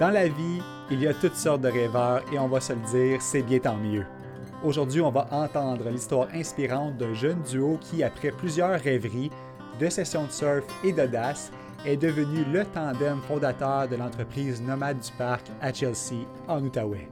Dans 0.00 0.08
la 0.08 0.28
vie, 0.28 0.62
il 0.90 1.02
y 1.02 1.06
a 1.06 1.12
toutes 1.12 1.34
sortes 1.34 1.60
de 1.60 1.68
rêveurs 1.68 2.22
et 2.32 2.38
on 2.38 2.48
va 2.48 2.58
se 2.58 2.72
le 2.72 2.80
dire, 2.90 3.20
c'est 3.20 3.42
bien 3.42 3.58
tant 3.58 3.76
mieux. 3.76 4.06
Aujourd'hui, 4.64 5.02
on 5.02 5.10
va 5.10 5.28
entendre 5.30 5.90
l'histoire 5.90 6.28
inspirante 6.32 6.96
d'un 6.96 7.12
jeune 7.12 7.42
duo 7.42 7.78
qui, 7.82 8.02
après 8.02 8.30
plusieurs 8.30 8.80
rêveries, 8.80 9.30
de 9.78 9.90
sessions 9.90 10.24
de 10.24 10.30
surf 10.30 10.64
et 10.82 10.94
d'audace, 10.94 11.52
est 11.84 11.98
devenu 11.98 12.46
le 12.50 12.64
tandem 12.64 13.20
fondateur 13.28 13.88
de 13.88 13.96
l'entreprise 13.96 14.62
Nomade 14.62 15.00
du 15.00 15.12
Parc 15.18 15.44
à 15.60 15.70
Chelsea, 15.70 16.24
en 16.48 16.64
Outaouais. 16.64 17.10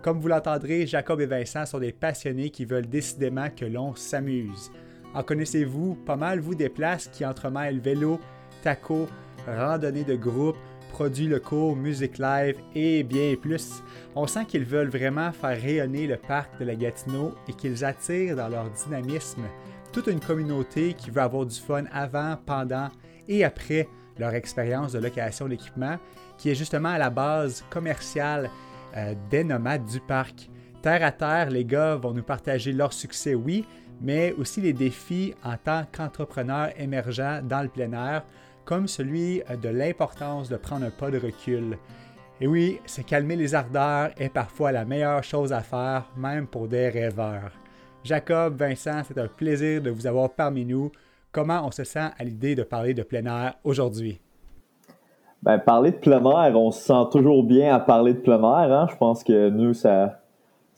Comme 0.00 0.18
vous 0.18 0.28
l'entendrez, 0.28 0.86
Jacob 0.86 1.20
et 1.20 1.26
Vincent 1.26 1.66
sont 1.66 1.80
des 1.80 1.92
passionnés 1.92 2.48
qui 2.48 2.64
veulent 2.64 2.88
décidément 2.88 3.50
que 3.54 3.66
l'on 3.66 3.94
s'amuse. 3.94 4.72
En 5.12 5.22
connaissez-vous 5.22 5.96
pas 6.06 6.16
mal, 6.16 6.40
vous, 6.40 6.54
des 6.54 6.70
places 6.70 7.08
qui 7.08 7.26
entremêlent 7.26 7.80
vélo, 7.80 8.18
taco, 8.62 9.06
randonnée 9.46 10.04
de 10.04 10.16
groupe, 10.16 10.56
produits 10.92 11.26
locaux, 11.26 11.74
musique 11.74 12.18
live 12.18 12.56
et 12.74 13.02
bien 13.02 13.34
plus. 13.40 13.82
On 14.14 14.26
sent 14.26 14.44
qu'ils 14.44 14.64
veulent 14.64 14.90
vraiment 14.90 15.32
faire 15.32 15.60
rayonner 15.60 16.06
le 16.06 16.16
parc 16.16 16.60
de 16.60 16.66
la 16.66 16.74
Gatineau 16.74 17.34
et 17.48 17.54
qu'ils 17.54 17.84
attirent 17.84 18.36
dans 18.36 18.48
leur 18.48 18.70
dynamisme 18.70 19.42
toute 19.92 20.06
une 20.06 20.20
communauté 20.20 20.94
qui 20.94 21.10
veut 21.10 21.22
avoir 21.22 21.46
du 21.46 21.58
fun 21.58 21.84
avant, 21.92 22.36
pendant 22.46 22.88
et 23.26 23.44
après 23.44 23.88
leur 24.18 24.34
expérience 24.34 24.92
de 24.92 24.98
location 24.98 25.48
d'équipement, 25.48 25.98
qui 26.38 26.50
est 26.50 26.54
justement 26.54 26.90
à 26.90 26.98
la 26.98 27.10
base 27.10 27.64
commerciale 27.70 28.50
euh, 28.96 29.14
des 29.30 29.44
nomades 29.44 29.86
du 29.86 30.00
parc. 30.00 30.50
Terre 30.82 31.04
à 31.04 31.12
terre, 31.12 31.50
les 31.50 31.64
gars 31.64 31.96
vont 31.96 32.12
nous 32.12 32.22
partager 32.22 32.72
leur 32.72 32.92
succès, 32.92 33.34
oui, 33.34 33.64
mais 34.00 34.32
aussi 34.32 34.60
les 34.60 34.72
défis 34.72 35.34
en 35.44 35.56
tant 35.56 35.84
qu'entrepreneurs 35.92 36.70
émergents 36.76 37.40
dans 37.42 37.62
le 37.62 37.68
plein 37.68 37.92
air, 37.92 38.24
comme 38.72 38.88
celui 38.88 39.42
de 39.62 39.68
l'importance 39.68 40.48
de 40.48 40.56
prendre 40.56 40.86
un 40.86 40.90
pas 40.90 41.10
de 41.10 41.18
recul. 41.18 41.76
Et 42.40 42.46
oui, 42.46 42.78
se 42.86 43.02
calmer 43.02 43.36
les 43.36 43.54
ardeurs 43.54 44.12
est 44.16 44.30
parfois 44.30 44.72
la 44.72 44.86
meilleure 44.86 45.22
chose 45.22 45.52
à 45.52 45.60
faire, 45.60 46.04
même 46.16 46.46
pour 46.46 46.68
des 46.68 46.88
rêveurs. 46.88 47.50
Jacob, 48.02 48.56
Vincent, 48.56 49.02
c'est 49.06 49.18
un 49.18 49.28
plaisir 49.28 49.82
de 49.82 49.90
vous 49.90 50.06
avoir 50.06 50.30
parmi 50.30 50.64
nous. 50.64 50.90
Comment 51.32 51.66
on 51.66 51.70
se 51.70 51.84
sent 51.84 52.08
à 52.18 52.24
l'idée 52.24 52.54
de 52.54 52.62
parler 52.62 52.94
de 52.94 53.02
plein 53.02 53.26
air 53.26 53.56
aujourd'hui? 53.62 54.22
Ben, 55.42 55.58
parler 55.58 55.90
de 55.90 55.96
plein 55.96 56.24
air, 56.24 56.58
on 56.58 56.70
se 56.70 56.80
sent 56.80 57.10
toujours 57.10 57.44
bien 57.44 57.74
à 57.74 57.78
parler 57.78 58.14
de 58.14 58.20
plein 58.20 58.40
air. 58.40 58.72
Hein? 58.72 58.86
Je 58.90 58.96
pense 58.96 59.22
que 59.22 59.50
nous, 59.50 59.74
ça, 59.74 60.22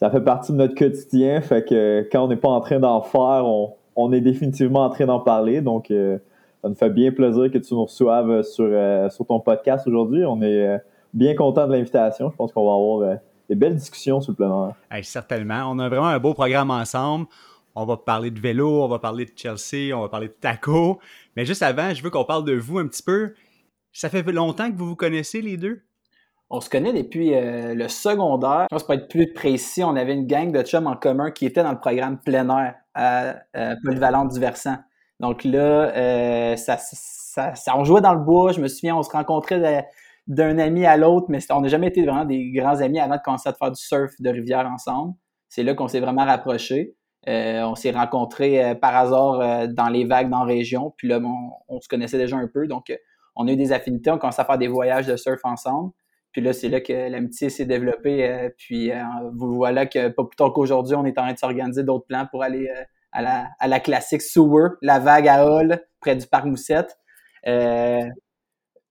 ça 0.01 0.11
fait 0.11 0.21
partie 0.21 0.51
de 0.51 0.57
notre 0.57 0.75
quotidien. 0.75 1.41
Fait 1.43 1.65
que 1.65 2.09
quand 2.11 2.25
on 2.25 2.29
n'est 2.29 2.35
pas 2.35 2.49
en 2.49 2.61
train 2.61 2.81
d'en 2.81 3.03
faire, 3.03 3.47
on, 3.95 4.13
est 4.13 4.21
définitivement 4.21 4.85
en 4.85 4.91
train 4.91 5.07
d'en 5.07 5.21
parler. 5.21 5.61
Donc, 5.61 5.93
euh, 5.93 6.19
ça 6.65 6.71
nous 6.71 6.77
fait 6.77 6.89
bien 6.89 7.13
plaisir 7.13 7.51
que 7.51 7.59
tu 7.59 7.75
nous 7.75 7.85
reçoives 7.85 8.43
sur, 8.43 8.65
euh, 8.67 9.11
sur 9.11 9.27
ton 9.27 9.39
podcast 9.39 9.87
aujourd'hui. 9.87 10.25
On 10.25 10.41
est 10.41 10.67
euh, 10.67 10.79
bien 11.13 11.35
content 11.35 11.67
de 11.67 11.73
l'invitation. 11.73 12.31
Je 12.31 12.37
pense 12.37 12.55
qu'on 12.55 12.65
va 12.65 12.73
avoir 12.73 13.19
des 13.51 13.55
belles 13.55 13.77
discussions 13.77 14.23
sur 14.23 14.33
le 14.33 14.37
plan 14.37 14.75
hey, 14.91 15.05
certainement. 15.05 15.65
On 15.71 15.79
a 15.79 15.91
vraiment 15.91 16.07
un 16.07 16.19
beau 16.19 16.33
programme 16.33 16.71
ensemble. 16.71 17.27
On 17.75 17.85
va 17.85 17.99
parler 17.99 18.31
de 18.31 18.41
vélo, 18.41 18.83
on 18.83 18.89
va 18.89 18.99
parler 18.99 19.27
de 19.27 19.33
Chelsea, 19.37 19.95
on 19.95 20.01
va 20.01 20.09
parler 20.09 20.29
de 20.29 20.37
taco. 20.41 21.01
Mais 21.37 21.45
juste 21.45 21.63
avant, 21.63 21.93
je 21.93 22.03
veux 22.03 22.09
qu'on 22.09 22.25
parle 22.25 22.47
de 22.47 22.55
vous 22.55 22.79
un 22.79 22.87
petit 22.87 23.03
peu. 23.03 23.35
Ça 23.93 24.09
fait 24.09 24.23
longtemps 24.23 24.73
que 24.73 24.77
vous 24.79 24.87
vous 24.87 24.97
connaissez 24.97 25.43
les 25.43 25.59
deux? 25.59 25.83
On 26.49 26.63
se 26.63 26.71
connaît 26.71 26.95
depuis 26.95 27.35
euh, 27.35 27.75
le 27.75 27.89
secondaire. 27.89 28.69
Je 28.71 28.75
pense 28.75 28.85
pour 28.85 28.95
être 28.95 29.09
plus 29.09 29.35
précis, 29.35 29.85
on 29.85 29.97
avait 29.97 30.15
une 30.15 30.27
gang 30.27 30.51
de 30.51 30.63
chums 30.63 30.87
en 30.87 30.97
commun 30.97 31.31
qui 31.31 31.45
était 31.45 31.63
dans 31.63 31.73
le 31.73 31.79
programme 31.79 32.19
plein 32.19 32.49
air 32.49 32.77
à 32.95 33.35
euh, 33.55 33.75
Polyvalente 33.85 34.33
du 34.33 34.41
Versant. 34.41 34.79
Donc 35.21 35.45
là, 35.45 35.93
euh, 35.97 36.57
on 37.75 37.85
jouait 37.85 38.01
dans 38.01 38.15
le 38.15 38.21
bois. 38.21 38.53
Je 38.53 38.61
me 38.61 38.69
souviens, 38.69 38.97
on 38.97 39.03
se 39.03 39.11
rencontrait 39.11 39.87
d'un 40.27 40.59
ami 40.59 40.87
à 40.87 40.97
l'autre, 40.97 41.27
mais 41.29 41.39
on 41.51 41.61
n'a 41.61 41.69
jamais 41.69 41.89
été 41.89 42.05
vraiment 42.05 42.25
des 42.25 42.51
grands 42.51 42.81
amis 42.81 42.99
avant 42.99 43.17
de 43.17 43.23
commencer 43.23 43.49
à 43.49 43.53
faire 43.53 43.71
du 43.71 43.81
surf 43.81 44.13
de 44.19 44.31
rivière 44.31 44.67
ensemble. 44.67 45.15
C'est 45.49 45.63
là 45.63 45.75
qu'on 45.75 45.89
s'est 45.89 46.01
vraiment 46.01 46.25
rapprochés. 46.25 46.97
on 47.27 47.75
s'est 47.75 47.93
rencontrés 47.93 48.77
par 48.81 48.97
hasard 48.97 49.69
dans 49.69 49.89
les 49.89 50.05
vagues 50.05 50.31
dans 50.31 50.45
la 50.45 50.53
région. 50.53 50.93
Puis 50.97 51.09
là, 51.09 51.21
on, 51.23 51.53
on, 51.69 51.81
se 51.81 51.89
connaissait 51.89 52.19
déjà 52.19 52.37
un 52.37 52.49
peu. 52.49 52.67
Donc, 52.67 52.93
on 53.37 53.47
a 53.47 53.53
eu 53.53 53.57
des 53.57 53.73
affinités. 53.73 54.11
On 54.11 54.19
commençait 54.19 54.43
à 54.43 54.45
faire 54.45 54.59
des 54.59 54.69
voyages 54.69 55.07
de 55.07 55.17
surf 55.17 55.41
ensemble. 55.45 55.93
Puis 56.35 56.43
là, 56.43 56.53
c'est 56.53 56.69
là 56.69 56.81
que 56.81 56.93
l'amitié 56.93 57.49
s'est 57.49 57.65
développée. 57.65 58.29
Euh, 58.29 58.51
puis 58.59 58.91
euh, 58.91 58.97
vous 59.35 59.55
voilà 59.55 59.87
que 59.87 60.09
pas 60.09 60.25
plus 60.25 60.37
tard 60.37 60.53
qu'aujourd'hui, 60.53 60.97
on 60.97 61.05
est 61.05 61.17
en 61.17 61.23
train 61.23 61.33
de 61.33 61.39
s'organiser 61.39 61.85
d'autres 61.85 62.07
plans 62.07 62.27
pour 62.29 62.43
aller 62.43 62.69
euh, 62.69 62.83
à, 63.15 63.23
la, 63.23 63.49
à 63.59 63.69
la 63.69 63.81
classique 63.81 64.21
Sewer, 64.21 64.71
la 64.83 64.99
vague 64.99 65.29
à 65.29 65.47
Hall, 65.47 65.81
près 66.01 66.17
du 66.17 66.27
parc 66.27 66.45
Moussette. 66.45 66.99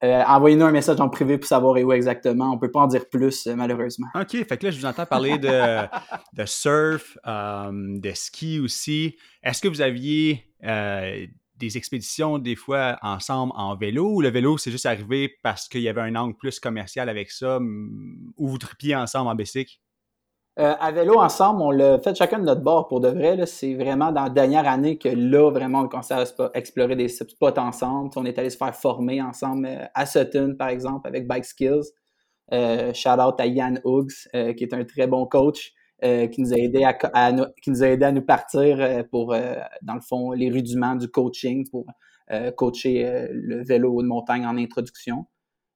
Envoyez-nous 0.01 0.65
un 0.65 0.71
message 0.71 0.99
en 0.99 1.09
privé 1.09 1.37
pour 1.37 1.47
savoir 1.47 1.75
où 1.77 1.93
exactement. 1.93 2.51
On 2.51 2.57
peut 2.57 2.71
pas 2.71 2.81
en 2.81 2.87
dire 2.87 3.07
plus, 3.09 3.47
malheureusement. 3.47 4.07
OK. 4.15 4.31
Fait 4.31 4.57
que 4.57 4.65
là, 4.65 4.71
je 4.71 4.79
vous 4.79 4.85
entends 4.85 5.05
parler 5.05 5.37
de, 5.37 5.47
de 6.33 6.45
surf, 6.45 7.17
de 7.25 8.11
ski 8.13 8.59
aussi. 8.59 9.15
Est-ce 9.43 9.61
que 9.61 9.67
vous 9.67 9.81
aviez 9.81 10.45
des 10.61 11.77
expéditions 11.77 12.39
des 12.39 12.55
fois 12.55 12.97
ensemble 13.01 13.53
en 13.55 13.75
vélo? 13.75 14.15
Ou 14.15 14.21
le 14.21 14.29
vélo 14.29 14.57
c'est 14.57 14.71
juste 14.71 14.85
arrivé 14.85 15.37
parce 15.41 15.69
qu'il 15.69 15.81
y 15.81 15.89
avait 15.89 16.01
un 16.01 16.15
angle 16.15 16.35
plus 16.35 16.59
commercial 16.59 17.07
avec 17.07 17.31
ça 17.31 17.59
ou 17.59 18.47
vous 18.47 18.57
tripiez 18.57 18.95
ensemble 18.95 19.29
en 19.29 19.35
bicycle? 19.35 19.77
Euh, 20.59 20.75
à 20.79 20.91
vélo 20.91 21.19
ensemble, 21.19 21.63
on 21.63 21.71
l'a 21.71 21.97
fait 21.99 22.15
chacun 22.15 22.37
de 22.37 22.43
notre 22.43 22.61
bord 22.61 22.87
pour 22.87 22.99
de 22.99 23.07
vrai. 23.07 23.43
C'est 23.47 23.73
vraiment 23.73 24.11
dans 24.11 24.25
la 24.25 24.29
dernière 24.29 24.67
année 24.67 24.97
que 24.97 25.09
là, 25.09 25.49
vraiment, 25.49 25.81
on 25.81 25.87
commence 25.87 26.11
à 26.11 26.23
explorer 26.53 26.95
des 26.95 27.07
spots 27.07 27.57
ensemble. 27.57 28.11
on 28.15 28.25
est 28.25 28.37
allé 28.37 28.51
se 28.51 28.57
faire 28.57 28.75
former 28.75 29.21
ensemble 29.21 29.65
euh, 29.65 29.85
à 29.95 30.05
Sutton, 30.05 30.55
par 30.57 30.69
exemple, 30.69 31.07
avec 31.07 31.27
Bike 31.27 31.45
Skills. 31.45 31.91
Euh, 32.51 32.93
shout 32.93 33.19
out 33.19 33.39
à 33.39 33.47
Yann 33.47 33.81
Hughes, 33.83 34.29
qui 34.55 34.63
est 34.63 34.73
un 34.73 34.83
très 34.83 35.07
bon 35.07 35.25
coach. 35.25 35.73
Euh, 36.03 36.27
qui, 36.27 36.41
nous 36.41 36.53
a 36.53 36.57
aidé 36.57 36.83
à, 36.83 37.31
nous, 37.31 37.45
qui 37.61 37.69
nous 37.69 37.81
a 37.81 37.87
aidé 37.87 38.03
à 38.03 38.11
nous 38.11 38.21
partir 38.21 38.81
euh, 38.81 39.03
pour, 39.09 39.33
euh, 39.33 39.55
dans 39.83 39.93
le 39.93 40.01
fond, 40.01 40.33
les 40.33 40.49
rudiments 40.49 40.95
du 40.95 41.07
coaching 41.07 41.69
pour 41.69 41.85
coacher 42.57 43.27
le 43.31 43.63
vélo 43.63 44.01
de 44.01 44.07
montagne 44.07 44.43
en 44.47 44.57
introduction. 44.57 45.27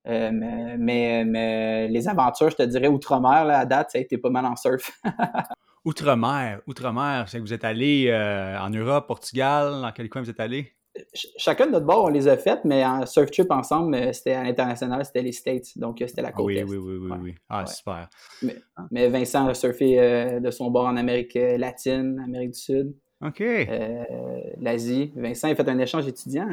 Mais, 0.05 1.25
mais, 1.25 1.87
les 1.87 2.07
aventures, 2.07 2.49
je 2.49 2.55
te 2.55 2.63
dirais, 2.63 2.87
outre-mer, 2.87 3.49
à 3.49 3.65
date, 3.65 3.91
ça 3.91 3.97
a 3.97 4.01
été 4.01 4.17
pas 4.17 4.29
mal 4.29 4.45
en 4.45 4.55
surf. 4.55 4.91
outre-mer, 5.85 6.61
outre-mer, 6.65 7.25
c'est 7.27 7.37
que 7.37 7.43
vous 7.43 7.53
êtes 7.53 7.65
allé 7.65 8.11
en 8.61 8.69
Europe, 8.69 9.07
Portugal, 9.07 9.81
dans 9.81 9.91
quel 9.91 10.09
coin 10.09 10.21
vous 10.21 10.29
êtes 10.29 10.39
allé? 10.39 10.77
chacun 11.13 11.67
de 11.67 11.71
notre 11.71 11.85
bord, 11.85 12.05
on 12.05 12.09
les 12.09 12.27
a 12.27 12.37
faites, 12.37 12.63
mais 12.65 12.85
en 12.85 13.05
surf 13.05 13.31
trip 13.31 13.51
ensemble, 13.51 13.95
euh, 13.95 14.13
c'était 14.13 14.33
à 14.33 14.43
l'international, 14.43 15.03
c'était 15.05 15.21
les 15.21 15.31
States. 15.31 15.77
Donc, 15.77 16.01
euh, 16.01 16.07
c'était 16.07 16.21
la 16.21 16.29
ah 16.29 16.33
côte 16.33 16.45
oui, 16.45 16.61
oui, 16.63 16.77
oui, 16.77 16.97
oui, 16.97 17.17
oui. 17.21 17.35
Ah, 17.49 17.65
super. 17.65 18.09
Mais, 18.91 19.09
Vincent 19.09 19.47
a 19.47 19.53
surfé 19.53 19.99
euh, 19.99 20.39
de 20.39 20.51
son 20.51 20.71
bord 20.71 20.85
en 20.85 20.97
Amérique 20.97 21.37
latine, 21.57 22.21
Amérique 22.23 22.51
du 22.51 22.59
Sud. 22.59 22.95
OK. 23.23 23.43
L'Asie. 24.59 25.11
Vincent 25.15 25.49
a 25.49 25.55
fait 25.55 25.67
un 25.67 25.79
échange 25.79 26.07
étudiant 26.07 26.47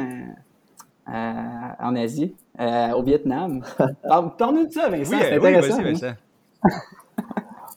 en 1.07 1.97
Asie, 1.97 2.35
au 2.59 3.03
Vietnam. 3.03 3.63
Parle-nous 4.39 4.67
de 4.67 4.73
ça, 4.73 4.89
Vincent. 4.89 5.17
Oui, 5.17 5.39
oui, 5.43 5.53
vas-y, 5.55 5.83
Vincent. 5.83 6.15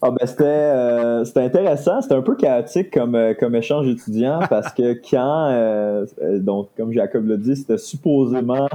Ah 0.02 0.12
ben 0.12 0.28
c'était 0.28 0.44
euh, 0.44 1.26
c'était 1.26 1.42
intéressant, 1.42 2.02
c'était 2.02 2.14
un 2.14 2.22
peu 2.22 2.36
chaotique 2.36 2.94
comme 2.94 3.16
euh, 3.16 3.34
comme 3.34 3.56
échange 3.56 3.88
étudiant 3.88 4.40
parce 4.50 4.72
que 4.72 4.94
quand 5.10 5.48
euh, 5.50 6.06
donc 6.40 6.70
comme 6.78 6.92
Jacob 6.92 7.28
l'a 7.28 7.38
dit, 7.38 7.56
c'était 7.56 7.78
supposément 7.78 8.68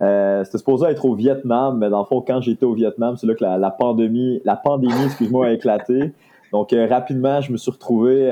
c'était 0.00 0.56
supposé 0.56 0.86
être 0.86 1.04
au 1.04 1.14
Vietnam, 1.14 1.76
mais 1.78 1.90
dans 1.90 2.00
le 2.00 2.06
fond 2.06 2.22
quand 2.26 2.40
j'étais 2.40 2.64
au 2.64 2.72
Vietnam, 2.72 3.16
c'est 3.18 3.26
là 3.26 3.34
que 3.34 3.44
la, 3.44 3.70
pandémie 3.70 4.40
la 4.46 4.56
pandémie 4.56 5.04
excuse-moi 5.04 5.46
a 5.46 5.50
éclaté. 5.52 6.12
Donc 6.52 6.74
rapidement, 6.88 7.40
je 7.40 7.52
me 7.52 7.56
suis 7.56 7.70
retrouvé 7.70 8.28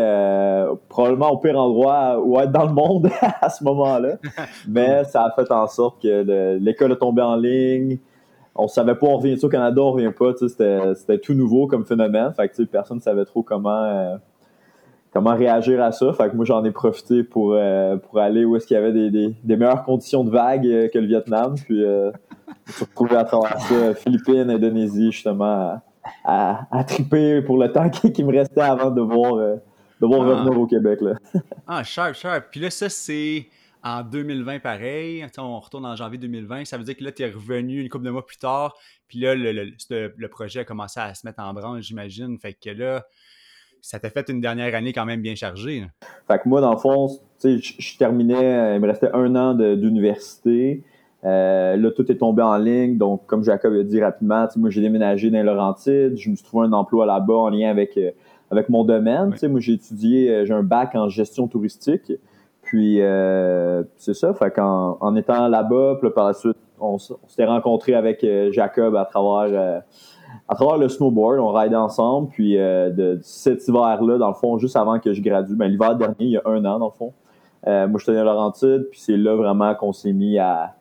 probablement 0.88 1.30
au 1.30 1.38
pire 1.38 1.58
endroit 1.58 2.20
où 2.20 2.38
être 2.40 2.50
dans 2.50 2.66
le 2.66 2.72
monde 2.72 3.10
à 3.40 3.48
ce 3.48 3.62
moment-là. 3.64 4.16
Mais 4.66 5.04
ça 5.04 5.24
a 5.24 5.30
fait 5.30 5.50
en 5.52 5.66
sorte 5.68 6.02
que 6.02 6.58
l'école 6.58 6.92
est 6.92 6.98
tombée 6.98 7.22
en 7.22 7.36
ligne 7.36 7.98
on 8.58 8.66
savait 8.66 8.96
pas 8.96 9.06
on 9.06 9.16
revient 9.16 9.38
au 9.42 9.48
Canada, 9.48 9.80
on 9.80 9.92
revient 9.92 10.12
pas, 10.16 10.32
c'était 10.36 11.18
tout 11.18 11.34
nouveau 11.34 11.66
comme 11.66 11.86
phénomène. 11.86 12.32
Fait 12.34 12.48
que 12.48 12.62
personne 12.64 12.98
ne 12.98 13.02
savait 13.02 13.24
trop 13.24 13.42
comment 13.42 13.84
euh, 13.84 14.16
comment 15.12 15.34
réagir 15.34 15.80
à 15.82 15.92
ça. 15.92 16.12
Fait 16.12 16.28
que 16.28 16.36
moi 16.36 16.44
j'en 16.44 16.64
ai 16.64 16.72
profité 16.72 17.22
pour, 17.22 17.52
euh, 17.54 17.96
pour 17.96 18.18
aller 18.18 18.44
où 18.44 18.56
est-ce 18.56 18.66
qu'il 18.66 18.74
y 18.74 18.78
avait 18.78 18.92
des, 18.92 19.10
des, 19.10 19.56
meilleures 19.56 19.84
conditions 19.84 20.24
de 20.24 20.30
vague 20.30 20.66
euh, 20.66 20.88
que 20.88 20.98
le 20.98 21.06
Vietnam. 21.06 21.54
Puis 21.54 21.80
je 21.80 22.10
me 22.10 22.12
suis 22.72 22.84
retrouvé 22.84 23.16
à 23.16 23.24
travers 23.24 23.60
ça, 23.60 23.94
Philippines, 23.94 24.50
Indonésie, 24.50 25.12
justement, 25.12 25.80
à, 26.24 26.66
à, 26.70 26.84
triper 26.84 27.42
pour 27.42 27.58
le 27.58 27.72
temps 27.72 27.88
qui, 27.90 28.24
me 28.24 28.32
restait 28.32 28.60
avant 28.60 28.90
de 28.90 29.00
voir, 29.00 29.36
de 29.36 30.06
voir 30.06 30.22
ah. 30.22 30.34
revenir 30.34 30.58
au 30.58 30.66
Québec. 30.66 31.00
Là. 31.00 31.14
ah, 31.66 31.82
sharp, 31.84 32.14
sharp. 32.14 32.46
Puis 32.50 32.60
là, 32.60 32.70
ça, 32.70 32.88
c'est 32.88 33.46
en 33.82 34.02
2020 34.02 34.60
pareil. 34.60 35.26
On 35.38 35.60
retourne 35.60 35.86
en 35.86 35.96
janvier 35.96 36.18
2020. 36.18 36.64
Ça 36.64 36.78
veut 36.78 36.84
dire 36.84 36.96
que 36.96 37.04
là, 37.04 37.12
tu 37.12 37.22
es 37.22 37.30
revenu 37.30 37.80
une 37.80 37.88
couple 37.88 38.04
de 38.04 38.10
mois 38.10 38.26
plus 38.26 38.38
tard. 38.38 38.74
Puis 39.08 39.20
là, 39.20 39.34
le, 39.34 39.52
le, 39.90 40.28
projet 40.28 40.60
a 40.60 40.64
commencé 40.64 41.00
à 41.00 41.14
se 41.14 41.26
mettre 41.26 41.40
en 41.40 41.52
branle, 41.54 41.82
j'imagine. 41.82 42.38
Fait 42.38 42.52
que 42.52 42.70
là, 42.70 43.06
ça 43.80 43.98
t'a 43.98 44.10
fait 44.10 44.28
une 44.28 44.40
dernière 44.40 44.74
année 44.74 44.92
quand 44.92 45.06
même 45.06 45.22
bien 45.22 45.34
chargée. 45.34 45.86
Fait 46.26 46.38
que 46.38 46.48
moi, 46.48 46.60
dans 46.60 46.72
le 46.72 46.78
fond, 46.78 47.08
je, 47.42 47.58
je 47.78 47.96
terminais, 47.96 48.76
il 48.76 48.80
me 48.80 48.86
restait 48.86 49.10
un 49.12 49.34
an 49.36 49.54
d'université. 49.54 50.84
Euh, 51.24 51.76
là, 51.76 51.90
tout 51.90 52.10
est 52.10 52.16
tombé 52.16 52.42
en 52.42 52.56
ligne. 52.56 52.96
Donc, 52.96 53.26
comme 53.26 53.42
Jacob 53.42 53.74
a 53.74 53.82
dit 53.82 54.02
rapidement, 54.02 54.46
moi, 54.56 54.70
j'ai 54.70 54.80
déménagé 54.80 55.30
dans 55.30 55.42
Laurentides. 55.42 56.16
Je 56.16 56.30
me 56.30 56.36
suis 56.36 56.44
trouvé 56.44 56.66
un 56.66 56.72
emploi 56.72 57.06
là-bas 57.06 57.34
en 57.34 57.48
lien 57.48 57.70
avec, 57.70 57.96
euh, 57.96 58.10
avec 58.50 58.68
mon 58.68 58.84
domaine. 58.84 59.34
Moi, 59.42 59.60
j'ai 59.60 59.72
étudié, 59.72 60.30
euh, 60.30 60.44
j'ai 60.44 60.54
un 60.54 60.62
bac 60.62 60.94
en 60.94 61.08
gestion 61.08 61.48
touristique. 61.48 62.12
Puis, 62.62 63.00
c'est 63.96 64.14
ça. 64.14 64.34
Fait 64.34 64.50
qu'en 64.50 64.98
en 65.00 65.16
étant 65.16 65.48
là-bas, 65.48 65.96
puis 66.00 66.10
par 66.10 66.26
la 66.26 66.34
suite, 66.34 66.56
on, 66.78 66.98
s'était 66.98 67.46
rencontré 67.46 67.94
avec 67.94 68.24
Jacob 68.50 68.94
à 68.94 69.06
travers, 69.06 69.82
à 70.48 70.54
travers 70.54 70.76
le 70.76 70.90
snowboard. 70.90 71.40
On 71.40 71.50
raidait 71.50 71.76
ensemble. 71.76 72.28
Puis, 72.28 72.56
de, 72.56 73.18
cet 73.22 73.66
hiver-là, 73.66 74.18
dans 74.18 74.28
le 74.28 74.34
fond, 74.34 74.58
juste 74.58 74.76
avant 74.76 74.98
que 74.98 75.14
je 75.14 75.22
gradue, 75.22 75.56
ben, 75.56 75.68
l'hiver 75.68 75.96
dernier, 75.96 76.16
il 76.20 76.30
y 76.30 76.36
a 76.36 76.42
un 76.44 76.62
an, 76.66 76.78
dans 76.78 76.92
le 76.92 76.98
fond. 76.98 77.14
moi, 77.64 77.98
j'étais 77.98 78.18
à 78.18 78.24
Laurentides. 78.24 78.86
Puis, 78.90 79.00
c'est 79.00 79.16
là 79.16 79.34
vraiment 79.34 79.74
qu'on 79.74 79.94
s'est 79.94 80.12
mis 80.12 80.38
à 80.38 80.74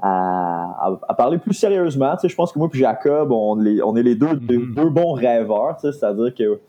à, 0.00 1.14
parler 1.16 1.38
plus 1.38 1.54
sérieusement. 1.54 2.14
je 2.22 2.34
pense 2.34 2.52
que 2.52 2.58
moi 2.58 2.68
et 2.72 2.76
Jacob, 2.76 3.32
on, 3.32 3.64
est 3.64 4.02
les 4.02 4.14
deux, 4.14 4.34
mm-hmm. 4.34 4.74
deux 4.74 4.90
bons 4.90 5.12
rêveurs. 5.12 5.78
c'est-à-dire 5.80 6.34
que 6.34 6.60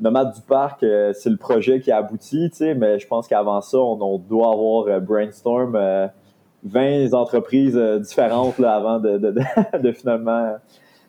Nomade 0.00 0.32
du 0.32 0.40
Parc, 0.42 0.82
euh, 0.82 1.12
c'est 1.12 1.30
le 1.30 1.36
projet 1.36 1.80
qui 1.80 1.90
a 1.90 1.98
abouti, 1.98 2.50
mais 2.76 2.98
je 2.98 3.06
pense 3.06 3.26
qu'avant 3.26 3.60
ça, 3.60 3.78
on, 3.78 4.18
doit 4.18 4.52
avoir 4.52 4.86
euh, 4.86 5.00
brainstorm 5.00 5.72
20 5.72 6.80
euh, 6.80 7.12
entreprises 7.12 7.76
différentes 8.00 8.60
avant 8.60 9.00
de, 9.00 9.92
finalement 9.92 10.56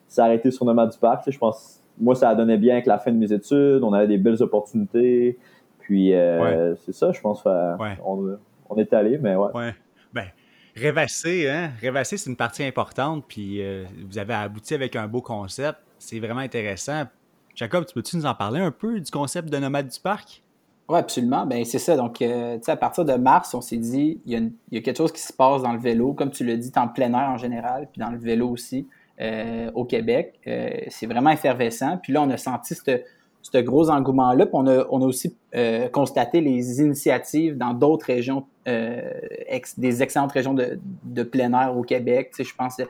s'arrêter 0.08 0.50
sur 0.50 0.64
Nomade 0.64 0.90
du 0.90 0.98
Parc. 0.98 1.30
Je 1.30 1.38
pense 1.38 1.76
moi, 2.00 2.14
ça 2.14 2.30
a 2.30 2.34
donné 2.34 2.56
bien 2.56 2.74
avec 2.74 2.86
la 2.86 2.98
fin 2.98 3.12
de 3.12 3.18
mes 3.18 3.30
études. 3.32 3.82
On 3.82 3.92
avait 3.92 4.06
des 4.06 4.16
belles 4.16 4.42
opportunités. 4.42 5.38
Puis 5.78 6.12
c'est 6.78 6.94
ça, 6.94 7.12
je 7.12 7.20
pense. 7.20 7.44
On, 7.46 8.36
on, 8.70 8.76
est 8.76 8.92
allé, 8.92 9.18
mais 9.18 9.36
ouais. 9.36 9.50
ouais. 9.54 9.74
Rêvasser, 10.80 11.46
hein? 11.50 11.72
Rêvasser, 11.78 12.16
c'est 12.16 12.30
une 12.30 12.36
partie 12.36 12.64
importante, 12.64 13.24
puis 13.28 13.62
euh, 13.62 13.84
vous 14.08 14.16
avez 14.16 14.32
abouti 14.32 14.72
avec 14.72 14.96
un 14.96 15.06
beau 15.06 15.20
concept. 15.20 15.78
C'est 15.98 16.18
vraiment 16.20 16.40
intéressant. 16.40 17.02
Jacob, 17.54 17.84
tu 17.84 17.92
peux-tu 17.92 18.16
nous 18.16 18.24
en 18.24 18.34
parler 18.34 18.60
un 18.60 18.70
peu 18.70 18.98
du 18.98 19.10
concept 19.10 19.50
de 19.50 19.58
nomade 19.58 19.88
du 19.88 20.00
parc? 20.00 20.42
Oui, 20.88 20.98
absolument. 20.98 21.44
Ben, 21.44 21.66
c'est 21.66 21.78
ça. 21.78 21.96
Donc, 21.96 22.22
euh, 22.22 22.58
à 22.66 22.76
partir 22.76 23.04
de 23.04 23.12
mars, 23.12 23.52
on 23.52 23.60
s'est 23.60 23.76
dit, 23.76 24.22
il 24.24 24.52
y, 24.72 24.78
a 24.78 24.80
quelque 24.80 24.96
chose 24.96 25.12
qui 25.12 25.20
se 25.20 25.34
passe 25.34 25.60
dans 25.60 25.74
le 25.74 25.78
vélo. 25.78 26.14
Comme 26.14 26.30
tu 26.30 26.44
l'as 26.46 26.56
dit, 26.56 26.72
en 26.76 26.88
plein 26.88 27.12
air 27.12 27.28
en 27.28 27.36
général, 27.36 27.86
puis 27.92 28.00
dans 28.00 28.10
le 28.10 28.18
vélo 28.18 28.48
aussi, 28.48 28.88
euh, 29.20 29.70
au 29.74 29.84
Québec. 29.84 30.40
c'est 30.88 31.06
vraiment 31.06 31.30
effervescent. 31.30 31.98
Puis 31.98 32.14
là, 32.14 32.22
on 32.22 32.30
a 32.30 32.38
senti 32.38 32.74
cette 32.74 33.04
ce 33.42 33.58
gros 33.58 33.90
engouement-là. 33.90 34.46
on 34.52 34.66
a, 34.66 34.86
on 34.90 35.02
a 35.02 35.06
aussi 35.06 35.34
euh, 35.54 35.88
constaté 35.88 36.40
les 36.40 36.80
initiatives 36.80 37.56
dans 37.56 37.74
d'autres 37.74 38.06
régions, 38.06 38.46
euh, 38.68 39.00
des 39.78 40.02
excellentes 40.02 40.32
régions 40.32 40.54
de, 40.54 40.78
de, 41.04 41.22
plein 41.22 41.52
air 41.52 41.76
au 41.76 41.82
Québec. 41.82 42.30
Tu 42.30 42.44
sais, 42.44 42.50
je 42.50 42.54
pense 42.54 42.80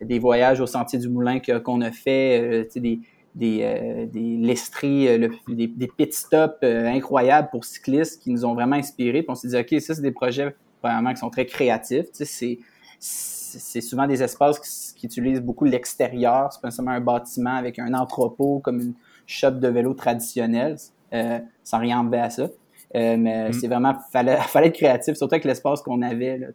des 0.00 0.18
voyages 0.18 0.60
au 0.60 0.66
Sentier 0.66 0.98
du 0.98 1.08
Moulin 1.08 1.38
qu'on 1.40 1.80
a 1.80 1.90
fait, 1.90 2.40
euh, 2.40 2.64
tu 2.64 2.70
sais, 2.72 2.80
des, 2.80 3.00
des, 3.34 4.08
des 4.12 4.36
lestries, 4.36 5.18
des, 5.48 5.66
des, 5.66 5.88
pit 5.88 6.12
stops 6.12 6.62
incroyables 6.62 7.48
pour 7.50 7.64
cyclistes 7.64 8.22
qui 8.22 8.30
nous 8.30 8.44
ont 8.44 8.54
vraiment 8.54 8.76
inspirés. 8.76 9.24
On 9.26 9.34
s'est 9.34 9.48
dit, 9.48 9.56
OK, 9.56 9.80
ça, 9.80 9.94
c'est 9.94 10.02
des 10.02 10.12
projets 10.12 10.54
vraiment 10.82 11.12
qui 11.12 11.18
sont 11.18 11.30
très 11.30 11.46
créatifs. 11.46 12.12
Tu 12.12 12.24
sais, 12.24 12.58
c'est 13.00 13.80
souvent 13.80 14.06
des 14.06 14.22
espaces 14.22 14.60
qui, 14.60 15.00
qui 15.00 15.06
utilisent 15.06 15.40
beaucoup 15.40 15.64
l'extérieur. 15.64 16.52
C'est 16.52 16.60
pas 16.60 16.70
seulement 16.70 16.92
un 16.92 17.00
bâtiment 17.00 17.56
avec 17.56 17.80
un 17.80 17.92
entrepôt 17.94 18.60
comme 18.60 18.80
une 18.80 18.94
shop 19.26 19.52
de 19.52 19.68
vélo 19.68 19.94
traditionnel, 19.94 20.76
euh, 21.12 21.38
sans 21.62 21.78
rien 21.78 22.00
enlever 22.00 22.20
à 22.20 22.30
ça. 22.30 22.48
Euh, 22.96 23.16
mais 23.18 23.48
mm. 23.48 23.52
c'est 23.54 23.66
vraiment, 23.66 23.94
fallait, 24.12 24.36
fallait 24.48 24.68
être 24.68 24.76
créatif, 24.76 25.16
surtout 25.16 25.34
avec 25.34 25.44
l'espace 25.44 25.82
qu'on 25.82 26.02
avait. 26.02 26.38
Là, 26.38 26.46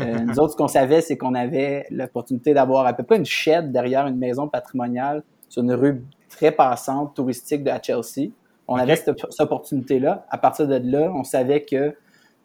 euh, 0.00 0.18
nous 0.26 0.38
autres, 0.38 0.52
ce 0.52 0.56
qu'on 0.56 0.68
savait, 0.68 1.00
c'est 1.00 1.16
qu'on 1.16 1.34
avait 1.34 1.86
l'opportunité 1.90 2.54
d'avoir 2.54 2.86
à 2.86 2.92
peu 2.92 3.02
près 3.02 3.16
une 3.16 3.24
shed 3.24 3.72
derrière 3.72 4.06
une 4.06 4.18
maison 4.18 4.48
patrimoniale 4.48 5.22
sur 5.48 5.62
une 5.62 5.72
rue 5.72 6.02
très 6.28 6.52
passante, 6.52 7.14
touristique 7.14 7.64
de 7.64 7.72
Chelsea. 7.82 8.30
On 8.68 8.76
avait 8.76 8.96
cette, 8.96 9.10
opportunité-là. 9.40 10.24
À 10.30 10.38
partir 10.38 10.66
de 10.66 10.76
là, 10.76 11.12
on 11.14 11.24
savait 11.24 11.62
que 11.62 11.94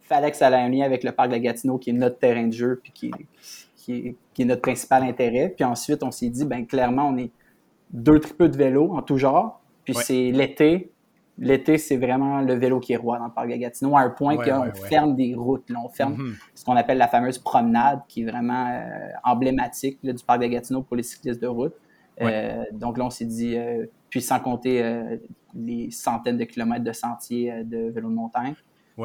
fallait 0.00 0.30
que 0.30 0.36
ça 0.36 0.50
ait 0.50 0.54
un 0.54 0.68
lien 0.68 0.84
avec 0.84 1.04
le 1.04 1.12
parc 1.12 1.28
de 1.28 1.34
la 1.34 1.40
Gatineau, 1.40 1.78
qui 1.78 1.90
est 1.90 1.94
notre 1.94 2.18
terrain 2.18 2.46
de 2.46 2.52
jeu, 2.52 2.80
puis 2.82 2.92
qui, 2.92 3.10
qui, 3.76 4.16
qui 4.34 4.42
est 4.42 4.44
notre 4.44 4.62
principal 4.62 5.02
intérêt. 5.04 5.52
Puis 5.54 5.64
ensuite, 5.64 6.02
on 6.02 6.10
s'est 6.10 6.28
dit, 6.30 6.44
ben 6.44 6.66
clairement, 6.66 7.08
on 7.08 7.16
est 7.18 7.30
deux 7.90 8.18
tripeux 8.18 8.48
de 8.48 8.56
vélo 8.56 8.94
en 8.94 9.02
tout 9.02 9.16
genre. 9.16 9.57
Puis 9.92 10.04
c'est 10.04 10.30
l'été. 10.32 10.92
L'été, 11.38 11.78
c'est 11.78 11.96
vraiment 11.96 12.40
le 12.40 12.54
vélo 12.54 12.80
qui 12.80 12.92
est 12.92 12.96
roi 12.96 13.18
dans 13.18 13.26
le 13.26 13.32
parc 13.32 13.48
de 13.48 13.54
Gatineau, 13.54 13.96
à 13.96 14.00
un 14.00 14.10
point 14.10 14.36
qu'on 14.36 14.72
ferme 14.74 15.14
des 15.14 15.34
routes. 15.34 15.70
Là, 15.70 15.78
on 15.84 15.88
ferme 15.88 16.14
mm-hmm. 16.14 16.34
ce 16.54 16.64
qu'on 16.64 16.76
appelle 16.76 16.98
la 16.98 17.06
fameuse 17.06 17.38
promenade, 17.38 18.00
qui 18.08 18.22
est 18.22 18.26
vraiment 18.26 18.66
euh, 18.68 19.10
emblématique 19.24 20.00
du 20.02 20.24
parc 20.24 20.42
de 20.42 20.46
Gatineau 20.46 20.82
pour 20.82 20.96
les 20.96 21.04
cyclistes 21.04 21.40
de 21.40 21.46
route. 21.46 21.74
Euh, 22.20 22.64
donc 22.72 22.98
là, 22.98 23.04
on 23.04 23.10
s'est 23.10 23.24
dit, 23.24 23.56
euh, 23.56 23.86
puis 24.10 24.20
sans 24.20 24.40
compter 24.40 24.82
les 25.54 25.90
centaines 25.90 26.36
de 26.36 26.44
kilomètres 26.44 26.84
de 26.84 26.92
sentiers 26.92 27.62
de 27.64 27.88
vélo 27.90 28.10
de 28.10 28.14
montagne. 28.14 28.54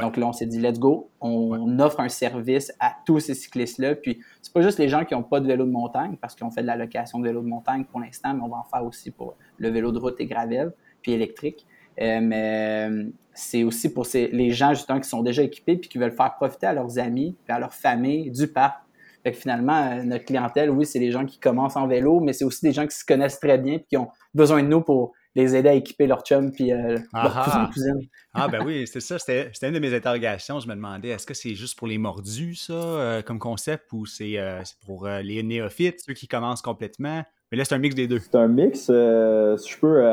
Donc 0.01 0.17
là, 0.17 0.27
on 0.27 0.33
s'est 0.33 0.47
dit, 0.47 0.59
let's 0.59 0.79
go. 0.79 1.11
On 1.21 1.79
offre 1.79 1.99
un 1.99 2.09
service 2.09 2.73
à 2.79 2.95
tous 3.05 3.19
ces 3.19 3.35
cyclistes-là. 3.35 3.95
Puis, 3.95 4.19
c'est 4.41 4.51
pas 4.51 4.61
juste 4.61 4.79
les 4.79 4.89
gens 4.89 5.05
qui 5.05 5.13
n'ont 5.13 5.23
pas 5.23 5.39
de 5.39 5.47
vélo 5.47 5.65
de 5.65 5.71
montagne, 5.71 6.17
parce 6.19 6.35
qu'on 6.35 6.49
fait 6.49 6.61
de 6.61 6.67
la 6.67 6.75
location 6.75 7.19
de 7.19 7.27
vélo 7.27 7.41
de 7.41 7.47
montagne 7.47 7.85
pour 7.85 7.99
l'instant, 7.99 8.33
mais 8.33 8.41
on 8.41 8.49
va 8.49 8.57
en 8.57 8.63
faire 8.63 8.83
aussi 8.83 9.11
pour 9.11 9.35
le 9.57 9.69
vélo 9.69 9.91
de 9.91 9.99
route 9.99 10.19
et 10.19 10.25
gravel, 10.25 10.73
puis 11.01 11.11
électrique. 11.11 11.67
Euh, 12.01 12.19
mais 12.21 12.89
euh, 12.89 13.09
c'est 13.33 13.63
aussi 13.63 13.93
pour 13.93 14.07
les 14.13 14.51
gens, 14.51 14.73
justement, 14.73 14.99
qui 14.99 15.09
sont 15.09 15.21
déjà 15.21 15.43
équipés 15.43 15.77
puis 15.77 15.89
qui 15.89 15.97
veulent 15.97 16.15
faire 16.15 16.35
profiter 16.35 16.67
à 16.67 16.73
leurs 16.73 16.97
amis 16.97 17.37
et 17.47 17.51
à 17.51 17.59
leur 17.59 17.73
famille 17.73 18.31
du 18.31 18.47
parc. 18.47 18.79
Fait 19.23 19.31
que 19.31 19.37
finalement, 19.37 19.91
euh, 19.91 20.03
notre 20.03 20.25
clientèle, 20.25 20.69
oui, 20.69 20.85
c'est 20.85 20.99
les 20.99 21.11
gens 21.11 21.25
qui 21.25 21.39
commencent 21.39 21.77
en 21.77 21.87
vélo, 21.87 22.19
mais 22.19 22.33
c'est 22.33 22.43
aussi 22.43 22.65
des 22.65 22.73
gens 22.73 22.85
qui 22.85 22.97
se 22.97 23.05
connaissent 23.05 23.39
très 23.39 23.57
bien 23.57 23.75
et 23.75 23.85
qui 23.87 23.95
ont 23.95 24.09
besoin 24.33 24.63
de 24.63 24.67
nous 24.67 24.81
pour 24.81 25.13
les 25.35 25.55
aider 25.55 25.69
à 25.69 25.73
équiper 25.73 26.07
leur 26.07 26.21
chum 26.21 26.51
puis 26.51 26.71
euh, 26.71 26.97
leur 27.13 27.69
cousine, 27.73 27.99
ah 28.33 28.47
ben 28.47 28.63
oui, 28.65 28.85
c'est 28.87 28.99
ça. 28.99 29.17
C'était 29.19 29.51
une 29.61 29.73
de 29.73 29.79
mes 29.79 29.93
interrogations. 29.93 30.59
Je 30.59 30.67
me 30.67 30.75
demandais, 30.75 31.09
est-ce 31.09 31.25
que 31.25 31.33
c'est 31.33 31.55
juste 31.55 31.77
pour 31.77 31.87
les 31.87 31.97
mordus, 31.97 32.55
ça, 32.55 32.73
euh, 32.73 33.21
comme 33.21 33.39
concept, 33.39 33.91
ou 33.93 34.05
c'est 34.05 34.37
euh, 34.37 34.61
pour 34.85 35.07
les 35.07 35.41
néophytes, 35.43 36.01
ceux 36.05 36.13
qui 36.13 36.27
commencent 36.27 36.61
complètement? 36.61 37.23
Mais 37.51 37.57
là, 37.57 37.65
c'est 37.65 37.75
un 37.75 37.79
mix 37.79 37.93
des 37.93 38.07
deux. 38.07 38.19
C'est 38.19 38.35
un 38.35 38.47
mix, 38.47 38.79
si 38.79 38.87
je 38.87 39.79
peux 39.79 40.03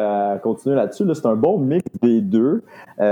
continuer 0.42 0.76
là-dessus, 0.76 1.04
c'est 1.14 1.26
un 1.26 1.36
bon 1.36 1.58
mix 1.58 1.84
des 2.02 2.20
deux. 2.20 2.62
tu 2.98 3.04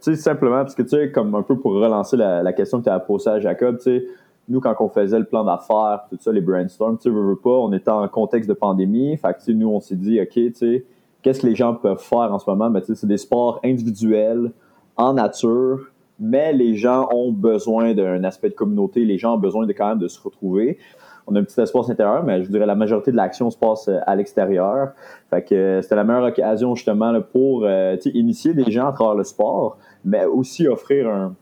sais, 0.00 0.16
simplement, 0.16 0.62
parce 0.62 0.74
que 0.74 0.82
tu 0.82 0.90
sais, 0.90 1.10
comme 1.10 1.34
un 1.34 1.42
peu 1.42 1.58
pour 1.58 1.72
relancer 1.72 2.16
la, 2.16 2.52
question 2.52 2.80
que 2.80 2.84
tu 2.84 2.90
as 2.90 3.00
posée 3.00 3.30
à 3.30 3.40
Jacob, 3.40 3.78
tu 3.78 3.84
sais, 3.84 4.06
nous, 4.48 4.60
quand 4.60 4.74
on 4.80 4.88
faisait 4.88 5.18
le 5.18 5.24
plan 5.24 5.44
d'affaires, 5.44 6.04
tout 6.10 6.18
ça, 6.20 6.32
les 6.32 6.40
brainstorms, 6.40 6.98
tu 6.98 7.04
sais, 7.04 7.10
veux, 7.10 7.22
veux 7.22 7.36
pas, 7.36 7.50
on 7.50 7.72
était 7.72 7.90
en 7.90 8.06
contexte 8.08 8.48
de 8.48 8.54
pandémie. 8.54 9.16
Fait 9.16 9.32
que, 9.32 9.52
nous, 9.52 9.68
on 9.68 9.80
s'est 9.80 9.94
dit, 9.94 10.20
OK, 10.20 10.32
tu 10.32 10.54
sais, 10.54 10.84
qu'est-ce 11.22 11.40
que 11.40 11.46
les 11.46 11.54
gens 11.54 11.74
peuvent 11.74 12.02
faire 12.02 12.32
en 12.32 12.38
ce 12.38 12.48
moment? 12.48 12.70
Ben, 12.70 12.82
c'est 12.82 13.06
des 13.06 13.18
sports 13.18 13.60
individuels, 13.64 14.52
en 14.96 15.14
nature, 15.14 15.90
mais 16.18 16.52
les 16.52 16.76
gens 16.76 17.08
ont 17.12 17.32
besoin 17.32 17.94
d'un 17.94 18.22
aspect 18.24 18.50
de 18.50 18.54
communauté, 18.54 19.04
les 19.04 19.18
gens 19.18 19.34
ont 19.34 19.38
besoin 19.38 19.66
de 19.66 19.72
quand 19.72 19.88
même 19.88 19.98
de 19.98 20.08
se 20.08 20.20
retrouver. 20.20 20.78
On 21.26 21.34
a 21.34 21.40
un 21.40 21.44
petit 21.44 21.60
espace 21.60 21.88
intérieur, 21.88 22.24
mais 22.24 22.42
je 22.42 22.50
dirais 22.50 22.66
la 22.66 22.74
majorité 22.74 23.10
de 23.10 23.16
l'action 23.16 23.50
se 23.50 23.56
passe 23.56 23.88
euh, 23.88 23.98
à 24.06 24.16
l'extérieur. 24.16 24.90
Fait 25.30 25.42
que 25.42 25.54
euh, 25.54 25.82
c'était 25.82 25.94
la 25.94 26.04
meilleure 26.04 26.24
occasion 26.24 26.74
justement 26.74 27.18
pour 27.32 27.64
euh, 27.64 27.96
initier 28.12 28.52
des 28.52 28.70
gens 28.70 28.88
à 28.88 28.92
travers 28.92 29.14
le 29.14 29.24
sport, 29.24 29.78
mais 30.04 30.24
aussi 30.24 30.66
offrir 30.66 31.08
un, 31.08 31.34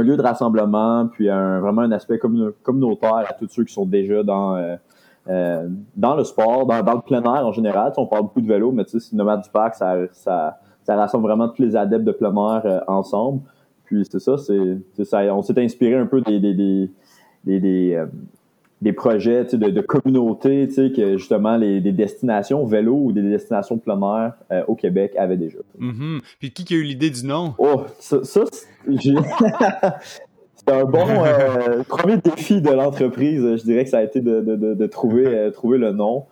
lieu 0.00 0.16
de 0.16 0.22
rassemblement, 0.22 1.06
puis 1.06 1.28
un, 1.28 1.60
vraiment 1.60 1.82
un 1.82 1.92
aspect 1.92 2.18
communautaire 2.18 3.24
à 3.28 3.32
tous 3.34 3.48
ceux 3.48 3.64
qui 3.64 3.72
sont 3.72 3.86
déjà 3.86 4.22
dans 4.22 4.56
euh, 5.28 5.68
dans 5.94 6.16
le 6.16 6.24
sport, 6.24 6.66
dans, 6.66 6.94
le 6.94 7.00
plein 7.00 7.22
air 7.22 7.46
en 7.46 7.52
général. 7.52 7.92
On 7.96 8.06
parle 8.06 8.22
beaucoup 8.22 8.40
de 8.40 8.48
vélo, 8.48 8.72
mais 8.72 8.84
tu 8.84 8.98
sais, 8.98 9.14
Nomade 9.14 9.42
du 9.42 9.50
Parc, 9.50 9.74
ça, 9.74 9.96
ça, 10.12 10.58
ça, 10.82 10.96
rassemble 10.96 11.24
vraiment 11.24 11.48
tous 11.48 11.62
les 11.62 11.76
adeptes 11.76 12.04
de 12.04 12.12
plein 12.12 12.32
air 12.32 12.62
euh, 12.64 12.80
ensemble. 12.86 13.42
Puis 13.84 14.06
c'est 14.10 14.20
ça, 14.20 14.36
c'est 14.38 15.04
ça. 15.04 15.20
On 15.34 15.42
s'est 15.42 15.62
inspiré 15.62 15.96
un 15.96 16.06
peu 16.06 16.22
des, 16.22 16.40
des, 16.40 16.54
des, 16.54 16.90
des, 17.44 17.94
euh, 17.94 18.06
des 18.80 18.92
projets 18.92 19.44
de, 19.44 19.56
de 19.70 19.80
communauté 19.80 20.68
que 20.68 21.18
justement 21.18 21.56
les, 21.56 21.80
des 21.80 21.92
destinations 21.92 22.64
vélo 22.64 22.94
ou 22.94 23.12
des 23.12 23.22
destinations 23.22 23.76
plein 23.78 24.00
air 24.50 24.64
au 24.68 24.74
Québec 24.74 25.14
avaient 25.16 25.36
déjà. 25.36 25.58
Mm-hmm. 25.78 26.20
Puis 26.38 26.52
qui 26.52 26.74
a 26.74 26.76
eu 26.76 26.82
l'idée 26.82 27.10
du 27.10 27.26
nom? 27.26 27.54
Oh, 27.58 27.84
ça, 27.98 28.24
ça 28.24 28.44
un 30.70 30.84
bon 30.84 31.06
euh, 31.24 31.82
premier 31.84 32.16
défi 32.16 32.60
de 32.60 32.70
l'entreprise. 32.70 33.42
Je 33.42 33.62
dirais 33.62 33.84
que 33.84 33.90
ça 33.90 33.98
a 33.98 34.02
été 34.02 34.20
de, 34.20 34.86
trouver, 34.86 35.26
euh, 35.26 35.50
trouver 35.50 35.78
le 35.78 35.92
nom. 35.92 36.26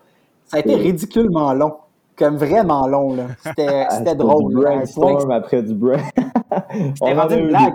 Ça 0.46 0.58
a 0.58 0.60
été 0.60 0.74
ridiculement 0.74 1.52
long. 1.54 1.74
comme 2.16 2.36
vraiment 2.36 2.86
long. 2.86 3.14
là. 3.14 3.26
C'était 3.42 3.86
ah, 3.88 4.14
drôle. 4.14 4.54
Du 4.54 4.60
brainstorm 4.60 5.30
après 5.30 5.62
du 5.62 5.74
brain. 5.74 5.98
C'était 6.94 7.14
rendu 7.14 7.34
une 7.36 7.48
blague. 7.48 7.74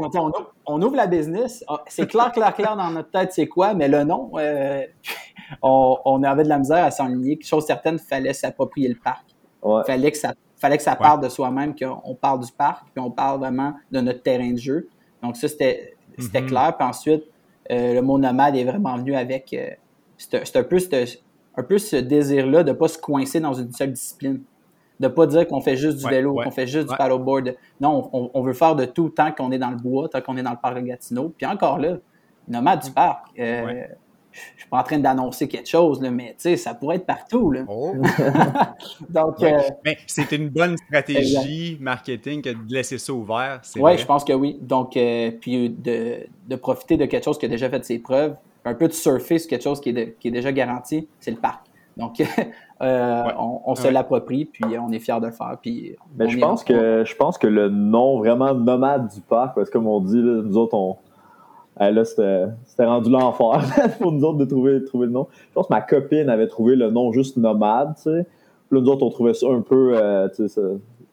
On, 0.66 0.82
ouvre, 0.82 0.96
la 0.96 1.08
business. 1.08 1.64
Ah, 1.68 1.82
c'est 1.88 2.08
clair, 2.08 2.32
clair, 2.32 2.54
clair 2.54 2.78
dans 2.78 2.90
notre 2.92 3.12
tête, 3.12 3.34
c'est 3.34 3.48
quoi, 3.48 3.74
mais 3.74 3.90
le 3.90 4.04
nom, 4.04 4.32
euh, 4.38 4.84
on, 5.62 6.24
avait 6.24 6.44
de 6.44 6.50
la 6.50 6.60
misère 6.60 6.86
à 6.86 6.92
s'enligner. 6.92 7.38
Chose 7.42 7.66
certaine, 7.66 7.96
il 7.96 8.08
fallait 8.08 8.34
s'approprier 8.34 8.88
le 8.88 8.96
parc. 8.96 9.26
Il 9.64 9.84
fallait 9.86 10.12
que 10.12 10.18
ça, 10.18 10.34
fallait 10.58 10.78
que 10.78 10.84
ça 10.84 10.96
parte 10.96 11.22
de 11.24 11.30
soi-même, 11.30 11.76
qu'on 11.76 12.16
parle 12.16 12.40
du 12.40 12.52
parc, 12.52 12.86
puis 12.94 13.04
on 13.04 13.12
parle 13.12 13.40
vraiment 13.40 13.74
de 13.92 14.00
notre 14.00 14.24
terrain 14.24 14.52
de 14.52 14.58
jeu. 14.58 14.88
Donc 15.22 15.36
ça, 15.36 15.48
c'était 15.48 15.91
mm-hmm. 16.18 16.46
clair. 16.48 16.76
Puis 16.78 16.88
ensuite, 16.88 17.24
euh, 17.72 17.94
le 17.94 18.02
mot 18.02 18.18
nomade 18.18 18.56
est 18.56 18.64
vraiment 18.64 18.98
venu 18.98 19.16
avec... 19.16 19.54
Euh, 19.54 19.70
c'est 20.18 20.56
un 20.56 20.64
peu 20.64 20.78
un 21.58 21.64
peu 21.64 21.78
ce 21.78 21.96
désir-là 21.96 22.64
de 22.64 22.72
ne 22.72 22.76
pas 22.76 22.88
se 22.88 22.98
coincer 22.98 23.40
dans 23.40 23.54
une 23.54 23.72
seule 23.72 23.92
discipline. 23.92 24.42
De 25.00 25.08
ne 25.08 25.12
pas 25.12 25.26
dire 25.26 25.48
qu'on 25.48 25.62
fait 25.62 25.76
juste 25.76 25.98
du 25.98 26.08
vélo, 26.08 26.36
qu'on 26.36 26.52
fait 26.52 26.68
juste 26.68 26.90
du 26.90 26.96
paddleboard. 26.96 27.56
Non, 27.80 28.10
on, 28.14 28.42
veut 28.44 28.54
faire 28.54 28.76
de 28.76 28.86
tout 28.86 29.10
tant 29.10 29.32
qu'on 29.32 29.52
est 29.52 29.58
dans 29.58 29.72
le 29.72 29.78
bois, 29.78 30.08
tant 30.10 30.22
qu'on 30.22 30.38
est 30.38 30.44
dans 30.44 30.52
le 30.52 30.60
parc 30.62 30.76
de 30.76 30.82
Gatineau. 30.82 31.34
Puis 31.36 31.48
encore 31.48 31.80
là, 31.80 31.98
nomade 32.48 32.84
du 32.84 32.92
parc. 32.92 33.28
Euh, 33.40 33.84
je 34.56 34.62
suis 34.62 34.70
pas 34.70 34.80
en 34.80 34.84
train 34.84 35.00
d'annoncer 35.00 35.48
quelque 35.48 35.68
chose, 35.68 36.02
là, 36.02 36.12
mais 36.12 36.36
ça 36.38 36.74
pourrait 36.74 36.98
être 36.98 37.06
partout. 37.06 37.52
Là. 37.52 37.64
Oh. 37.68 37.94
Donc, 39.10 39.42
euh, 39.44 39.60
c'est 40.08 40.32
une 40.32 40.50
bonne 40.50 40.78
stratégie 40.78 41.78
marketing 41.80 42.42
que 42.42 42.50
de 42.50 42.74
laisser 42.74 42.98
ça 42.98 43.14
ouvert. 43.14 43.62
Oui, 43.76 43.98
je 43.98 44.06
pense 44.06 44.24
que 44.24 44.34
oui. 44.34 44.58
Donc, 44.62 44.96
euh, 44.98 45.32
puis 45.32 45.70
de, 45.70 46.28
de, 46.48 46.56
profiter 46.56 46.98
de 46.98 47.06
quelque 47.06 47.24
chose 47.24 47.38
qui 47.38 47.46
a 47.46 47.50
déjà 47.50 47.70
fait 47.70 47.84
ses 47.84 48.00
preuves, 48.00 48.36
un 48.66 48.74
peu 48.74 48.88
de 48.88 48.94
surfer 48.94 49.40
sur 49.40 49.50
quelque 49.50 49.64
chose 49.64 49.82
qui 49.82 49.90
est, 49.90 50.18
qui 50.20 50.28
est 50.30 50.32
déjà 50.32 50.52
garanti, 50.52 51.08
c'est 51.20 51.32
le 51.32 51.38
parc. 51.38 51.66
Donc, 51.98 52.22
euh, 52.82 53.24
on, 53.38 53.76
se 53.76 53.88
l'approprie, 53.88 54.46
puis 54.46 54.64
on 54.80 54.92
est 54.92 55.00
fiers 55.00 55.20
de 55.20 55.28
le 55.28 55.32
faire. 55.32 55.58
Puis 55.62 55.96
Mais 56.18 56.30
je, 56.30 56.40
pense 56.40 56.64
que, 56.64 57.04
je 57.06 57.16
pense 57.16 57.38
que 57.38 57.48
le 57.48 57.70
nom 57.70 58.20
vraiment 58.20 58.54
nomade 58.54 59.08
du 59.14 59.22
parc, 59.22 59.56
parce 59.56 59.70
que 59.70 59.74
comme 59.74 59.88
on 59.88 60.00
dit, 60.00 60.18
nous 60.18 60.58
autres, 60.58 60.76
on, 60.76 60.98
là, 61.80 62.04
c'était 62.06 62.86
rendu 62.86 63.10
l'enfer 63.10 63.62
pour 64.00 64.12
nous 64.12 64.24
autres 64.24 64.38
de 64.38 64.46
trouver, 64.46 64.84
trouver 64.84 65.08
le 65.08 65.14
nom. 65.14 65.28
Je 65.50 65.54
pense 65.54 65.68
que 65.68 65.74
ma 65.74 65.82
copine 65.82 66.30
avait 66.30 66.48
trouvé 66.48 66.76
le 66.76 66.90
nom 66.90 67.12
juste 67.12 67.38
nomade, 67.38 67.96
tu 67.96 68.04
sais. 68.04 68.26
Puis 68.70 68.80
là, 68.80 68.84
nous 68.84 68.90
autres, 68.90 69.06
on 69.06 69.10
trouvait 69.10 69.34
ça 69.34 69.48
un 69.50 69.62
peu, 69.62 69.94
euh, 69.96 70.30
tu 70.30 70.48
sais, 70.48 70.62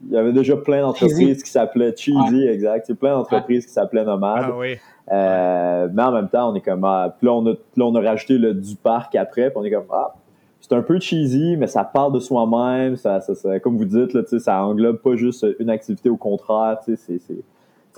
il 0.06 0.12
y 0.12 0.16
avait 0.16 0.32
déjà 0.32 0.56
plein 0.56 0.82
d'entreprises 0.82 1.42
qui 1.42 1.50
s'appelaient 1.50 1.94
Cheesy, 1.96 2.46
exact. 2.46 2.92
plein 2.94 3.14
d'entreprises 3.14 3.66
qui 3.66 3.72
s'appelaient 3.72 4.04
Nomade. 4.04 4.44
Ah, 4.46 4.56
oui. 4.56 4.76
Euh, 5.10 5.88
mais 5.92 6.02
en 6.02 6.12
même 6.12 6.28
temps, 6.28 6.52
on 6.52 6.54
est 6.54 6.60
comme, 6.60 6.84
ah, 6.84 7.14
puis 7.16 7.26
là, 7.26 7.32
on 7.32 7.46
a, 7.46 7.50
là, 7.50 7.84
on 7.84 7.94
a 7.94 8.00
rajouté 8.00 8.38
le 8.38 8.54
du 8.54 8.76
parc 8.76 9.14
après, 9.14 9.50
puis 9.50 9.58
on 9.58 9.64
est 9.64 9.70
comme, 9.70 9.86
ah, 9.90 10.14
c'est 10.60 10.74
un 10.74 10.82
peu 10.82 11.00
cheesy, 11.00 11.56
mais 11.56 11.66
ça 11.66 11.84
part 11.84 12.10
de 12.10 12.20
soi-même. 12.20 12.96
Ça, 12.96 13.20
ça, 13.20 13.60
comme 13.60 13.78
vous 13.78 13.84
dites, 13.84 14.12
là, 14.12 14.22
ça 14.38 14.62
englobe 14.62 14.98
pas 14.98 15.16
juste 15.16 15.46
une 15.58 15.70
activité, 15.70 16.10
au 16.10 16.16
contraire, 16.16 16.78
c'est 16.84 17.20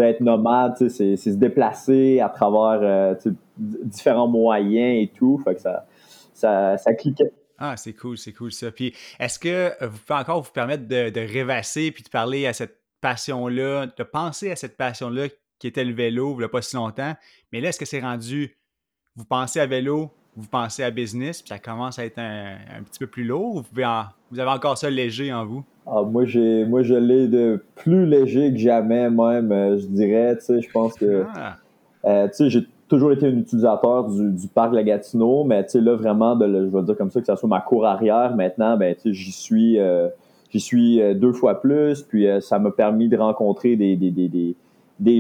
être 0.02 0.21
nomade, 0.21 0.88
c'est 0.88 1.16
se 1.16 1.30
déplacer 1.30 2.21
à 2.21 2.28
travers 2.28 2.80
euh, 2.83 3.14
différents 3.57 4.28
moyens 4.28 5.02
et 5.02 5.09
tout. 5.09 5.40
Fait 5.45 5.54
que 5.54 5.61
ça, 5.61 6.76
ça, 6.76 6.95
cliquait. 6.95 7.33
Ah, 7.59 7.76
c'est 7.76 7.92
cool, 7.92 8.16
c'est 8.16 8.33
cool 8.33 8.52
ça. 8.52 8.71
Puis, 8.71 8.95
est-ce 9.19 9.38
que 9.38 9.73
vous 9.85 9.99
pouvez 9.99 10.19
encore 10.19 10.42
vous 10.42 10.52
permettre 10.52 10.87
de, 10.88 11.21
rêvasser 11.21 11.90
puis 11.90 12.02
de 12.02 12.09
parler 12.09 12.47
à 12.47 12.52
cette 12.52 12.78
passion-là, 13.00 13.87
de 13.87 14.02
penser 14.02 14.50
à 14.50 14.57
cette 14.57 14.76
passion-là 14.76 15.28
qui 15.59 15.66
était 15.66 15.85
le 15.85 15.95
vélo, 15.95 16.33
il 16.35 16.38
n'y 16.38 16.45
a 16.45 16.49
pas 16.49 16.62
si 16.62 16.76
longtemps. 16.76 17.14
Mais 17.52 17.61
là, 17.61 17.69
est-ce 17.69 17.78
que 17.78 17.85
c'est 17.85 18.00
rendu, 18.00 18.57
vous 19.14 19.25
pensez 19.25 19.61
à 19.61 19.66
vélo, 19.66 20.11
vous 20.37 20.49
pensez 20.49 20.83
à 20.83 20.90
business, 20.90 21.42
puis 21.42 21.49
ça 21.49 21.59
commence 21.59 21.99
à 21.99 22.04
être 22.04 22.19
un, 22.19 22.83
petit 22.85 22.99
peu 22.99 23.07
plus 23.07 23.25
lourd, 23.25 23.57
ou 23.57 23.62
vous, 23.62 23.83
vous 24.30 24.38
avez 24.38 24.50
encore 24.50 24.78
ça 24.78 24.88
léger 24.88 25.33
en 25.33 25.45
vous? 25.45 25.64
Ah, 25.92 26.02
moi, 26.02 26.25
j'ai, 26.25 26.64
moi, 26.66 26.82
je 26.82 26.94
l'ai 26.94 27.26
de 27.26 27.64
plus 27.75 28.06
léger 28.06 28.52
que 28.52 28.59
jamais, 28.59 29.11
même, 29.11 29.50
euh, 29.50 29.76
je 29.78 29.87
dirais. 29.87 30.37
Tu 30.38 30.44
sais, 30.44 30.61
je 30.61 30.70
pense 30.70 30.94
que. 30.94 31.25
Ah. 31.35 31.56
Euh, 32.04 32.28
tu 32.28 32.35
sais, 32.35 32.50
j'ai 32.50 32.66
toujours 32.88 33.12
été 33.12 33.26
un 33.26 33.37
utilisateur 33.37 34.09
du, 34.09 34.30
du 34.30 34.49
parc 34.49 34.73
La 34.73 34.85
Gatineau, 34.85 35.42
mais 35.44 35.64
tu 35.64 35.73
sais, 35.73 35.80
là, 35.80 35.97
vraiment, 35.97 36.37
de, 36.37 36.47
je 36.47 36.76
vais 36.76 36.82
dire 36.85 36.97
comme 36.97 37.11
ça, 37.11 37.20
que 37.20 37.26
ça 37.26 37.37
soit 37.37 37.49
ma 37.49 37.61
cour 37.61 37.85
arrière, 37.87 38.37
maintenant, 38.37 38.76
ben, 38.76 38.94
tu 38.94 39.02
sais, 39.02 39.12
j'y 39.12 39.32
suis. 39.32 39.78
Euh, 39.78 40.09
j'y 40.50 40.61
suis 40.61 41.00
deux 41.14 41.32
fois 41.32 41.61
plus, 41.61 42.02
puis 42.02 42.26
ça 42.40 42.59
m'a 42.59 42.73
permis 42.73 43.09
de 43.09 43.16
rencontrer 43.16 43.76
des, 43.76 43.94
des, 43.94 44.11
des 44.11 44.28
des 44.28 44.56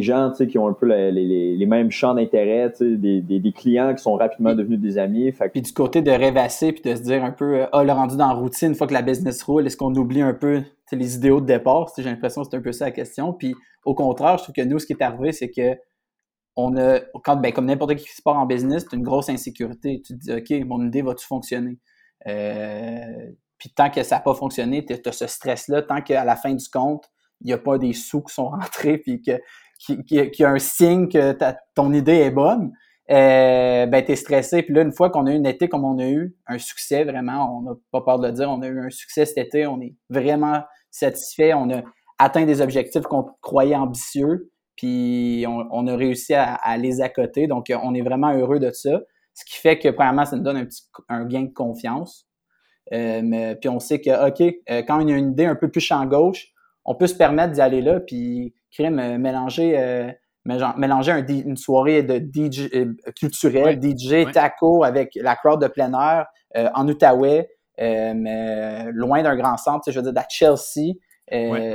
gens 0.00 0.32
qui 0.32 0.58
ont 0.58 0.68
un 0.68 0.72
peu 0.72 0.86
les, 0.86 1.66
mêmes 1.66 1.90
champs 1.90 2.14
d'intérêt, 2.14 2.72
des, 2.80 3.20
des, 3.20 3.52
clients 3.52 3.94
qui 3.94 4.02
sont 4.02 4.14
rapidement 4.14 4.54
devenus 4.54 4.78
des 4.80 4.98
amis. 4.98 5.32
Puis 5.52 5.62
du 5.62 5.72
côté 5.72 6.02
de 6.02 6.10
rêvasser, 6.10 6.72
puis 6.72 6.82
de 6.82 6.96
se 6.96 7.02
dire 7.02 7.24
un 7.24 7.32
peu, 7.32 7.66
ah, 7.72 7.84
le 7.84 7.92
rendu 7.92 8.16
dans 8.16 8.28
la 8.28 8.34
routine, 8.34 8.68
une 8.68 8.74
fois 8.74 8.86
que 8.86 8.94
la 8.94 9.02
business 9.02 9.42
roule, 9.42 9.66
est-ce 9.66 9.76
qu'on 9.76 9.94
oublie 9.94 10.22
un 10.22 10.34
peu 10.34 10.62
les 10.92 11.16
idéaux 11.16 11.40
de 11.40 11.46
départ? 11.46 11.90
J'ai 11.96 12.04
l'impression 12.04 12.42
que 12.42 12.48
c'est 12.50 12.56
un 12.56 12.60
peu 12.60 12.72
ça 12.72 12.86
la 12.86 12.90
question. 12.90 13.32
Puis 13.32 13.54
au 13.84 13.94
contraire, 13.94 14.38
je 14.38 14.44
trouve 14.44 14.54
que 14.54 14.62
nous, 14.62 14.78
ce 14.78 14.86
qui 14.86 14.92
est 14.92 15.02
arrivé, 15.02 15.32
c'est 15.32 15.50
que 15.50 15.76
on 16.56 16.76
a, 16.76 17.00
quand, 17.24 17.36
ben, 17.36 17.52
comme 17.52 17.66
n'importe 17.66 17.94
qui 17.96 18.04
qui 18.04 18.22
part 18.22 18.36
en 18.36 18.46
business, 18.46 18.84
c'est 18.88 18.96
une 18.96 19.02
grosse 19.02 19.28
insécurité. 19.28 20.02
Tu 20.04 20.18
te 20.18 20.18
dis, 20.18 20.32
OK, 20.32 20.66
mon 20.66 20.84
idée 20.84 21.02
va-tu 21.02 21.26
fonctionner? 21.26 21.78
Euh, 22.26 23.30
puis 23.56 23.70
tant 23.70 23.90
que 23.90 24.02
ça 24.02 24.16
n'a 24.16 24.20
pas 24.20 24.34
fonctionné, 24.34 24.84
tu 24.84 24.92
as 24.92 25.12
ce 25.12 25.26
stress-là, 25.26 25.82
tant 25.82 26.02
qu'à 26.02 26.24
la 26.24 26.36
fin 26.36 26.52
du 26.52 26.68
compte, 26.68 27.10
il 27.40 27.46
n'y 27.46 27.52
a 27.52 27.58
pas 27.58 27.78
des 27.78 27.92
sous 27.92 28.22
qui 28.22 28.34
sont 28.34 28.48
rentrés, 28.50 28.98
puis 28.98 29.22
que 29.22 29.32
qui, 29.80 30.04
qui, 30.04 30.44
a 30.44 30.50
un 30.50 30.58
signe 30.58 31.08
que 31.08 31.36
ton 31.74 31.92
idée 31.92 32.16
est 32.16 32.30
bonne, 32.30 32.72
euh, 33.10 33.86
ben 33.86 34.04
t'es 34.04 34.14
stressé. 34.14 34.62
Puis 34.62 34.74
là, 34.74 34.82
une 34.82 34.92
fois 34.92 35.10
qu'on 35.10 35.26
a 35.26 35.32
eu 35.32 35.36
une 35.36 35.46
été 35.46 35.68
comme 35.68 35.84
on 35.84 35.98
a 35.98 36.06
eu, 36.06 36.36
un 36.46 36.58
succès 36.58 37.04
vraiment, 37.04 37.58
on 37.58 37.62
n'a 37.62 37.72
pas 37.90 38.02
peur 38.02 38.18
de 38.18 38.26
le 38.26 38.32
dire, 38.32 38.48
on 38.50 38.62
a 38.62 38.68
eu 38.68 38.78
un 38.78 38.90
succès 38.90 39.24
cet 39.24 39.38
été, 39.38 39.66
on 39.66 39.80
est 39.80 39.94
vraiment 40.10 40.62
satisfait, 40.90 41.54
on 41.54 41.70
a 41.70 41.82
atteint 42.18 42.44
des 42.44 42.60
objectifs 42.60 43.02
qu'on 43.02 43.26
croyait 43.40 43.74
ambitieux, 43.74 44.50
puis 44.76 45.44
on, 45.46 45.86
a 45.86 45.96
réussi 45.96 46.34
à, 46.34 46.76
les 46.78 47.00
accoter. 47.00 47.46
Donc, 47.46 47.70
on 47.82 47.94
est 47.94 48.02
vraiment 48.02 48.32
heureux 48.32 48.58
de 48.58 48.70
ça. 48.70 49.00
Ce 49.34 49.44
qui 49.44 49.58
fait 49.58 49.78
que, 49.78 49.88
premièrement, 49.88 50.24
ça 50.24 50.36
nous 50.36 50.42
donne 50.42 50.56
un 50.56 50.64
petit 50.64 50.84
un 51.08 51.26
gain 51.26 51.42
de 51.42 51.52
confiance. 51.52 52.26
Euh, 52.92 53.20
mais, 53.22 53.56
puis 53.56 53.68
on 53.68 53.78
sait 53.78 54.00
que, 54.00 54.28
OK, 54.28 54.40
euh, 54.40 54.82
quand 54.82 55.02
on 55.02 55.08
a 55.08 55.12
une 55.12 55.32
idée 55.32 55.44
un 55.44 55.54
peu 55.54 55.70
plus 55.70 55.80
champ 55.80 56.04
gauche, 56.06 56.52
on 56.84 56.94
peut 56.94 57.06
se 57.06 57.14
permettre 57.14 57.52
d'y 57.52 57.60
aller 57.60 57.82
là, 57.82 58.00
puis 58.00 58.54
crime, 58.70 58.98
euh, 58.98 59.18
mélanger, 59.18 59.78
euh, 59.78 60.10
mélanger 60.44 61.22
une 61.28 61.56
soirée 61.56 62.02
de 62.02 62.18
DJ 62.18 62.70
euh, 62.74 62.94
culturelle, 63.18 63.80
DJ, 63.80 64.30
taco 64.32 64.84
avec 64.84 65.12
la 65.16 65.36
crowd 65.36 65.60
de 65.60 65.68
plein 65.68 65.92
air 65.92 66.26
en 66.74 66.88
Outaouais, 66.88 67.48
loin 67.78 69.22
d'un 69.22 69.36
grand 69.36 69.56
centre, 69.56 69.90
je 69.90 70.00
veux 70.00 70.10
dire, 70.10 70.22
à 70.22 70.26
Chelsea, 70.28 70.94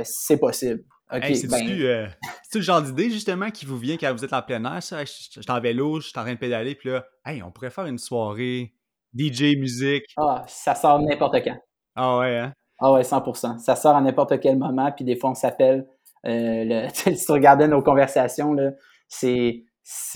c'est 0.04 0.38
possible. 0.38 0.82
Ben 1.08 1.22
c'est-tu 1.32 2.58
le 2.58 2.62
genre 2.64 2.82
d'idée 2.82 3.10
justement 3.10 3.50
qui 3.50 3.64
vous 3.64 3.78
vient 3.78 3.96
quand 3.96 4.12
vous 4.12 4.24
êtes 4.24 4.32
en 4.32 4.42
plein 4.42 4.64
air? 4.64 4.82
Ça? 4.82 5.04
Je, 5.04 5.12
suis 5.12 5.40
en 5.48 5.60
vélo, 5.60 6.00
je 6.00 6.08
suis 6.08 6.18
en 6.18 6.22
train 6.22 6.34
de 6.34 6.38
pédaler, 6.38 6.74
puis 6.74 6.90
là, 6.90 7.06
hey, 7.24 7.44
on 7.44 7.52
pourrait 7.52 7.70
faire 7.70 7.86
une 7.86 7.98
soirée 7.98 8.74
DJ, 9.16 9.56
musique. 9.56 10.06
Ah, 10.16 10.44
ça 10.48 10.74
sort 10.74 11.00
n'importe 11.00 11.36
quand. 11.44 11.56
Ah 11.94 12.18
ouais, 12.18 12.36
hein? 12.38 12.52
Ah 12.78 12.92
ouais, 12.92 13.02
100%. 13.02 13.58
Ça 13.58 13.76
sort 13.76 13.96
à 13.96 14.00
n'importe 14.00 14.38
quel 14.40 14.58
moment, 14.58 14.90
puis 14.92 15.04
des 15.04 15.16
fois 15.16 15.30
on 15.30 15.34
s'appelle. 15.34 15.86
Euh, 16.26 16.86
si 16.92 17.14
tu 17.14 17.32
regardais 17.32 17.68
nos 17.68 17.82
conversations, 17.82 18.52
là, 18.52 18.72
c'est, 19.08 19.62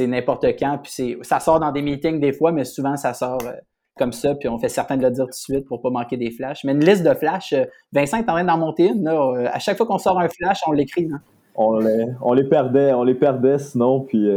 n'importe 0.00 0.44
quand. 0.58 0.78
Puis 0.82 1.18
ça 1.22 1.40
sort 1.40 1.60
dans 1.60 1.72
des 1.72 1.82
meetings 1.82 2.20
des 2.20 2.32
fois, 2.32 2.52
mais 2.52 2.64
souvent 2.64 2.96
ça 2.96 3.14
sort 3.14 3.40
euh, 3.46 3.52
comme 3.96 4.12
ça. 4.12 4.34
Puis 4.34 4.48
on 4.48 4.58
fait 4.58 4.68
certain 4.68 4.96
de 4.96 5.02
le 5.02 5.10
dire 5.10 5.24
tout 5.24 5.30
de 5.30 5.34
suite 5.34 5.66
pour 5.66 5.80
pas 5.80 5.90
manquer 5.90 6.16
des 6.16 6.30
flashs. 6.30 6.64
Mais 6.64 6.72
une 6.72 6.84
liste 6.84 7.04
de 7.04 7.14
flashs, 7.14 7.52
euh, 7.52 7.64
Vincent 7.92 8.18
est 8.18 8.28
en 8.28 8.34
train 8.34 8.44
d'en 8.44 8.58
monter 8.58 8.88
une. 8.88 9.08
à 9.08 9.58
chaque 9.58 9.76
fois 9.76 9.86
qu'on 9.86 9.98
sort 9.98 10.18
un 10.18 10.28
flash, 10.28 10.60
on 10.66 10.72
l'écrit. 10.72 11.08
On 11.54 11.78
les, 11.78 12.06
on 12.22 12.32
les 12.32 12.44
perdait, 12.44 12.92
on 12.92 13.04
les 13.04 13.14
perdait 13.14 13.58
sinon. 13.58 14.00
Puis 14.00 14.28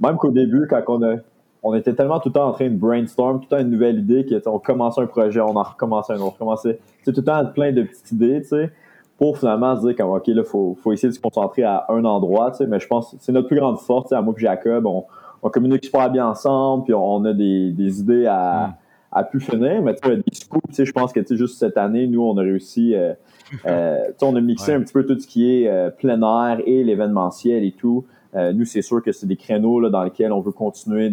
même 0.00 0.16
qu'au 0.16 0.30
début, 0.30 0.66
quand 0.68 0.82
on 0.88 1.02
a 1.02 1.16
on 1.62 1.74
était 1.74 1.92
tellement 1.92 2.20
tout 2.20 2.28
le 2.28 2.34
temps 2.34 2.48
en 2.48 2.52
train 2.52 2.68
de 2.68 2.76
brainstorm, 2.76 3.40
tout 3.40 3.46
le 3.50 3.56
temps 3.56 3.62
une 3.62 3.70
nouvelle 3.70 3.98
idée, 3.98 4.24
qu'on 4.44 4.58
commençait 4.58 5.00
un 5.00 5.06
projet, 5.06 5.40
on 5.40 5.56
en 5.56 5.62
recommençait 5.62 6.12
un, 6.12 6.20
on 6.20 6.30
recommençait. 6.30 6.78
C'est 7.02 7.12
tout 7.12 7.20
le 7.20 7.26
temps 7.26 7.44
plein 7.46 7.72
de 7.72 7.82
petites 7.82 8.12
idées, 8.12 8.42
tu 8.42 8.48
sais, 8.48 8.70
pour 9.16 9.38
finalement 9.38 9.76
se 9.76 9.86
dire 9.86 9.96
comme, 9.96 10.10
OK, 10.10 10.26
là, 10.28 10.44
faut, 10.44 10.76
faut 10.80 10.92
essayer 10.92 11.08
de 11.08 11.14
se 11.14 11.20
concentrer 11.20 11.64
à 11.64 11.86
un 11.88 12.04
endroit, 12.04 12.52
tu 12.52 12.58
sais, 12.58 12.66
mais 12.66 12.78
je 12.78 12.86
pense 12.86 13.10
que 13.10 13.16
c'est 13.20 13.32
notre 13.32 13.48
plus 13.48 13.58
grande 13.58 13.78
force, 13.78 14.12
à 14.12 14.22
moi 14.22 14.34
et 14.36 14.40
Jacob, 14.40 14.86
on, 14.86 15.04
on 15.42 15.50
communique 15.50 15.84
super 15.84 16.10
bien 16.10 16.28
ensemble, 16.28 16.84
puis 16.84 16.94
on 16.94 17.24
a 17.24 17.32
des, 17.32 17.70
des 17.70 18.00
idées 18.00 18.26
à, 18.26 18.68
mm. 18.68 18.74
à 19.12 19.24
pu 19.24 19.40
finir, 19.40 19.82
mais 19.82 19.94
tu 19.96 20.08
sais, 20.08 20.16
des 20.16 20.22
scoops, 20.34 20.68
tu 20.68 20.74
sais, 20.74 20.84
je 20.84 20.92
pense 20.92 21.12
que, 21.12 21.20
tu 21.20 21.26
sais, 21.26 21.36
juste 21.36 21.58
cette 21.58 21.76
année, 21.76 22.06
nous, 22.06 22.22
on 22.22 22.36
a 22.38 22.42
réussi, 22.42 22.94
euh, 22.94 23.14
euh, 23.66 24.06
tu 24.06 24.12
sais, 24.18 24.26
on 24.26 24.36
a 24.36 24.40
mixé 24.40 24.72
un 24.72 24.80
petit 24.80 24.92
peu 24.92 25.04
tout 25.04 25.18
ce 25.18 25.26
qui 25.26 25.52
est 25.52 25.68
euh, 25.68 25.90
plein 25.90 26.22
air 26.22 26.60
et 26.64 26.84
l'événementiel 26.84 27.64
et 27.64 27.72
tout. 27.72 28.04
Euh, 28.34 28.52
nous, 28.52 28.64
c'est 28.64 28.82
sûr 28.82 29.02
que 29.02 29.12
c'est 29.12 29.26
des 29.26 29.36
créneaux 29.36 29.88
dans 29.88 30.02
lesquels 30.02 30.32
on 30.32 30.40
veut 30.40 30.52
continuer 30.52 31.10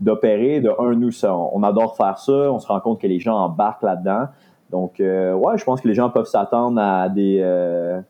d'opérer. 0.00 0.60
De, 0.60 0.70
un, 0.78 0.94
nous, 0.94 1.10
on 1.24 1.62
adore 1.62 1.96
faire 1.96 2.18
ça. 2.18 2.52
On 2.52 2.58
se 2.58 2.66
rend 2.66 2.80
compte 2.80 3.00
que 3.00 3.06
les 3.06 3.20
gens 3.20 3.36
embarquent 3.36 3.82
là-dedans. 3.82 4.26
Donc, 4.70 5.00
euh, 5.00 5.32
ouais, 5.34 5.56
je 5.56 5.64
pense 5.64 5.80
que 5.80 5.88
les 5.88 5.94
gens 5.94 6.10
peuvent 6.10 6.26
s'attendre 6.26 6.80
à 6.80 7.08
des 7.08 7.38
euh, 7.40 8.00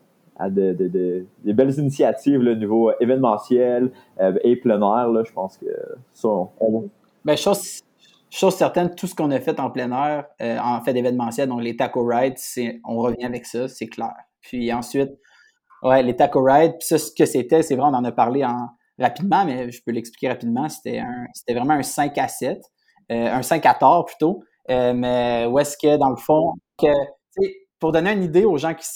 belles 1.45 1.79
initiatives 1.79 2.39
au 2.39 2.55
niveau 2.55 2.91
événementiel 2.99 3.91
et 4.43 4.55
plein 4.55 4.81
air. 4.81 5.23
Je 5.23 5.31
pense 5.31 5.57
que 5.57 5.67
ça, 6.13 6.27
on, 6.27 6.89
ben, 7.23 7.37
chose, 7.37 7.83
chose 8.29 8.55
certaine, 8.55 8.93
tout 8.95 9.07
ce 9.07 9.15
qu'on 9.15 9.31
a 9.31 9.39
fait 9.39 9.59
en 9.59 9.69
plein 9.69 9.91
air, 9.91 10.25
en 10.61 10.81
fait 10.81 10.93
d'événementiel, 10.93 11.47
donc 11.47 11.61
les 11.61 11.75
taco 11.75 12.03
rides, 12.05 12.37
on 12.83 12.97
revient 12.97 13.25
avec 13.25 13.45
ça, 13.45 13.67
c'est 13.67 13.87
clair. 13.87 14.15
Puis 14.41 14.73
ensuite, 14.73 15.11
ouais, 15.83 16.03
les 16.03 16.15
taco 16.15 16.43
rides, 16.43 16.73
puis 16.79 16.87
ça, 16.87 16.97
ce 16.97 17.11
que 17.11 17.25
c'était, 17.25 17.61
c'est 17.63 17.75
vrai, 17.75 17.87
on 17.89 17.95
en 17.95 18.03
a 18.03 18.11
parlé 18.11 18.43
en, 18.45 18.69
rapidement, 18.99 19.45
mais 19.45 19.71
je 19.71 19.81
peux 19.83 19.91
l'expliquer 19.91 20.29
rapidement. 20.29 20.67
C'était 20.69 21.03
c'était 21.33 21.53
vraiment 21.53 21.73
un 21.73 21.83
5 21.83 22.17
à 22.17 22.27
7, 22.27 22.61
un 23.09 23.41
5 23.41 23.65
à 23.65 23.73
tort 23.73 24.05
plutôt. 24.05 24.43
mais 24.67 25.45
où 25.49 25.59
est-ce 25.59 25.77
que, 25.77 25.97
dans 25.97 26.09
le 26.09 26.17
fond, 26.17 26.53
que, 26.77 26.87
pour 27.79 27.91
donner 27.91 28.11
une 28.11 28.23
idée 28.23 28.45
aux 28.45 28.57
gens 28.57 28.73
qui, 28.73 28.87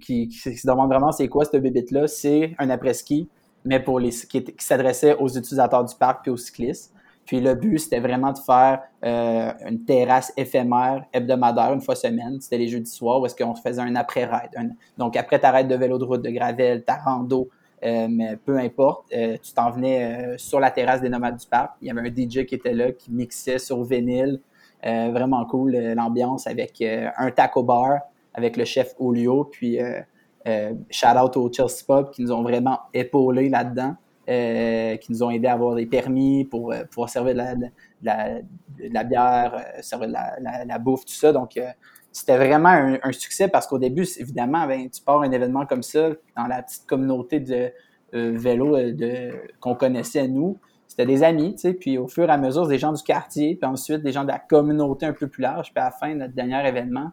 qui, 0.00 0.28
qui, 0.28 0.30
se 0.32 0.66
demandent 0.66 0.90
vraiment 0.90 1.12
c'est 1.12 1.28
quoi 1.28 1.44
cette 1.44 1.62
bébête-là, 1.62 2.06
c'est 2.06 2.54
un 2.58 2.70
après-ski, 2.70 3.28
mais 3.64 3.80
pour 3.80 4.00
les 4.00 4.10
qui, 4.10 4.44
s'adressait 4.58 5.16
aux 5.16 5.28
utilisateurs 5.28 5.84
du 5.84 5.94
parc 5.94 6.22
puis 6.22 6.30
aux 6.30 6.36
cyclistes. 6.36 6.94
Puis 7.30 7.40
le 7.40 7.54
but, 7.54 7.78
c'était 7.78 8.00
vraiment 8.00 8.32
de 8.32 8.38
faire 8.38 8.80
euh, 9.04 9.52
une 9.64 9.84
terrasse 9.84 10.32
éphémère 10.36 11.04
hebdomadaire 11.12 11.72
une 11.72 11.80
fois 11.80 11.94
semaine. 11.94 12.40
C'était 12.40 12.58
les 12.58 12.66
jeudis 12.66 12.90
soirs 12.90 13.20
où 13.20 13.26
est-ce 13.26 13.36
qu'on 13.36 13.54
faisait 13.54 13.80
un 13.80 13.94
après-ride. 13.94 14.74
Donc 14.98 15.16
après 15.16 15.38
ta 15.38 15.52
ride 15.52 15.68
de 15.68 15.76
vélo 15.76 15.96
de 15.96 16.02
route, 16.02 16.22
de 16.22 16.30
gravel, 16.30 16.82
ta 16.82 16.96
rando, 16.96 17.48
euh, 17.84 18.08
mais 18.10 18.36
peu 18.36 18.58
importe, 18.58 19.04
euh, 19.14 19.36
tu 19.40 19.52
t'en 19.52 19.70
venais 19.70 20.36
sur 20.38 20.58
la 20.58 20.72
terrasse 20.72 21.02
des 21.02 21.08
nomades 21.08 21.36
du 21.36 21.46
parc. 21.46 21.74
Il 21.80 21.86
y 21.86 21.90
avait 21.92 22.00
un 22.00 22.12
DJ 22.12 22.46
qui 22.46 22.56
était 22.56 22.74
là, 22.74 22.90
qui 22.90 23.12
mixait 23.12 23.60
sur 23.60 23.84
vinyle. 23.84 24.40
vraiment 24.82 25.44
cool 25.44 25.76
l'ambiance 25.94 26.48
avec 26.48 26.82
un 26.82 27.30
taco 27.30 27.62
bar, 27.62 28.00
avec 28.34 28.56
le 28.56 28.64
chef 28.64 28.94
Olio, 28.98 29.44
puis 29.44 29.80
euh, 29.80 30.00
euh, 30.46 30.72
shout 30.90 31.16
out 31.22 31.36
au 31.36 31.52
Chelsea 31.52 31.84
Pub 31.86 32.10
qui 32.10 32.22
nous 32.22 32.32
ont 32.32 32.42
vraiment 32.42 32.80
épaulé 32.94 33.48
là-dedans, 33.48 33.94
euh, 34.28 34.96
qui 34.96 35.12
nous 35.12 35.22
ont 35.22 35.30
aidé 35.30 35.48
à 35.48 35.54
avoir 35.54 35.74
des 35.74 35.86
permis 35.86 36.44
pour 36.44 36.72
pouvoir 36.90 37.08
servir 37.08 37.34
de 37.34 37.68
la, 38.02 39.04
bière, 39.04 39.64
servir 39.80 40.08
de 40.08 40.68
la, 40.68 40.78
bouffe, 40.78 41.04
tout 41.04 41.14
ça. 41.14 41.32
Donc, 41.32 41.58
c'était 42.12 42.36
vraiment 42.36 42.98
un, 43.02 43.12
succès 43.12 43.48
parce 43.48 43.66
qu'au 43.66 43.78
début, 43.78 44.06
évidemment, 44.18 44.66
ben, 44.66 44.88
tu 44.90 45.02
pars 45.02 45.20
un 45.22 45.30
événement 45.30 45.66
comme 45.66 45.82
ça 45.82 46.10
dans 46.36 46.46
la 46.46 46.62
petite 46.62 46.86
communauté 46.86 47.40
de 47.40 47.72
vélo 48.12 48.76
de, 48.76 49.30
qu'on 49.60 49.74
connaissait 49.74 50.28
nous. 50.28 50.58
C'était 50.86 51.06
des 51.06 51.22
amis, 51.22 51.54
tu 51.54 51.60
sais, 51.60 51.72
puis 51.72 51.98
au 51.98 52.08
fur 52.08 52.28
et 52.28 52.32
à 52.32 52.36
mesure, 52.36 52.66
des 52.66 52.78
gens 52.78 52.92
du 52.92 53.02
quartier, 53.02 53.54
puis 53.54 53.70
ensuite 53.70 54.02
des 54.02 54.10
gens 54.10 54.24
de 54.24 54.28
la 54.28 54.40
communauté 54.40 55.06
un 55.06 55.12
peu 55.12 55.28
plus 55.28 55.42
large. 55.42 55.72
Puis 55.72 55.80
à 55.80 55.84
la 55.84 55.90
fin, 55.92 56.14
notre 56.14 56.34
dernier 56.34 56.66
événement, 56.66 57.12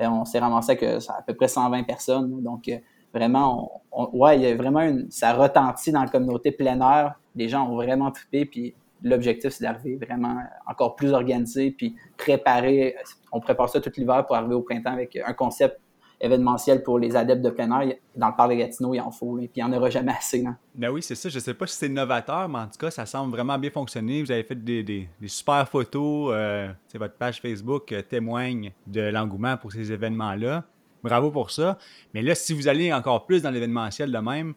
on 0.00 0.24
s'est 0.24 0.38
ramassé 0.38 0.76
que 0.76 0.96
à 1.10 1.22
peu 1.22 1.34
près 1.34 1.48
120 1.48 1.84
personnes. 1.84 2.42
Donc, 2.42 2.68
vraiment, 3.12 3.82
ouais, 4.12 4.38
il 4.38 4.42
y 4.42 4.46
a 4.46 4.56
vraiment 4.56 4.80
une, 4.80 5.10
ça 5.10 5.34
retentit 5.34 5.92
dans 5.92 6.02
la 6.02 6.08
communauté 6.08 6.52
plein 6.52 6.80
air. 6.80 7.14
Les 7.34 7.48
gens 7.48 7.68
ont 7.68 7.76
vraiment 7.76 8.10
trippé, 8.10 8.44
puis 8.44 8.74
l'objectif, 9.02 9.50
c'est 9.50 9.64
d'arriver 9.64 9.96
vraiment 9.96 10.40
encore 10.66 10.96
plus 10.96 11.12
organisé, 11.12 11.70
puis 11.70 11.96
préparer. 12.16 12.96
On 13.32 13.40
prépare 13.40 13.68
ça 13.68 13.80
tout 13.80 13.92
l'hiver 13.96 14.24
pour 14.26 14.36
arriver 14.36 14.54
au 14.54 14.62
printemps 14.62 14.92
avec 14.92 15.16
un 15.16 15.32
concept 15.32 15.78
événementiel 16.22 16.84
pour 16.84 17.00
les 17.00 17.16
adeptes 17.16 17.42
de 17.42 17.50
plein 17.50 17.80
air. 17.80 17.96
Dans 18.14 18.28
le 18.28 18.36
parc 18.36 18.50
de 18.50 18.54
Gatineau, 18.54 18.94
il 18.94 19.00
en 19.00 19.10
faut, 19.10 19.38
et 19.38 19.48
puis 19.48 19.60
il 19.60 19.64
n'y 19.64 19.74
en 19.74 19.76
aura 19.76 19.90
jamais 19.90 20.12
assez. 20.12 20.44
Ben 20.74 20.88
oui, 20.90 21.02
c'est 21.02 21.16
ça. 21.16 21.28
Je 21.28 21.34
ne 21.34 21.40
sais 21.40 21.52
pas 21.52 21.66
si 21.66 21.76
c'est 21.76 21.88
novateur, 21.88 22.48
mais 22.48 22.58
en 22.58 22.66
tout 22.66 22.78
cas, 22.78 22.90
ça 22.90 23.04
semble 23.04 23.32
vraiment 23.32 23.58
bien 23.58 23.70
fonctionner. 23.70 24.22
Vous 24.22 24.30
avez 24.30 24.44
fait 24.44 24.54
des, 24.54 25.08
super 25.26 25.68
photos. 25.68 26.30
Euh, 26.32 26.68
votre 26.94 27.14
page 27.14 27.40
Facebook 27.40 27.90
euh, 27.90 28.02
témoigne 28.02 28.72
de 28.86 29.00
l'engouement 29.00 29.56
pour 29.56 29.72
ces 29.72 29.90
événements-là. 29.90 30.64
Bravo 31.02 31.30
pour 31.30 31.50
ça. 31.50 31.78
Mais 32.14 32.22
là, 32.22 32.34
si 32.34 32.52
vous 32.52 32.68
allez 32.68 32.92
encore 32.92 33.26
plus 33.26 33.42
dans 33.42 33.50
l'événementiel 33.50 34.10
de 34.10 34.18
même, 34.18 34.54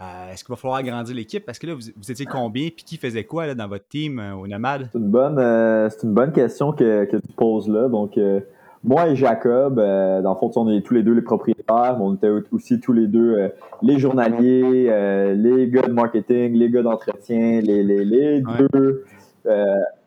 euh, 0.00 0.32
est-ce 0.32 0.44
qu'il 0.44 0.52
va 0.52 0.56
falloir 0.56 0.78
agrandir 0.78 1.14
l'équipe? 1.14 1.44
Parce 1.44 1.58
que 1.58 1.66
là, 1.66 1.74
vous, 1.74 2.10
étiez 2.10 2.26
combien? 2.26 2.68
Puis 2.68 2.84
qui 2.84 2.96
faisait 2.96 3.24
quoi 3.24 3.46
là, 3.46 3.54
dans 3.54 3.68
votre 3.68 3.86
team 3.88 4.20
au 4.40 4.46
Nomade? 4.46 4.88
C'est 4.92 4.98
une 4.98 5.10
bonne, 5.10 5.36
c'est 5.90 6.02
une 6.02 6.14
bonne 6.14 6.32
question 6.32 6.72
que, 6.72 7.04
que, 7.04 7.16
tu 7.16 7.32
poses 7.36 7.68
là. 7.68 7.88
Donc, 7.88 8.18
moi 8.84 9.08
et 9.08 9.16
Jacob, 9.16 9.78
euh, 9.78 10.20
dans 10.20 10.34
le 10.34 10.38
fond, 10.38 10.50
on 10.56 10.70
est 10.70 10.82
tous 10.82 10.92
les 10.92 11.02
deux 11.02 11.14
les 11.14 11.22
propriétaires, 11.22 11.96
mais 11.98 12.04
on 12.04 12.14
était 12.14 12.28
aussi 12.52 12.80
tous 12.80 12.92
les 12.92 13.06
deux 13.06 13.34
euh, 13.34 13.48
les 13.80 13.98
journaliers, 13.98 14.88
euh, 14.90 15.32
les 15.34 15.68
gars 15.70 15.82
de 15.82 15.92
marketing, 15.92 16.52
les 16.52 16.68
gars 16.68 16.82
d'entretien, 16.82 17.62
les, 17.62 17.82
les, 17.82 18.04
les 18.04 18.42
deux. 18.42 19.04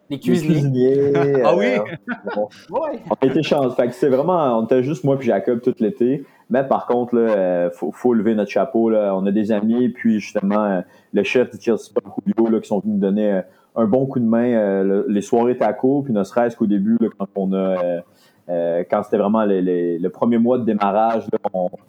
Les 0.10 0.20
cuisiniers. 0.20 1.14
ah 1.44 1.56
oui? 1.56 1.66
On, 2.72 3.28
était 3.28 3.44
chance. 3.44 3.76
Fait 3.76 3.88
que 3.88 3.94
c'est 3.94 4.10
vraiment, 4.10 4.58
on 4.60 4.66
était 4.66 4.84
juste 4.84 5.04
moi 5.04 5.18
et 5.20 5.24
Jacob 5.24 5.62
tout 5.62 5.74
l'été. 5.80 6.24
Mais 6.50 6.64
par 6.64 6.86
contre, 6.86 7.16
là, 7.16 7.70
faut, 7.72 7.92
faut 7.92 8.14
lever 8.14 8.36
notre 8.36 8.52
chapeau. 8.52 8.90
Là. 8.90 9.14
On 9.16 9.26
a 9.26 9.32
des 9.32 9.52
amis, 9.52 9.90
puis 9.90 10.20
justement, 10.20 10.82
le 11.14 11.24
chef 11.24 11.52
du 11.52 11.62
Chelsea 11.62 11.92
Julio, 12.26 12.50
là, 12.50 12.60
qui 12.60 12.68
sont 12.68 12.80
venus 12.80 12.96
nous 12.96 13.02
donner 13.02 13.42
un 13.76 13.86
bon 13.86 14.06
coup 14.06 14.20
de 14.20 14.26
main 14.26 14.84
les 15.08 15.22
soirées 15.22 15.58
taco, 15.58 16.04
puis 16.04 16.14
ne 16.14 16.24
serait-ce 16.24 16.56
qu'au 16.56 16.68
début, 16.68 16.98
là, 17.02 17.10
quand 17.18 17.28
on 17.36 17.54
a 17.54 18.02
euh, 18.50 18.84
quand 18.90 19.04
c'était 19.04 19.18
vraiment 19.18 19.44
le 19.46 20.08
premier 20.08 20.38
mois 20.38 20.58
de 20.58 20.64
démarrage, 20.64 21.24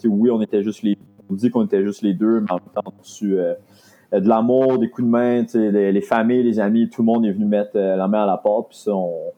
oui, 0.04 0.30
on 0.30 0.40
était 0.40 0.62
juste 0.62 0.82
les 0.82 0.98
on 1.30 1.34
dit 1.34 1.50
qu'on 1.50 1.66
était 1.66 1.84
juste 1.84 2.00
les 2.00 2.14
deux, 2.14 2.40
mais 2.40 2.50
en 2.50 2.54
même 2.54 2.64
temps, 2.74 2.82
on 2.86 2.88
a 2.88 3.02
reçu 3.02 3.38
euh, 3.38 3.52
de 4.12 4.28
l'amour, 4.28 4.78
des 4.78 4.88
coups 4.88 5.06
de 5.06 5.10
main, 5.10 5.44
les, 5.54 5.92
les, 5.92 6.00
familles, 6.00 6.42
les 6.42 6.60
amis, 6.60 6.88
tout 6.88 7.02
le 7.02 7.06
monde 7.06 7.26
est 7.26 7.32
venu 7.32 7.44
mettre 7.44 7.72
euh, 7.76 7.96
la 7.96 8.08
main 8.08 8.22
à 8.22 8.26
la 8.26 8.36
porte, 8.36 8.70
puis 8.70 8.78
ça, 8.78 8.92
on, 8.94 9.32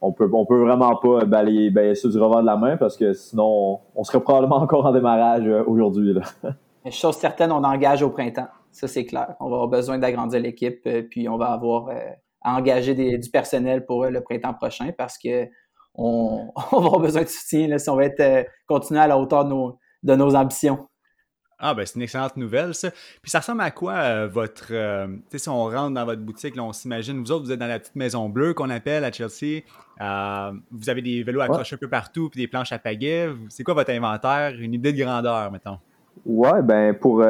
on 0.00 0.12
peut, 0.12 0.28
on 0.32 0.46
peut 0.46 0.60
vraiment 0.60 0.96
pas 0.96 1.24
balayer, 1.24 1.70
balayer 1.70 1.94
ça 1.94 2.08
du 2.08 2.18
revers 2.18 2.40
de 2.40 2.46
la 2.46 2.56
main 2.56 2.76
parce 2.76 2.96
que 2.96 3.12
sinon, 3.12 3.80
on, 3.94 4.04
serait 4.04 4.20
probablement 4.20 4.56
encore 4.62 4.86
en 4.86 4.92
démarrage 4.92 5.46
aujourd'hui. 5.66 6.14
Chose 6.90 7.16
certaine, 7.16 7.52
on 7.52 7.62
engage 7.62 8.02
au 8.02 8.10
printemp. 8.10 8.48
Ça, 8.70 8.88
c'est 8.88 9.04
clair. 9.04 9.36
On 9.38 9.48
va 9.48 9.56
avoir 9.56 9.68
besoin 9.68 9.98
d'agrandir 9.98 10.40
l'équipe, 10.40 10.88
puis 11.10 11.28
on 11.28 11.36
va 11.36 11.52
avoir 11.52 11.90
à 12.40 12.56
engager 12.56 12.94
du 12.94 13.30
personnel 13.30 13.84
pour 13.84 14.06
le 14.06 14.20
printemps 14.20 14.54
prochain 14.54 14.90
parce 14.96 15.18
que 15.18 15.46
on, 15.94 16.50
va 16.56 16.78
avoir 16.78 17.00
besoin 17.00 17.22
de 17.22 17.28
soutien 17.28 17.78
si 17.78 17.90
on 17.90 17.96
va 17.96 18.04
être 18.04 18.20
euh, 18.20 18.42
continuer 18.66 19.00
à 19.00 19.06
la 19.06 19.18
hauteur 19.18 19.44
de 19.44 20.14
nos 20.14 20.34
ambitions. 20.34 20.88
Ah, 21.64 21.74
ben 21.74 21.86
c'est 21.86 21.94
une 21.94 22.02
excellente 22.02 22.36
nouvelle, 22.36 22.74
ça. 22.74 22.90
Puis 22.90 23.30
ça 23.30 23.38
ressemble 23.38 23.60
à 23.60 23.70
quoi 23.70 23.92
euh, 23.92 24.28
votre. 24.28 24.72
Euh, 24.72 25.06
tu 25.06 25.22
sais, 25.30 25.38
si 25.38 25.48
on 25.48 25.62
rentre 25.64 25.94
dans 25.94 26.04
votre 26.04 26.20
boutique, 26.20 26.56
là, 26.56 26.64
on 26.64 26.72
s'imagine, 26.72 27.20
vous 27.20 27.30
autres, 27.30 27.44
vous 27.44 27.52
êtes 27.52 27.60
dans 27.60 27.68
la 27.68 27.78
petite 27.78 27.94
maison 27.94 28.28
bleue 28.28 28.52
qu'on 28.52 28.68
appelle 28.68 29.04
à 29.04 29.12
Chelsea. 29.12 29.62
vous 30.72 30.90
avez 30.90 31.02
des 31.02 31.22
vélos 31.22 31.40
accrochés 31.40 31.76
un 31.76 31.78
peu 31.78 31.88
partout, 31.88 32.28
puis 32.28 32.40
des 32.40 32.48
planches 32.48 32.72
à 32.72 32.80
pagaie. 32.80 33.28
C'est 33.48 33.62
quoi 33.62 33.74
votre 33.74 33.92
inventaire 33.92 34.54
Une 34.58 34.74
idée 34.74 34.92
de 34.92 35.00
grandeur, 35.00 35.52
mettons? 35.52 35.78
Ouais, 36.26 36.62
ben 36.62 36.94
pour. 36.94 37.20
tu 37.20 37.26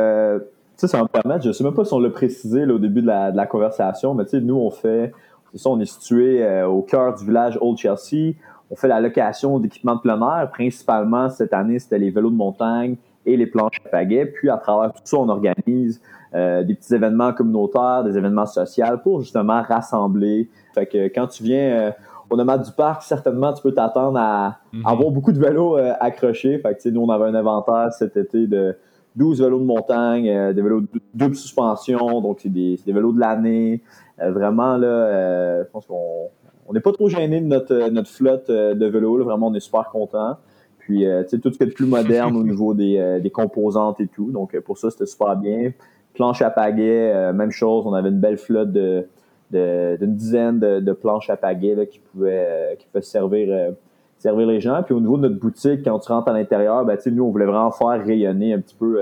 sais, 0.77 0.88
ça 0.88 0.97
va 0.97 1.03
me 1.03 1.09
permettre, 1.09 1.45
je 1.45 1.53
sais 1.53 1.62
même 1.62 1.75
pas 1.75 1.85
si 1.85 1.92
on 1.92 2.01
l'a 2.01 2.09
précisé 2.09 2.64
au 2.64 2.79
début 2.79 3.03
de 3.03 3.09
la, 3.09 3.33
de 3.33 3.37
la 3.37 3.47
conversation, 3.47 4.14
mais 4.14 4.25
tu 4.25 4.31
sais, 4.31 4.40
nous, 4.40 4.57
on 4.57 4.71
fait. 4.71 5.12
C'est 5.53 5.59
ça, 5.59 5.68
on 5.68 5.79
est 5.79 5.85
situé 5.85 6.64
au 6.64 6.81
cœur 6.81 7.14
du 7.14 7.27
village 7.27 7.59
Old 7.61 7.77
Chelsea 7.77 8.35
on 8.73 8.75
fait 8.75 8.88
la 8.88 9.01
location 9.01 9.59
d'équipements 9.59 9.97
de 9.97 10.01
plein 10.01 10.18
air. 10.18 10.51
Principalement, 10.51 11.29
cette 11.29 11.53
année, 11.53 11.79
c'était 11.79 11.99
les 11.99 12.11
vélos 12.11 12.31
de 12.31 12.37
montagne 12.37 12.97
et 13.26 13.37
les 13.37 13.46
planches 13.46 13.80
à 13.85 13.88
pagaie. 13.88 14.26
Puis, 14.26 14.50
à 14.50 14.56
travers 14.56 14.92
tout 14.92 15.02
ça, 15.04 15.18
on 15.18 15.28
organise 15.28 16.00
euh, 16.35 16.62
des 16.62 16.74
petits 16.74 16.94
événements 16.94 17.32
communautaires, 17.32 18.04
des 18.04 18.16
événements 18.16 18.46
sociaux 18.46 18.85
pour 19.02 19.20
justement 19.20 19.62
rassembler. 19.62 20.48
Fait 20.74 20.87
que 20.87 21.06
quand 21.08 21.26
tu 21.26 21.42
viens 21.42 21.70
euh, 21.70 21.90
au 22.30 22.37
nomade 22.37 22.62
du 22.62 22.72
parc, 22.72 23.02
certainement, 23.02 23.52
tu 23.52 23.62
peux 23.62 23.72
t'attendre 23.72 24.18
à, 24.18 24.58
mhm. 24.72 24.87
avoir 24.87 25.11
beaucoup 25.11 25.32
de 25.32 25.38
vélos 25.38 25.76
euh, 25.76 25.92
accrochés. 26.00 26.58
Fait 26.58 26.74
que, 26.74 26.88
nous, 26.88 27.02
on 27.02 27.08
avait 27.11 27.26
un 27.26 27.35
inventaire 27.35 27.92
cet 27.92 28.16
été 28.16 28.46
de 28.46 28.76
12 29.16 29.42
vélos 29.42 29.61
de 29.61 29.64
montagne, 29.64 30.52
des 30.54 30.62
vélos 30.62 30.80
de 30.80 30.88
double 31.12 31.37
suspension, 31.37 32.22
donc 32.22 32.38
c'est 32.40 32.48
des, 32.48 32.80
des, 32.87 32.92
vélos 32.92 33.12
de 33.12 33.20
l'année. 33.20 33.82
vraiment, 34.18 34.78
là, 34.78 35.62
je 35.64 35.70
pense 35.70 35.85
qu'on 35.85 36.30
on 36.66 36.72
n'est 36.72 36.80
pas 36.80 36.92
trop 36.92 37.08
gêné 37.08 37.40
de 37.40 37.46
notre, 37.46 37.74
euh, 37.74 37.90
notre 37.90 38.08
flotte 38.08 38.50
euh, 38.50 38.74
de 38.74 38.87
vélos. 38.87 39.22
Vraiment, 39.24 39.48
on 39.48 39.54
est 39.54 39.61
super 39.61 39.90
content. 39.90 40.37
Puis, 40.85 41.07
euh, 41.07 41.23
tu 41.23 41.31
sais, 41.31 41.38
tout 41.38 41.53
ce 41.53 41.59
qui 41.59 41.64
est 41.64 41.75
plus 41.75 41.87
moderne 41.87 42.37
au 42.37 42.42
niveau 42.45 42.75
des, 42.75 43.21
des 43.23 43.31
composantes 43.31 44.01
et 44.01 44.07
tout. 44.07 44.31
Donc, 44.31 44.59
pour 44.61 44.79
ça, 44.79 44.90
c'était 44.90 45.07
super 45.07 45.37
bien. 45.37 45.73
Planche 46.14 46.42
à 46.42 46.51
pagaie, 46.51 47.33
même 47.33 47.51
chose. 47.51 47.87
On 47.87 47.95
avait 47.95 48.11
une 48.11 48.21
belle 48.21 48.38
flotte 48.38 48.73
de 48.73 49.07
d'une 49.51 50.14
dizaine 50.14 50.59
de, 50.61 50.92
planches 50.92 51.29
à 51.29 51.37
pagaie 51.37 51.75
là, 51.75 51.85
qui 51.85 51.99
pouvaient 51.99 52.75
qui 52.79 52.87
pouvaient 52.87 53.03
servir 53.03 53.75
servir 54.22 54.46
les 54.46 54.61
gens. 54.61 54.82
Puis 54.82 54.94
au 54.94 55.00
niveau 55.00 55.16
de 55.16 55.28
notre 55.28 55.38
boutique, 55.38 55.85
quand 55.85 55.98
tu 55.98 56.11
rentres 56.11 56.28
à 56.28 56.32
l'intérieur, 56.32 56.85
ben, 56.85 56.98
nous, 57.06 57.24
on 57.24 57.30
voulait 57.30 57.46
vraiment 57.46 57.70
faire 57.70 58.04
rayonner 58.04 58.54
un 58.54 58.61
petit 58.61 58.76
peu 58.76 58.98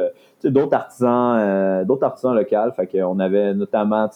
d'autres 0.49 0.75
artisans, 0.75 1.37
euh, 1.39 1.85
d'autres 1.85 2.05
artisans 2.05 2.35
locaux. 2.35 2.73
Fait 2.75 2.87
qu'on 2.87 3.19
avait 3.19 3.53
notamment, 3.53 4.09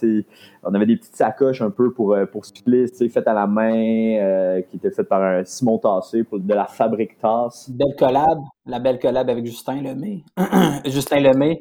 on 0.63 0.75
avait 0.75 0.87
des 0.87 0.97
petites 0.97 1.17
sacoches 1.17 1.61
un 1.61 1.71
peu 1.71 1.93
pour 1.93 2.15
euh, 2.15 2.25
pour 2.25 2.47
cyclistes, 2.47 3.07
faites 3.11 3.29
à 3.29 3.35
la 3.35 3.47
main, 3.47 3.75
euh, 3.75 4.63
qui 4.63 4.77
étaient 4.77 4.91
faites 4.91 5.09
par 5.09 5.23
un 5.23 5.45
Simon 5.45 5.79
Tassé 5.79 6.25
de 6.33 6.55
la 6.55 6.65
fabrique 6.65 7.19
tasse. 7.19 7.69
Belle 7.71 7.95
collab, 7.99 8.39
la 8.67 8.79
belle 8.79 8.99
collab 8.99 9.29
avec 9.29 9.45
Justin 9.45 9.83
Lemay. 9.83 10.25
Justin 10.87 11.21
Lemay, 11.21 11.61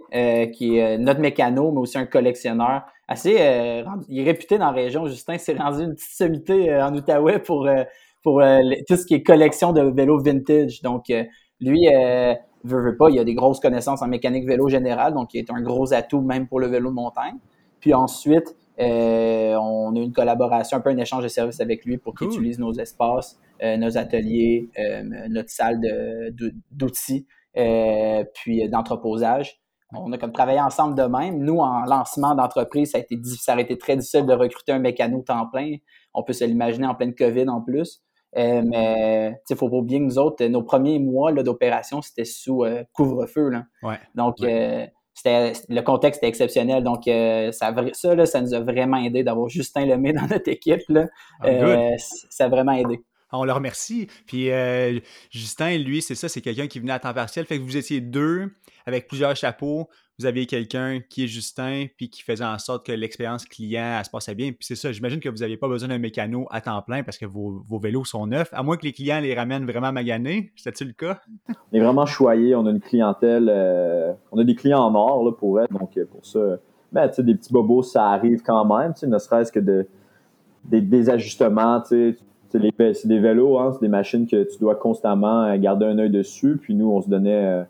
qui 0.54 0.78
est 0.78 0.98
notre 0.98 1.20
mécano, 1.20 1.72
mais 1.72 1.80
aussi 1.80 1.98
un 1.98 2.06
collectionneur. 2.06 2.84
Assez, 3.06 3.34
il 4.08 4.20
est 4.20 4.24
réputé 4.24 4.58
dans 4.58 4.68
la 4.68 4.72
région. 4.72 5.06
Justin 5.08 5.38
s'est 5.38 5.56
rendu 5.56 5.84
une 5.84 5.94
petite 5.94 6.16
sommité 6.16 6.74
en 6.82 6.96
Outaouais 6.96 7.40
pour 7.40 7.68
pour 8.24 8.42
tout 8.88 8.96
ce 8.96 9.06
qui 9.06 9.14
est 9.16 9.24
collection 9.24 9.74
de 9.74 9.82
vélos 9.82 10.20
vintage. 10.24 10.82
Donc 10.82 11.12
lui 11.60 11.88
veut, 12.64 12.82
veut 12.82 12.98
pas, 12.98 13.10
il 13.10 13.20
a 13.20 13.24
des 13.24 13.36
grosses 13.36 13.60
connaissances 13.60 14.02
en 14.02 14.08
mécanique 14.08 14.48
vélo 14.48 14.70
générale, 14.70 15.14
donc 15.14 15.34
il 15.34 15.40
est 15.40 15.52
un 15.52 15.62
gros 15.62 15.94
atout 15.94 16.22
même 16.22 16.48
pour 16.48 16.60
le 16.60 16.68
vélo 16.68 16.90
de 16.90 16.96
montagne. 16.96 17.36
Puis 17.80 17.94
ensuite, 17.94 18.56
on 18.80 19.96
a 19.96 20.00
une 20.00 20.14
collaboration, 20.14 20.78
un 20.78 20.82
peu 20.82 20.90
un 20.90 20.98
échange 20.98 21.24
de 21.24 21.28
services 21.28 21.60
avec 21.60 21.86
lui 21.86 21.98
pour 21.98 22.16
qu'il 22.16 22.28
utilise 22.28 22.58
nos 22.58 22.74
espaces, 22.74 23.38
nos 23.62 23.98
ateliers, 23.98 24.70
notre 25.30 25.50
salle 25.50 25.80
d'outils, 26.72 27.28
puis 27.54 28.70
d'entreposage. 28.70 29.60
On 29.96 30.12
a 30.12 30.18
comme 30.18 30.32
travaillé 30.32 30.60
ensemble 30.60 30.96
de 30.96 31.04
même. 31.04 31.38
Nous, 31.38 31.60
en 31.60 31.84
lancement 31.86 32.34
d'entreprise, 32.34 32.92
ça 32.92 32.98
a 32.98 33.02
été 33.02 33.16
ça 33.24 33.54
aurait 33.54 33.62
été 33.62 33.78
très 33.78 33.96
difficile 33.96 34.26
de 34.26 34.34
recruter 34.34 34.72
un 34.72 34.80
mécano 34.80 35.22
temps 35.22 35.46
plein. 35.46 35.76
On 36.16 36.24
peut 36.24 36.34
se 36.34 36.46
l'imaginer 36.46 36.88
en 36.88 36.96
pleine 36.96 37.14
COVID 37.14 37.48
en 37.48 37.62
plus. 37.62 38.02
Euh, 38.38 38.62
mais 38.66 39.36
il 39.50 39.56
faut 39.56 39.70
pas 39.70 39.76
oublier 39.78 40.00
que 40.00 40.06
nous 40.06 40.18
autres, 40.18 40.46
nos 40.46 40.64
premiers 40.64 41.00
mois 41.00 41.32
d'opération, 41.34 42.02
c'était 42.02 42.26
sous 42.26 42.64
euh, 42.64 42.84
couvre-feu. 42.94 43.52
Donc, 44.16 44.36
euh, 44.42 44.88
c'était, 45.14 45.54
le 45.70 45.82
contexte 45.82 46.20
était 46.20 46.30
exceptionnel. 46.30 46.84
Donc, 46.84 47.04
ça, 47.06 47.74
ça, 47.94 48.26
ça 48.26 48.42
nous 48.42 48.54
a 48.54 48.60
vraiment 48.60 48.98
aidé 48.98 49.24
d'avoir 49.24 49.50
Justin 49.50 49.86
Lemay 49.86 50.14
dans 50.14 50.28
notre 50.28 50.50
équipe. 50.50 50.82
Là. 50.90 51.08
Ah, 51.42 51.90
ça 51.98 52.46
a 52.46 52.50
vraiment 52.50 52.74
aidé. 52.74 53.02
On 53.34 53.44
le 53.46 53.52
remercie. 53.52 54.08
Puis 54.28 54.50
Justin, 55.30 55.78
lui, 55.78 56.02
c'est 56.02 56.16
ça, 56.16 56.30
c'est 56.30 56.42
quelqu'un 56.42 56.68
qui 56.68 56.80
venait 56.80 56.94
à 56.94 57.00
temps 57.00 57.14
partiel. 57.14 57.46
Fait 57.46 57.58
que 57.58 57.64
vous 57.64 57.78
étiez 57.78 58.00
deux 58.02 58.52
avec 58.86 59.08
plusieurs 59.08 59.36
chapeaux 59.36 59.90
vous 60.20 60.28
aviez 60.28 60.46
quelqu'un 60.46 61.00
qui 61.10 61.24
est 61.24 61.28
Justin, 61.28 61.86
puis 61.98 62.10
qui 62.10 62.22
faisait 62.22 62.46
en 62.46 62.60
sorte 62.60 62.86
que 62.86 62.92
l'expérience 62.92 63.46
client 63.46 64.00
se 64.04 64.10
passait 64.10 64.36
bien. 64.36 64.52
Puis 64.52 64.60
c'est 64.62 64.76
ça, 64.76 64.92
j'imagine 64.92 65.20
que 65.20 65.30
vous 65.30 65.38
n'aviez 65.38 65.58
pas 65.58 65.68
besoin 65.68 65.90
d'un 65.90 65.98
mécano 65.98 66.46
à 66.52 66.62
temps 66.62 66.82
plein 66.84 67.04
parce 67.04 67.18
que 67.18 67.26
vos, 67.26 67.64
vélos 67.80 68.06
sont 68.06 68.28
neufs, 68.28 68.50
à 68.54 68.62
moins 68.62 68.78
que 68.78 68.86
les 68.86 68.94
clients 68.94 69.20
les 69.20 69.34
ramènent 69.34 69.66
vraiment 69.66 69.92
maganés. 69.92 70.52
C'était-tu 70.56 70.86
le 70.86 70.94
cas? 70.94 71.20
On 71.50 71.78
est 71.78 71.80
vraiment 71.80 72.06
choyé, 72.06 72.56
on 72.56 72.66
a 72.68 72.70
une 72.70 72.80
clientèle, 72.80 73.50
euh, 73.50 74.14
on 74.32 74.38
a 74.38 74.44
des 74.44 74.56
clients 74.56 74.84
en 74.84 74.94
or 74.94 75.26
là, 75.26 75.32
pour 75.32 75.60
être, 75.60 75.72
donc 75.72 75.98
euh, 75.98 76.06
pour 76.06 76.26
ça, 76.26 76.58
ben, 76.92 77.10
des 77.18 77.36
petits 77.36 77.52
bobos, 77.52 77.82
ça 77.82 78.10
arrive 78.10 78.44
quand 78.44 78.66
même, 78.66 78.94
ne 79.02 79.18
serait-ce 79.18 79.52
que 79.52 79.60
de, 79.60 79.88
des, 80.64 81.10
ajustements, 81.10 81.82
c'est 82.54 83.08
des 83.08 83.20
vélos, 83.20 83.58
hein, 83.58 83.72
c'est 83.74 83.82
des 83.82 83.88
machines 83.88 84.28
que 84.28 84.44
tu 84.44 84.60
dois 84.60 84.76
constamment 84.76 85.56
garder 85.58 85.86
un 85.86 85.98
œil 85.98 86.10
dessus, 86.10 86.58
puis 86.62 86.76
nous, 86.76 86.92
on 86.92 87.02
se 87.02 87.10
donnait 87.10 87.46
euh, 87.46 87.64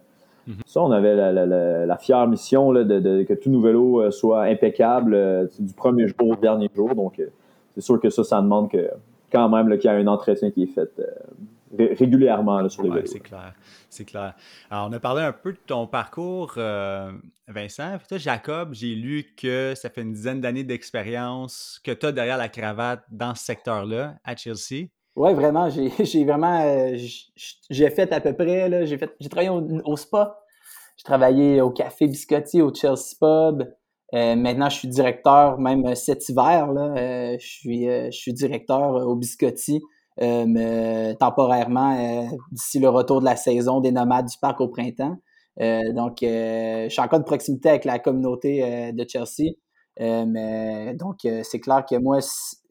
Mhm. 0.47 0.55
Ça, 0.65 0.81
on 0.81 0.91
avait 0.91 1.15
la, 1.15 1.97
fière 1.97 2.27
mission 2.27 2.73
de, 2.73 3.23
que 3.23 3.33
tout 3.33 3.49
nos 3.49 3.61
vélos 3.61 4.01
euh, 4.01 4.11
soit 4.11 4.43
impeccable 4.43 5.13
euh, 5.13 5.47
du 5.59 5.73
premier 5.73 6.07
jour 6.07 6.31
au 6.31 6.35
dernier 6.35 6.69
jour. 6.75 6.93
Donc, 6.95 7.19
euh, 7.19 7.27
c'est 7.75 7.81
sûr 7.81 7.99
que 7.99 8.09
ça, 8.09 8.23
ça 8.23 8.41
demande 8.41 8.69
que 8.69 8.89
quand 9.31 9.47
même 9.49 9.69
qu'il 9.77 9.89
y 9.89 9.93
a 9.93 9.95
un 9.95 10.07
entretien 10.07 10.51
qui 10.51 10.63
est 10.63 10.67
fait 10.67 10.89
régulièrement 11.77 12.67
sur 12.69 12.83
les 12.83 12.89
vélos. 12.89 13.05
C'est 13.05 13.19
clair. 13.19 13.53
C'est 13.89 14.05
clair. 14.05 14.35
Alors, 14.69 14.87
on 14.89 14.93
a 14.93 14.99
parlé 14.99 15.23
un 15.23 15.33
peu 15.33 15.53
de 15.53 15.59
ton 15.65 15.87
parcours, 15.87 16.53
Vincent. 17.47 17.97
toi, 18.07 18.17
Jacob, 18.17 18.73
j'ai 18.73 18.95
lu 18.95 19.25
que 19.37 19.73
ça 19.75 19.89
fait 19.89 20.01
une 20.01 20.13
dizaine 20.13 20.41
d'années 20.41 20.63
d'expérience 20.63 21.79
que 21.83 21.91
tu 21.91 22.05
as 22.05 22.11
derrière 22.11 22.37
la 22.37 22.49
cravate 22.49 23.03
dans 23.11 23.35
ce 23.35 23.43
secteur-là, 23.43 24.15
à 24.23 24.35
Chelsea. 24.35 24.87
Oui, 25.15 25.33
vraiment, 25.33 25.69
j'ai 25.99 26.25
vraiment 26.25 26.61
euh, 26.61 26.97
j'ai 27.69 27.89
fait 27.89 28.11
à 28.11 28.19
peu 28.19 28.33
près, 28.33 28.67
là, 28.69 28.85
j'ai 28.85 28.97
fait 28.97 29.15
j'ai 29.19 29.29
travaillé 29.29 29.49
au, 29.49 29.95
spa. 29.95 30.39
J'ai 30.97 31.03
travaillé 31.03 31.61
au 31.61 31.71
Café 31.71 32.07
Biscotti, 32.07 32.61
au 32.61 32.73
Chelsea 32.73 33.15
Pub. 33.19 33.63
Euh, 34.13 34.35
maintenant, 34.35 34.69
je 34.69 34.77
suis 34.77 34.87
directeur, 34.87 35.59
même 35.59 35.95
cet 35.95 36.29
hiver, 36.29 36.71
là, 36.71 36.93
euh, 36.95 37.37
je, 37.39 37.47
suis, 37.47 37.85
je 37.85 38.11
suis 38.11 38.33
directeur 38.33 39.07
au 39.07 39.15
Biscotti, 39.15 39.81
temporairement 40.17 42.27
d'ici 42.51 42.79
le 42.79 42.89
retour 42.89 43.19
de 43.19 43.25
la 43.25 43.35
saison 43.35 43.79
des 43.79 43.91
nomades 43.91 44.27
du 44.27 44.37
parc 44.37 44.61
au 44.61 44.67
printemps. 44.67 45.17
donc, 45.59 46.17
je 46.21 46.87
suis 46.89 47.01
encore 47.01 47.19
de 47.19 47.25
proximité 47.25 47.69
avec 47.69 47.85
la 47.85 47.99
communauté 47.99 48.91
de 48.91 49.05
Chelsea. 49.07 49.53
Euh, 50.01 50.25
mais 50.27 50.95
donc, 50.95 51.25
euh, 51.25 51.41
c'est 51.43 51.59
clair 51.59 51.85
que 51.87 51.95
moi, 51.95 52.19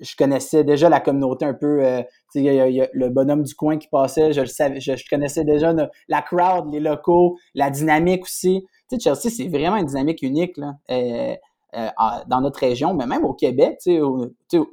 je 0.01 0.17
connaissais 0.17 0.65
déjà 0.65 0.89
la 0.89 1.01
communauté 1.01 1.45
un 1.45 1.55
peu. 1.55 1.85
Euh, 1.85 2.03
il 2.35 2.43
y, 2.43 2.81
a 2.81 2.89
le 2.93 3.09
bonhomme 3.11 3.43
du 3.43 3.55
coin 3.55 3.79
qui 3.79 3.89
passait, 3.89 4.33
je 4.33 4.41
le 4.41 4.47
savais, 4.47 4.81
je, 4.81 4.93
connaissais 5.09 5.45
déjà 5.45 5.73
la 6.09 6.23
crowd, 6.23 6.73
les 6.73 6.81
locaux, 6.81 7.37
la 7.55 7.71
dynamique 7.71 8.25
aussi. 8.25 8.67
Chelsea, 9.03 9.31
c'est 9.31 9.49
vraiment 9.49 9.77
une 9.77 9.87
dynamique 9.87 10.23
unique 10.23 10.57
là, 10.59 10.75
dans 12.27 12.41
notre 12.41 12.61
région, 12.61 12.95
mais 12.95 13.07
même 13.07 13.25
au 13.25 13.33
Québec. 13.33 13.79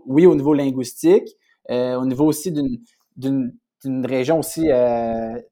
Oui, 0.07 0.25
au 0.25 0.35
niveau 0.35 0.53
linguistique, 0.53 1.29
au 1.69 2.05
niveau 2.05 2.25
aussi 2.25 2.51
d'une 2.51 4.05
région 4.05 4.39
aussi 4.39 4.69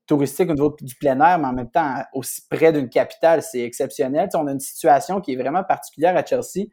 touristique 0.06 0.50
au 0.50 0.54
niveau 0.54 0.76
du 0.82 0.96
plein 0.96 1.20
air, 1.20 1.40
mais 1.40 1.48
en 1.48 1.54
même 1.54 1.70
temps 1.70 1.96
aussi 2.14 2.42
près 2.50 2.74
d'une 2.74 2.90
capitale, 2.90 3.42
c'est 3.42 3.62
exceptionnel. 3.62 4.30
on 4.34 4.48
a 4.48 4.52
une 4.52 4.60
situation 4.60 5.22
qui 5.22 5.34
est 5.34 5.36
vraiment 5.36 5.64
particulière 5.64 6.18
à 6.18 6.26
Chelsea. 6.26 6.68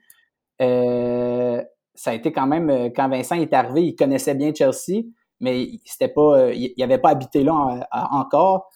Euh, 0.63 1.63
ça 1.95 2.11
a 2.11 2.15
été 2.15 2.33
quand 2.33 2.47
même, 2.47 2.71
euh, 2.71 2.89
quand 2.95 3.09
Vincent 3.09 3.37
est 3.37 3.53
arrivé, 3.53 3.85
il 3.87 3.97
connaissait 3.97 4.35
bien 4.35 4.53
Chelsea, 4.55 5.05
mais 5.41 5.69
c'était 5.85 6.09
pas, 6.09 6.39
euh, 6.39 6.55
il 6.55 6.75
n'avait 6.79 6.99
pas 6.99 7.11
habité 7.11 7.45
là 7.45 7.87
encore, 7.93 8.71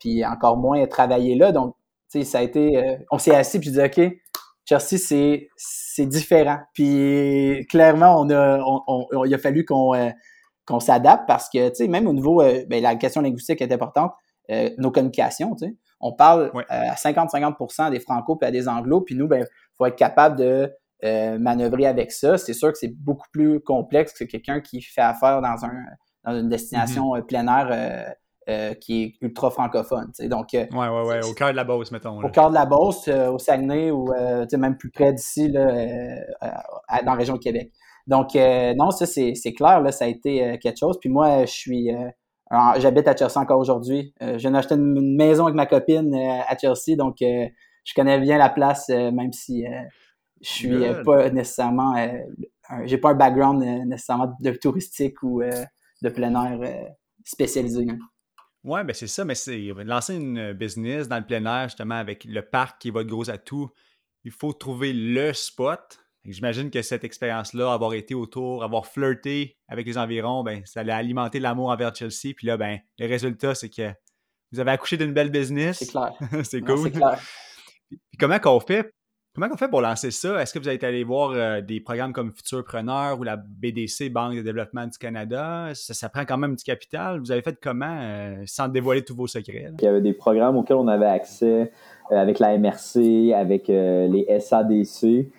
puis 0.00 0.24
encore 0.24 0.56
moins 0.56 0.86
travaillé 0.86 1.34
là. 1.34 1.52
Donc, 1.52 1.74
ça 2.08 2.38
a 2.38 2.42
été, 2.42 2.98
on 3.10 3.18
s'est 3.18 3.34
assis 3.34 3.60
puis 3.60 3.70
dit, 3.70 3.80
OK, 3.80 4.00
Chelsea, 4.68 4.98
c'est, 4.98 5.48
c'est 5.56 6.06
différent. 6.06 6.58
Puis 6.74 7.66
clairement, 7.70 8.20
on 8.20 8.28
a, 8.30 8.60
on, 8.60 9.24
il 9.24 9.34
a 9.34 9.38
fallu 9.38 9.64
qu'on, 9.64 9.92
qu'on 10.66 10.80
s'adapte 10.80 11.26
parce 11.26 11.48
que, 11.48 11.68
tu 11.70 11.76
sais, 11.76 11.88
même 11.88 12.06
au 12.06 12.12
niveau, 12.12 12.42
ben, 12.68 12.82
la 12.82 12.96
question 12.96 13.22
linguistique 13.22 13.62
est 13.62 13.72
importante, 13.72 14.12
nos 14.78 14.90
communications, 14.90 15.54
tu 15.54 15.66
sais. 15.66 15.76
On 16.00 16.12
parle 16.12 16.52
à 16.68 16.94
50-50% 16.94 17.90
des 17.90 18.00
franco 18.00 18.38
et 18.42 18.50
des 18.50 18.68
anglo, 18.68 19.00
puis 19.00 19.14
nous, 19.14 19.26
ben, 19.26 19.46
faut 19.76 19.86
être 19.86 19.96
capable 19.96 20.36
de 20.36 20.72
euh, 21.04 21.38
manœuvrer 21.38 21.86
avec 21.86 22.10
ça. 22.10 22.38
C'est 22.38 22.52
sûr 22.52 22.72
que 22.72 22.78
c'est 22.78 22.92
beaucoup 22.92 23.28
plus 23.32 23.60
complexe 23.60 24.12
que 24.12 24.24
quelqu'un 24.24 24.60
qui 24.60 24.82
fait 24.82 25.00
affaire 25.00 25.40
dans, 25.40 25.64
un, 25.64 25.84
dans 26.24 26.36
une 26.36 26.48
destination 26.48 27.14
mm-hmm. 27.14 27.18
euh, 27.18 27.22
plein 27.22 27.46
air 27.46 28.14
euh, 28.48 28.74
qui 28.74 29.02
est 29.02 29.14
ultra 29.20 29.50
francophone. 29.50 30.10
Donc, 30.24 30.48
ouais, 30.52 30.68
ouais, 30.72 30.88
ouais, 30.88 31.24
au 31.24 31.34
cœur 31.34 31.50
de 31.50 31.56
la 31.56 31.64
Beauce, 31.64 31.90
mettons. 31.92 32.22
Au 32.22 32.28
cœur 32.28 32.50
de 32.50 32.54
la 32.54 32.66
Beauce, 32.66 33.08
au 33.08 33.38
Saguenay 33.38 33.90
ou 33.90 34.12
même 34.56 34.76
plus 34.76 34.90
près 34.90 35.12
d'ici, 35.12 35.50
dans 35.50 35.62
la 37.04 37.14
région 37.14 37.34
de 37.34 37.40
Québec. 37.40 37.72
Donc, 38.06 38.34
non, 38.34 38.90
ça, 38.90 39.06
c'est 39.06 39.52
clair, 39.54 39.80
là, 39.80 39.92
ça 39.92 40.06
a 40.06 40.08
été 40.08 40.58
quelque 40.62 40.78
chose. 40.78 40.98
Puis 41.00 41.10
moi, 41.10 41.44
je 41.44 41.52
suis. 41.52 41.90
J'habite 42.78 43.06
à 43.06 43.14
Chelsea 43.14 43.36
encore 43.36 43.58
aujourd'hui. 43.58 44.14
je 44.20 44.36
viens 44.36 44.52
d'acheter 44.52 44.74
une, 44.74 45.16
maison 45.16 45.44
avec 45.44 45.56
ma 45.56 45.66
copine 45.66 46.14
à 46.14 46.56
Chelsea, 46.56 46.96
donc 46.96 47.16
je 47.20 47.94
connais 47.94 48.18
bien 48.18 48.38
la 48.38 48.48
place, 48.48 48.88
même 48.88 49.32
si 49.32 49.64
je 50.40 50.48
suis 50.48 50.84
euh, 50.84 51.02
pas 51.02 51.30
nécessairement, 51.30 51.96
euh, 51.96 52.12
j'ai 52.84 52.98
pas 52.98 53.10
un 53.10 53.14
background 53.14 53.62
euh, 53.62 53.84
nécessairement 53.84 54.32
de 54.40 54.50
touristique 54.52 55.22
ou 55.22 55.42
de 56.02 56.08
plein 56.08 56.34
air 56.44 56.94
spécialisé. 57.24 57.86
Hein. 57.88 57.98
Oui, 58.64 58.82
ben 58.84 58.92
c'est 58.92 59.06
ça, 59.06 59.24
mais 59.24 59.34
c'est 59.34 59.58
lancer 59.84 60.16
une 60.16 60.52
business 60.52 61.08
dans 61.08 61.18
le 61.18 61.24
plein 61.24 61.44
air, 61.44 61.68
justement, 61.68 61.94
avec 61.94 62.24
le 62.24 62.42
parc 62.42 62.80
qui 62.80 62.88
est 62.88 62.90
votre 62.90 63.08
gros 63.08 63.30
atout, 63.30 63.70
il 64.24 64.32
faut 64.32 64.52
trouver 64.52 64.92
le 64.92 65.32
spot. 65.32 65.98
J'imagine 66.24 66.70
que 66.70 66.82
cette 66.82 67.04
expérience-là, 67.04 67.72
avoir 67.72 67.94
été 67.94 68.14
autour, 68.14 68.62
avoir 68.64 68.86
flirté 68.86 69.56
avec 69.68 69.86
les 69.86 69.96
environs, 69.96 70.42
ben, 70.42 70.62
ça 70.66 70.80
allait 70.80 70.92
alimenter 70.92 71.40
l'amour 71.40 71.70
envers 71.70 71.94
Chelsea. 71.94 72.34
Puis 72.36 72.46
là, 72.46 72.56
ben, 72.56 72.78
le 72.98 73.06
résultat, 73.06 73.54
c'est 73.54 73.70
que 73.70 73.90
vous 74.52 74.60
avez 74.60 74.72
accouché 74.72 74.96
d'une 74.96 75.12
belle 75.12 75.30
business. 75.30 75.78
C'est 75.80 75.90
clair. 75.90 76.12
c'est 76.44 76.60
cool. 76.60 76.82
C'est 76.82 76.90
clair. 76.90 77.20
Puis 77.88 78.18
comment 78.18 78.38
qu'on 78.38 78.60
fait 78.60 78.92
Comment 79.34 79.48
on 79.52 79.56
fait 79.56 79.68
pour 79.68 79.80
lancer 79.80 80.10
ça? 80.10 80.42
Est-ce 80.42 80.52
que 80.52 80.58
vous 80.58 80.68
êtes 80.68 80.82
allé 80.82 81.04
voir 81.04 81.30
euh, 81.30 81.60
des 81.60 81.80
programmes 81.80 82.12
comme 82.12 82.32
Futurpreneur 82.32 83.20
ou 83.20 83.22
la 83.22 83.36
BDC, 83.36 84.10
Banque 84.10 84.34
de 84.34 84.42
développement 84.42 84.86
du 84.86 84.98
Canada? 84.98 85.68
Ça, 85.74 86.08
prend 86.08 86.24
quand 86.24 86.38
même 86.38 86.56
du 86.56 86.64
capital. 86.64 87.20
Vous 87.20 87.30
avez 87.30 87.42
fait 87.42 87.56
comment 87.62 87.98
euh, 88.00 88.42
sans 88.46 88.68
dévoiler 88.68 89.04
tous 89.04 89.14
vos 89.14 89.28
secrets? 89.28 89.70
Il 89.78 89.84
y 89.84 89.86
avait 89.86 90.00
des 90.00 90.12
programmes 90.12 90.56
auxquels 90.56 90.76
on 90.76 90.88
avait 90.88 91.06
accès 91.06 91.70
euh, 92.10 92.16
avec 92.16 92.40
la 92.40 92.58
MRC, 92.58 93.32
avec 93.32 93.68
les 93.68 94.26
SADC. 94.40 95.30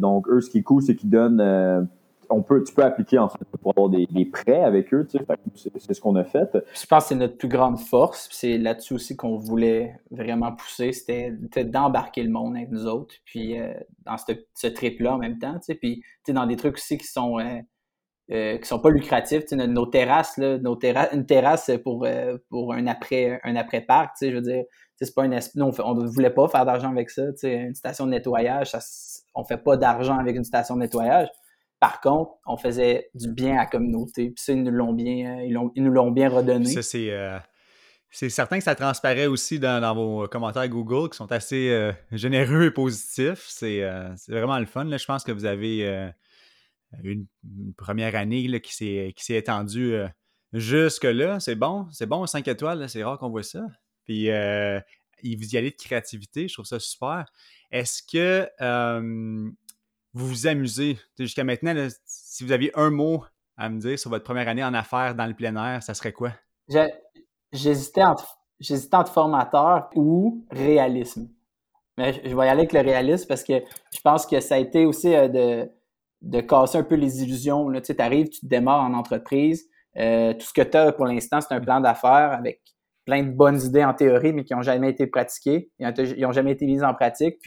donc, 0.00 0.28
eux, 0.28 0.40
ce 0.40 0.48
qui 0.48 0.58
est 0.58 0.62
cool, 0.62 0.82
c'est 0.82 0.96
qu'ils 0.96 1.10
donnent 1.10 1.88
on 2.30 2.42
peut, 2.42 2.62
tu 2.64 2.72
peux 2.72 2.82
appliquer 2.82 3.18
en 3.18 3.28
fait 3.28 3.44
pour 3.60 3.72
avoir 3.76 3.88
des, 3.90 4.06
prêts 4.26 4.62
avec 4.62 4.92
eux. 4.94 5.06
Tu 5.10 5.18
sais, 5.18 5.70
c'est 5.78 5.94
ce 5.94 6.00
qu'on 6.00 6.16
a 6.16 6.24
fait. 6.24 6.56
Je 6.74 6.86
pense 6.86 7.04
que 7.04 7.08
c'est 7.08 7.14
notre 7.14 7.36
plus 7.36 7.48
grande 7.48 7.78
force. 7.78 8.28
C'est 8.32 8.58
là-dessus 8.58 8.94
aussi 8.94 9.16
qu'on 9.16 9.36
voulait 9.36 10.00
vraiment 10.10 10.52
pousser. 10.52 10.92
C'était 10.92 11.64
d'embarquer 11.64 12.22
le 12.22 12.30
monde 12.30 12.56
avec 12.56 12.70
nous 12.70 12.86
autres. 12.86 13.14
Puis 13.24 13.58
euh, 13.58 13.72
dans 14.04 14.16
ce, 14.16 14.66
trip-là 14.68 15.14
en 15.14 15.18
même 15.18 15.38
temps. 15.38 15.54
Tu 15.54 15.66
sais, 15.66 15.74
puis 15.74 16.02
dans 16.28 16.46
des 16.46 16.56
trucs 16.56 16.76
aussi 16.76 16.96
qui 16.98 17.06
sont 17.06 17.38
euh, 17.38 17.58
euh, 18.30 18.58
qui 18.58 18.68
sont 18.68 18.78
pas 18.78 18.90
lucratifs. 18.90 19.44
Tu 19.44 19.58
sais, 19.58 19.66
nos, 19.66 19.86
terrasses, 19.86 20.36
là, 20.36 20.58
nos 20.58 20.76
terrasses, 20.76 21.12
une 21.12 21.26
terrasse 21.26 21.70
pour, 21.82 22.06
pour 22.48 22.72
un 22.72 22.86
après 22.86 23.40
un 23.42 23.56
après 23.56 23.80
parc. 23.80 24.16
Tu 24.16 24.26
sais, 24.26 24.30
je 24.30 24.36
veux 24.36 24.42
dire, 24.42 24.64
c'est 25.00 25.14
pas 25.14 25.24
une 25.24 25.38
non, 25.56 25.72
on 25.84 25.94
ne 25.94 26.06
voulait 26.06 26.30
pas 26.30 26.46
faire 26.48 26.64
d'argent 26.64 26.90
avec 26.90 27.10
ça. 27.10 27.32
Tu 27.32 27.38
sais, 27.38 27.54
une 27.54 27.74
station 27.74 28.06
de 28.06 28.10
nettoyage, 28.10 28.70
ça, 28.70 28.78
on 29.34 29.44
fait 29.44 29.58
pas 29.58 29.76
d'argent 29.76 30.18
avec 30.18 30.36
une 30.36 30.44
station 30.44 30.74
de 30.76 30.80
nettoyage. 30.80 31.28
Par 31.80 32.02
contre, 32.02 32.32
on 32.46 32.58
faisait 32.58 33.10
du 33.14 33.32
bien 33.32 33.54
à 33.54 33.60
la 33.60 33.66
communauté. 33.66 34.30
Puis 34.30 34.44
ils 34.48 34.62
nous 34.62 34.70
l'ont 34.70 34.92
bien, 34.92 35.40
euh, 35.40 35.70
ils, 35.74 35.82
nous 35.82 35.90
l'ont 35.90 36.10
bien 36.10 36.28
redonné. 36.28 36.66
Ça, 36.66 36.82
c'est. 36.82 37.10
Euh, 37.10 37.38
c'est 38.12 38.28
certain 38.28 38.58
que 38.58 38.64
ça 38.64 38.74
transparaît 38.74 39.26
aussi 39.26 39.60
dans, 39.60 39.94
vos 39.94 40.26
commentaires 40.26 40.68
Google 40.68 41.10
qui 41.10 41.16
sont 41.16 41.30
assez 41.30 41.70
euh, 41.70 41.92
généreux 42.10 42.64
et 42.64 42.70
positifs. 42.72 43.46
C'est 43.48 43.82
vraiment 44.26 44.58
le 44.58 44.66
fun. 44.66 44.82
Là. 44.84 44.96
Je 44.96 45.06
pense 45.06 45.22
que 45.22 45.30
vous 45.30 45.44
avez 45.44 46.10
une, 47.04 47.26
première 47.76 48.16
année 48.16 48.60
qui 48.60 48.74
s'est 48.74 49.14
étendue 49.28 49.94
jusque-là. 50.52 51.38
C'est 51.38 51.54
bon, 51.54 51.86
c'est 51.92 52.06
bon, 52.06 52.26
5 52.26 52.48
étoiles, 52.48 52.88
c'est 52.88 53.04
rare 53.04 53.16
qu'on 53.16 53.30
voit 53.30 53.44
ça. 53.44 53.64
Puis 54.06 54.26
vous 54.26 55.54
y 55.54 55.56
allez 55.56 55.70
de 55.70 55.76
créativité, 55.76 56.48
je 56.48 56.54
trouve 56.54 56.66
ça 56.66 56.80
super. 56.80 57.26
Est-ce 57.70 58.02
que 58.02 58.48
vous 60.14 60.26
vous 60.26 60.46
amusez? 60.46 60.98
Jusqu'à 61.18 61.44
maintenant, 61.44 61.88
si 62.04 62.44
vous 62.44 62.52
aviez 62.52 62.70
un 62.78 62.90
mot 62.90 63.24
à 63.56 63.68
me 63.68 63.78
dire 63.78 63.98
sur 63.98 64.10
votre 64.10 64.24
première 64.24 64.48
année 64.48 64.64
en 64.64 64.74
affaires 64.74 65.14
dans 65.14 65.26
le 65.26 65.34
plein 65.34 65.54
air, 65.56 65.82
ça 65.82 65.94
serait 65.94 66.12
quoi? 66.12 66.32
J'hésitais 67.52 68.02
entre, 68.02 69.12
formateur 69.12 69.90
ou 69.94 70.44
réalisme. 70.50 71.28
Mais 71.98 72.12
je, 72.12 72.34
vais 72.34 72.46
y 72.46 72.48
aller 72.48 72.60
avec 72.60 72.72
le 72.72 72.80
réalisme 72.80 73.26
parce 73.28 73.44
que 73.44 73.54
je 73.92 74.00
pense 74.02 74.26
que 74.26 74.40
ça 74.40 74.54
a 74.54 74.58
été 74.58 74.86
aussi 74.86 75.14
euh, 75.14 75.28
de, 75.28 75.70
de 76.22 76.40
casser 76.40 76.78
un 76.78 76.82
peu 76.82 76.94
les 76.94 77.22
illusions. 77.22 77.70
Tu 77.82 77.94
arrives, 77.98 78.28
tu 78.28 78.40
te 78.40 78.46
démarres 78.46 78.82
en 78.82 78.94
entreprise. 78.94 79.68
Euh, 79.96 80.32
tout 80.34 80.46
ce 80.46 80.52
que 80.52 80.62
tu 80.62 80.76
as 80.76 80.92
pour 80.92 81.06
l'instant, 81.06 81.40
c'est 81.40 81.52
un 81.54 81.60
plan 81.60 81.80
d'affaires 81.80 82.32
avec 82.32 82.60
plein 83.04 83.22
de 83.24 83.30
bonnes 83.30 83.60
idées 83.60 83.84
en 83.84 83.94
théorie, 83.94 84.32
mais 84.32 84.44
qui 84.44 84.54
n'ont 84.54 84.62
jamais 84.62 84.90
été 84.90 85.06
pratiquées. 85.06 85.70
Ils 85.78 85.92
n'ont 86.18 86.32
jamais 86.32 86.52
été 86.52 86.66
mises 86.66 86.84
en 86.84 86.94
pratique. 86.94 87.38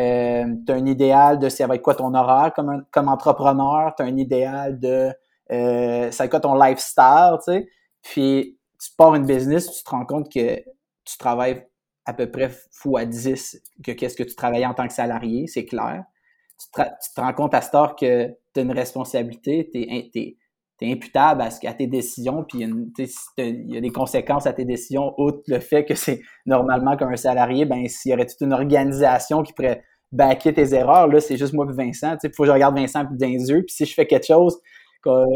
Euh, 0.00 0.44
tu 0.66 0.72
as 0.72 0.74
un 0.74 0.86
idéal 0.86 1.38
de 1.38 1.48
ça 1.48 1.66
va 1.66 1.76
être 1.76 1.82
quoi 1.82 1.94
ton 1.94 2.14
horaire 2.14 2.52
comme, 2.54 2.84
comme 2.90 3.08
entrepreneur. 3.08 3.94
Tu 3.96 4.02
as 4.02 4.06
un 4.06 4.16
idéal 4.16 4.78
de 4.78 5.12
euh, 5.52 6.10
ça 6.10 6.24
va 6.24 6.24
être 6.26 6.30
quoi 6.30 6.40
ton 6.40 6.54
lifestyle, 6.54 7.36
tu 7.44 7.52
sais. 7.52 7.68
Puis, 8.02 8.58
tu 8.80 8.90
pars 8.96 9.14
une 9.14 9.26
business, 9.26 9.70
tu 9.70 9.82
te 9.82 9.90
rends 9.90 10.04
compte 10.04 10.30
que 10.32 10.56
tu 11.04 11.18
travailles 11.18 11.66
à 12.06 12.12
peu 12.12 12.30
près 12.30 12.50
fois 12.70 13.04
10 13.04 13.62
que 13.82 13.92
qu'est-ce 13.92 14.16
que 14.16 14.22
tu 14.22 14.34
travaillais 14.34 14.66
en 14.66 14.74
tant 14.74 14.86
que 14.86 14.92
salarié, 14.92 15.46
c'est 15.46 15.64
clair. 15.64 16.04
Tu 16.58 16.66
te, 16.70 17.20
rends 17.20 17.32
compte 17.32 17.54
à 17.54 17.62
ce 17.62 17.70
temps 17.70 17.94
que 17.94 18.26
tu 18.26 18.60
as 18.60 18.62
une 18.62 18.72
responsabilité, 18.72 19.68
tu 19.72 19.80
es, 19.80 20.36
tu 20.78 20.86
es 20.86 20.92
imputable 20.92 21.42
à, 21.42 21.74
tes 21.74 21.86
décisions, 21.86 22.44
puis 22.44 22.60
il 22.60 23.72
y, 23.72 23.76
a 23.76 23.80
des 23.80 23.90
conséquences 23.90 24.46
à 24.46 24.52
tes 24.52 24.64
décisions, 24.64 25.14
outre 25.18 25.42
le 25.46 25.60
fait 25.60 25.84
que 25.84 25.94
c'est 25.94 26.20
normalement 26.46 26.96
qu'un 26.96 27.14
salarié, 27.16 27.64
ben 27.64 27.86
s'il 27.88 28.10
y 28.10 28.14
aurait 28.14 28.26
toute 28.26 28.40
une 28.40 28.52
organisation 28.52 29.42
qui 29.42 29.52
pourrait 29.52 29.82
backer 30.12 30.52
tes 30.52 30.74
erreurs, 30.74 31.08
là, 31.08 31.20
c'est 31.20 31.36
juste 31.36 31.52
moi 31.52 31.66
et 31.68 31.74
Vincent. 31.74 32.16
Il 32.22 32.30
faut 32.34 32.44
que 32.44 32.48
je 32.48 32.52
regarde 32.52 32.76
Vincent 32.76 33.04
dans 33.04 33.26
les 33.26 33.50
yeux, 33.50 33.62
puis 33.66 33.74
si 33.74 33.84
je 33.84 33.94
fais 33.94 34.06
quelque 34.06 34.26
chose, 34.26 34.58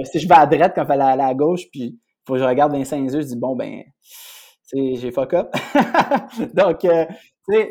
si 0.05 0.19
je 0.19 0.29
vais 0.29 0.35
à 0.35 0.47
droite 0.47 0.73
quand 0.75 0.83
il 0.83 0.87
fallait 0.87 1.05
aller 1.05 1.23
à 1.23 1.35
gauche, 1.35 1.63
puis 1.71 1.99
faut 2.27 2.35
que 2.35 2.41
je 2.41 2.45
regarde 2.45 2.73
Vincent 2.73 2.97
dans 2.97 3.05
les 3.05 3.15
yeux, 3.15 3.21
je 3.21 3.27
dis 3.27 3.37
bon 3.37 3.57
ben 3.57 3.83
j'ai 4.73 5.11
fuck 5.11 5.35
up. 5.35 5.55
Donc, 6.55 6.85
euh, 6.85 7.07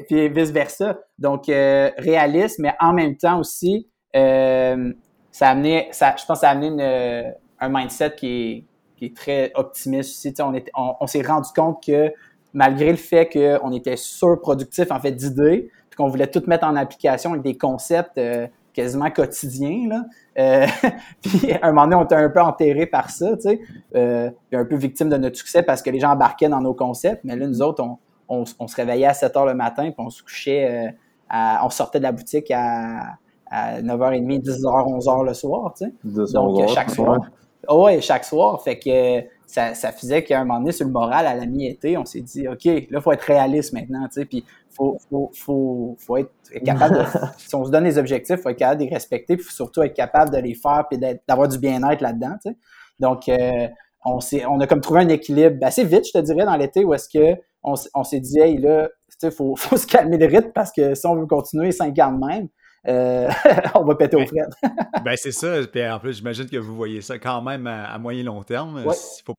puis 0.07 0.29
vice-versa. 0.29 0.99
Donc, 1.17 1.49
euh, 1.49 1.91
réaliste, 1.97 2.59
mais 2.59 2.73
en 2.79 2.93
même 2.93 3.17
temps 3.17 3.39
aussi, 3.39 3.89
euh, 4.15 4.93
ça 5.31 5.49
a 5.49 5.51
amené, 5.51 5.87
ça, 5.91 6.15
je 6.17 6.25
pense 6.25 6.37
que 6.37 6.41
ça 6.41 6.49
a 6.49 6.51
amené 6.53 6.67
une, 6.67 7.33
un 7.59 7.69
mindset 7.69 8.15
qui 8.15 8.65
est, 9.01 9.15
très 9.15 9.51
optimiste 9.55 10.27
aussi. 10.27 10.33
On, 10.75 10.95
on, 10.99 11.07
s'est 11.07 11.21
rendu 11.21 11.49
compte 11.55 11.83
que 11.85 12.11
malgré 12.53 12.89
le 12.89 12.97
fait 12.97 13.29
qu'on 13.29 13.71
était 13.71 13.97
surproductif 13.97 14.91
en 14.91 14.99
fait 14.99 15.11
d'idées, 15.11 15.69
puis 15.89 15.97
qu'on 15.97 16.07
voulait 16.07 16.27
tout 16.27 16.41
mettre 16.47 16.65
en 16.65 16.75
application 16.75 17.31
avec 17.31 17.43
des 17.43 17.55
concepts 17.55 18.17
euh, 18.17 18.47
quasiment 18.73 19.11
quotidiens, 19.11 19.87
là, 19.87 20.03
euh, 20.39 20.67
puis 21.21 21.53
à 21.53 21.67
un 21.67 21.71
moment 21.71 21.83
donné, 21.83 21.95
on 21.95 22.03
était 22.05 22.15
un 22.15 22.29
peu 22.29 22.41
enterré 22.41 22.87
par 22.87 23.09
ça, 23.09 23.35
tu 23.35 23.41
sais, 23.41 23.59
euh, 23.95 24.31
un 24.53 24.65
peu 24.65 24.75
victime 24.75 25.09
de 25.09 25.17
notre 25.17 25.35
succès 25.35 25.63
parce 25.63 25.81
que 25.81 25.89
les 25.89 25.99
gens 25.99 26.11
embarquaient 26.11 26.49
dans 26.49 26.61
nos 26.61 26.73
concepts, 26.73 27.23
mais 27.23 27.35
là, 27.35 27.47
nous 27.47 27.61
autres, 27.61 27.83
on, 28.27 28.45
se 28.45 28.75
réveillait 28.75 29.05
à 29.05 29.13
7 29.13 29.37
heures 29.37 29.45
le 29.45 29.53
matin, 29.53 29.83
puis 29.83 29.95
on 29.99 30.09
se 30.09 30.21
couchait, 30.21 30.93
on 31.31 31.69
sortait 31.69 31.99
de 31.99 32.03
la 32.03 32.11
boutique 32.11 32.51
à, 32.51 33.17
9h30, 33.51 34.43
10h, 34.43 34.99
11h 34.99 35.25
le 35.25 35.33
soir, 35.33 35.73
tu 35.77 35.85
sais. 35.85 36.33
Donc, 36.33 36.67
chaque 36.69 36.89
soir. 36.89 37.19
Oh 37.67 37.85
ouais, 37.85 38.01
chaque 38.01 38.23
soir. 38.23 38.61
Fait 38.63 38.77
que 38.79 39.27
ça, 39.45 39.73
ça 39.73 39.91
faisait 39.91 40.23
qu'à 40.23 40.41
un 40.41 40.45
moment 40.45 40.59
donné, 40.59 40.71
sur 40.71 40.85
le 40.85 40.91
moral, 40.91 41.25
à 41.25 41.33
la 41.33 41.45
mi-été, 41.45 41.97
on 41.97 42.05
s'est 42.05 42.21
dit, 42.21 42.47
OK, 42.47 42.65
là, 42.65 42.81
il 42.91 43.01
faut 43.01 43.11
être 43.11 43.23
réaliste 43.23 43.73
maintenant, 43.73 44.05
tu 44.07 44.21
sais, 44.21 44.25
puis 44.25 44.45
faut, 44.69 44.97
faut, 45.09 45.31
faut, 45.33 45.95
faut 45.97 46.17
être 46.17 46.31
capable 46.65 46.97
de, 46.97 47.03
si 47.37 47.55
on 47.55 47.65
se 47.65 47.71
donne 47.71 47.85
des 47.85 47.97
objectifs, 47.97 48.37
il 48.37 48.41
faut 48.41 48.49
être 48.49 48.57
capable 48.57 48.81
de 48.81 48.85
les 48.85 48.93
respecter, 48.93 49.37
puis 49.37 49.45
surtout 49.53 49.81
être 49.83 49.93
capable 49.93 50.31
de 50.31 50.37
les 50.37 50.53
faire, 50.53 50.85
puis 50.89 50.99
d'avoir 51.27 51.47
du 51.47 51.57
bien-être 51.57 52.01
là-dedans, 52.01 52.35
tu 52.43 52.51
sais. 52.51 52.57
Donc, 52.99 53.29
euh, 53.29 53.67
on, 54.03 54.19
on 54.49 54.59
a 54.59 54.67
comme 54.67 54.81
trouvé 54.81 55.01
un 55.01 55.09
équilibre 55.09 55.57
assez 55.65 55.83
vite, 55.83 56.07
je 56.07 56.11
te 56.11 56.23
dirais, 56.23 56.45
dans 56.45 56.55
l'été, 56.55 56.83
où 56.83 56.93
est-ce 56.93 57.09
que 57.09 57.39
on, 57.63 57.75
on 57.93 58.03
s'est 58.03 58.19
dit, 58.19 58.39
hey, 58.39 58.57
là, 58.57 58.89
tu 59.09 59.15
sais, 59.19 59.31
faut, 59.31 59.55
faut 59.57 59.77
se 59.77 59.87
calmer 59.87 60.17
le 60.17 60.25
rythme 60.25 60.51
parce 60.53 60.71
que 60.71 60.93
si 60.93 61.05
on 61.07 61.15
veut 61.15 61.25
continuer 61.25 61.71
5 61.71 61.97
ans 61.99 62.11
de 62.11 62.25
même, 62.25 62.47
euh, 62.87 63.29
on 63.75 63.83
va 63.83 63.95
péter 63.95 64.15
au 64.15 64.25
fret. 64.25 64.47
ben, 65.03 65.15
c'est 65.15 65.31
ça. 65.31 65.59
Puis 65.71 65.87
en 65.87 65.99
plus, 65.99 66.13
j'imagine 66.13 66.49
que 66.49 66.57
vous 66.57 66.75
voyez 66.75 67.01
ça 67.01 67.19
quand 67.19 67.41
même 67.41 67.67
à, 67.67 67.97
moyen 67.97 68.23
long 68.23 68.43
terme. 68.43 68.81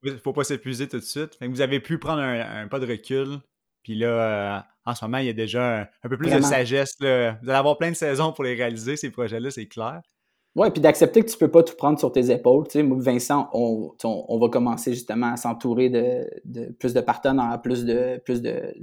Il 0.05 0.13
ne 0.13 0.19
faut, 0.19 0.33
pas 0.33 0.45
s'épuiser 0.45 0.89
tout 0.89 0.99
de 0.99 1.05
suite. 1.05 1.39
vous 1.41 1.61
avez 1.61 1.81
pu 1.81 1.99
prendre 1.99 2.21
un, 2.21 2.69
pas 2.69 2.79
de 2.79 2.87
recul. 2.87 3.39
Puis 3.83 3.95
là, 3.95 4.09
euh, 4.09 4.59
en 4.85 4.95
ce 4.95 5.05
moment, 5.05 5.19
il 5.19 5.27
y 5.27 5.31
a 5.31 5.35
déjà 5.35 5.89
un, 6.03 6.09
peu 6.09 6.19
plus 6.19 6.31
de 6.31 6.41
sagesse. 6.41 6.97
Vous 7.01 7.07
allez 7.07 7.35
avoir 7.47 7.79
plein 7.79 7.91
de 7.91 7.97
saisons 7.97 8.33
pour 8.33 8.45
les 8.45 8.55
réaliser, 8.55 8.97
ces 8.97 9.11
projets-là, 9.11 9.51
c'est 9.51 9.67
clair. 9.67 10.03
Oui, 10.57 10.71
puis 10.71 10.81
d'accepter 10.81 11.23
que 11.23 11.29
tu 11.29 11.37
ne 11.37 11.39
peux 11.39 11.51
pas 11.51 11.63
tout 11.63 11.77
prendre 11.77 11.99
sur 11.99 12.11
tes 12.11 12.33
épaules. 12.33 12.67
Tu 12.67 12.73
sais, 12.73 12.83
moi, 12.83 12.99
Vincent, 13.01 13.49
on, 13.53 14.39
va 14.39 14.49
commencer 14.49 14.93
justement 14.93 15.33
à 15.33 15.37
s'entourer 15.37 15.89
de, 15.89 16.73
plus 16.81 16.95
de 16.95 17.01
partenaires, 17.01 17.61
plus 17.63 17.85
de 17.85 18.21
plus 18.25 18.43
de, 18.43 18.75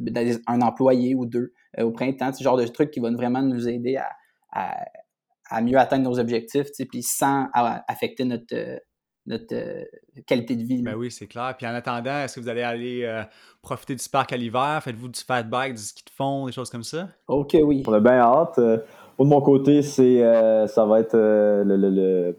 un 0.48 0.62
employé 0.62 1.16
ou 1.16 1.26
deux 1.26 1.54
euh, 1.78 1.84
au 1.84 1.92
printemps, 1.92 2.32
ce 2.32 2.44
genre 2.44 2.56
de 2.56 2.66
truc 2.66 2.92
qui 2.92 3.02
va 3.02 3.12
vraiment 3.12 3.42
nous 3.42 3.68
aider 3.68 3.98
à, 3.98 4.08
à, 4.56 5.62
mieux 5.62 5.78
atteindre 5.78 6.10
nos 6.10 6.20
objectifs, 6.20 6.68
puis 6.90 7.04
sans 7.04 7.48
affecter 7.88 8.26
notre, 8.26 8.80
notre 9.28 9.56
euh, 9.56 9.84
qualité 10.26 10.56
de 10.56 10.64
vie. 10.64 10.82
Ben 10.82 10.96
oui, 10.96 11.12
c'est 11.12 11.28
clair. 11.28 11.56
Puis 11.58 11.68
en 11.68 11.74
attendant, 11.74 12.20
est-ce 12.24 12.36
que 12.36 12.40
vous 12.40 12.50
allez 12.50 12.62
aller 12.62 13.04
euh, 13.04 13.24
profiter 13.62 13.96
du 13.96 14.10
parc 14.10 14.34
à 14.34 14.38
l'hiver? 14.38 14.80
Faites-vous 14.84 15.10
du 15.10 15.20
fat 15.20 15.44
bike, 15.44 15.76
du 15.76 15.82
ski 15.82 16.04
de 16.04 16.12
fond, 16.12 16.46
des 16.46 16.52
choses 16.52 16.70
comme 16.70 16.84
ça? 16.84 17.10
OK, 17.28 17.56
oui. 17.64 17.84
On 17.88 17.94
a 17.94 18.00
bien 18.00 18.20
hâte. 18.20 18.58
Euh, 18.60 18.78
de 19.20 19.24
mon 19.24 19.42
côté, 19.42 19.82
c'est 19.82 20.20
ça 20.68 20.86
va 20.86 21.00
être 21.00 21.16
le, 21.16 22.36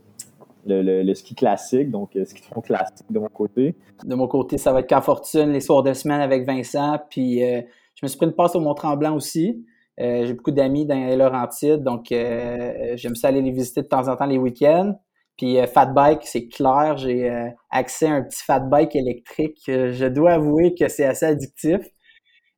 le, 0.67 1.15
ski 1.15 1.35
classique, 1.35 1.91
donc 1.91 2.11
ski 2.25 2.43
de 2.43 2.47
fond 2.47 2.61
classique 2.61 3.07
de 3.09 3.19
mon 3.19 3.29
côté. 3.29 3.75
De 4.05 4.15
mon 4.15 4.29
côté, 4.29 4.59
ça 4.59 4.75
va 4.75 4.81
être 4.81 4.89
qu'en 4.89 5.01
fortune, 5.01 5.53
les 5.53 5.61
soirs 5.61 5.83
de 5.83 5.95
semaine 5.95 6.21
avec 6.21 6.45
Vincent. 6.45 6.99
Puis 7.09 7.39
je 7.41 8.01
me 8.03 8.09
suis 8.09 8.19
pris 8.19 8.27
une 8.27 8.35
passe 8.35 8.55
au 8.57 8.61
Mont-Tremblant 8.61 9.17
aussi. 9.17 9.65
Euh, 10.01 10.27
j'ai 10.27 10.35
beaucoup 10.35 10.51
d'amis 10.51 10.85
dans 10.85 10.95
les 10.95 11.17
Laurentides, 11.17 11.83
donc 11.83 12.13
euh, 12.13 12.93
j'aime 12.97 13.15
ça 13.15 13.29
aller 13.29 13.41
les 13.41 13.51
visiter 13.51 13.83
de 13.83 13.89
temps 13.89 14.09
en 14.09 14.17
temps 14.17 14.27
les 14.27 14.39
week-ends. 14.39 14.95
Puis 15.39 15.59
euh, 15.59 15.67
fat 15.67 15.87
bike, 15.87 16.21
c'est 16.25 16.49
clair, 16.49 16.97
j'ai 16.97 17.31
accès 17.71 18.07
à 18.07 18.13
un 18.13 18.23
petit 18.23 18.43
fat 18.43 18.61
bike 18.61 18.95
électrique. 18.97 19.63
je 19.67 20.07
dois 20.07 20.33
avouer 20.33 20.75
que 20.75 20.89
c'est 20.89 21.05
assez 21.05 21.27
addictif. 21.27 21.81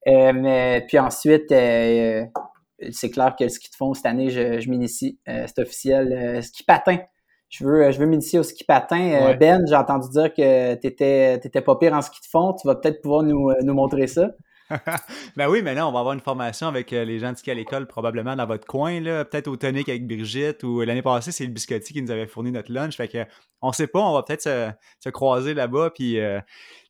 mais 0.07 0.85
puis 0.88 0.98
ensuite, 0.98 1.48
c'est 1.51 3.11
clair 3.11 3.35
que 3.37 3.44
le 3.44 3.51
ski 3.51 3.70
de 3.70 3.77
fond 3.77 3.94
cette 3.94 4.07
année, 4.07 4.31
je, 4.31 4.61
je 4.61 4.70
m'initie. 4.70 5.18
c'est 5.27 5.59
officiel. 5.61 6.42
ski 6.42 6.64
patin. 6.64 6.98
Je 7.48 7.64
veux, 7.64 7.90
je 7.90 7.98
veux 7.98 8.07
m'initier 8.07 8.38
au 8.38 8.42
ski 8.42 8.64
patin. 8.64 9.35
Ben, 9.40 9.64
j'ai 9.66 9.74
entendu 9.77 10.09
dire 10.11 10.35
que 10.35 10.74
tu 10.74 10.87
étais, 10.87 11.62
pas 11.64 11.77
pire 11.77 11.94
en 11.94 12.03
ski 12.03 12.20
de 12.20 12.27
fond. 12.27 12.53
Tu 12.55 12.66
vas 12.66 12.74
peut-être 12.77 13.01
pouvoir 13.01 13.22
nous, 13.22 13.53
nous 13.62 13.74
montrer 13.74 14.07
ça. 14.07 14.31
ben 15.37 15.49
oui, 15.49 15.63
mais 15.63 15.75
là, 15.75 15.89
on 15.89 15.93
va 15.93 16.01
avoir 16.01 16.15
une 16.15 16.21
formation 16.21 16.69
avec 16.69 16.93
euh, 16.93 17.05
les 17.05 17.19
gens 17.19 17.33
de 17.33 17.39
ski 17.39 17.51
à 17.51 17.55
l'école, 17.55 17.87
probablement 17.87 18.37
dans 18.37 18.47
votre 18.47 18.67
coin, 18.67 19.01
là, 19.01 19.25
peut-être 19.25 19.49
au 19.49 19.57
tonic 19.57 19.89
avec 19.89 20.07
Brigitte, 20.07 20.63
ou 20.63 20.81
l'année 20.81 21.03
passée, 21.03 21.33
c'est 21.33 21.45
le 21.45 21.53
biscotti 21.53 21.93
qui 21.93 22.03
nous 22.03 22.11
avait 22.11 22.27
fourni 22.27 22.53
notre 22.53 22.73
lunch. 22.73 22.97
Fait 22.97 23.09
que 23.09 23.25
on 23.63 23.73
sait 23.73 23.87
pas, 23.87 24.01
on 24.01 24.13
va 24.13 24.23
peut-être 24.23 24.43
se, 24.43 25.09
croiser 25.09 25.55
là-bas, 25.55 25.91
puis 25.91 26.21
euh, 26.21 26.41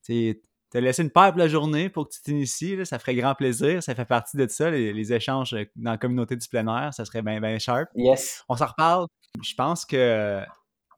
te 0.07 0.79
laisser 0.79 1.03
une 1.03 1.11
paire 1.11 1.31
pour 1.31 1.39
la 1.39 1.49
journée 1.49 1.89
pour 1.89 2.09
que 2.09 2.15
tu 2.15 2.23
t'inities, 2.23 2.85
ça 2.85 2.99
ferait 2.99 3.15
grand 3.15 3.35
plaisir. 3.35 3.83
Ça 3.83 3.95
fait 3.95 4.05
partie 4.05 4.37
de 4.37 4.47
ça, 4.49 4.71
les, 4.71 5.13
échanges 5.13 5.57
dans 5.77 5.93
la 5.93 5.99
communauté 5.99 6.37
du 6.37 6.47
plein 6.49 6.67
air, 6.67 6.93
ça 6.93 7.05
serait 7.05 7.23
bien 7.23 7.41
ben 7.41 7.59
sharp. 7.59 7.89
Yes. 7.95 8.45
On 8.49 8.57
s'en 8.57 8.67
reparle. 8.67 9.07
Je 9.43 9.55
pense 9.55 9.85
que 9.85 10.43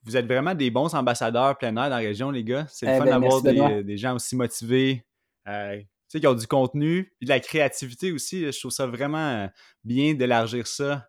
vous 0.04 0.16
êtes 0.16 0.26
vraiment 0.26 0.54
des 0.54 0.70
bons 0.70 0.94
ambassadeurs 0.94 1.56
plein 1.58 1.76
air 1.76 1.84
dans 1.84 1.88
la 1.88 1.96
région, 1.96 2.30
les 2.30 2.44
gars. 2.44 2.66
C'est 2.68 2.86
le 2.86 2.92
eh 2.92 2.98
fun 2.98 3.04
ben, 3.04 3.20
d'avoir 3.20 3.42
des, 3.42 3.96
gens 3.96 4.14
aussi 4.14 4.34
motivés. 4.34 5.04
Euh, 5.46 5.80
sais, 6.10 6.20
qui 6.20 6.26
ont 6.26 6.34
du 6.34 6.46
contenu, 6.46 7.12
et 7.20 7.24
de 7.24 7.30
la 7.30 7.40
créativité 7.40 8.12
aussi. 8.12 8.50
Je 8.50 8.58
trouve 8.58 8.72
ça 8.72 8.86
vraiment 8.86 9.18
euh, 9.18 9.46
bien 9.84 10.14
d'élargir 10.14 10.66
ça 10.66 11.06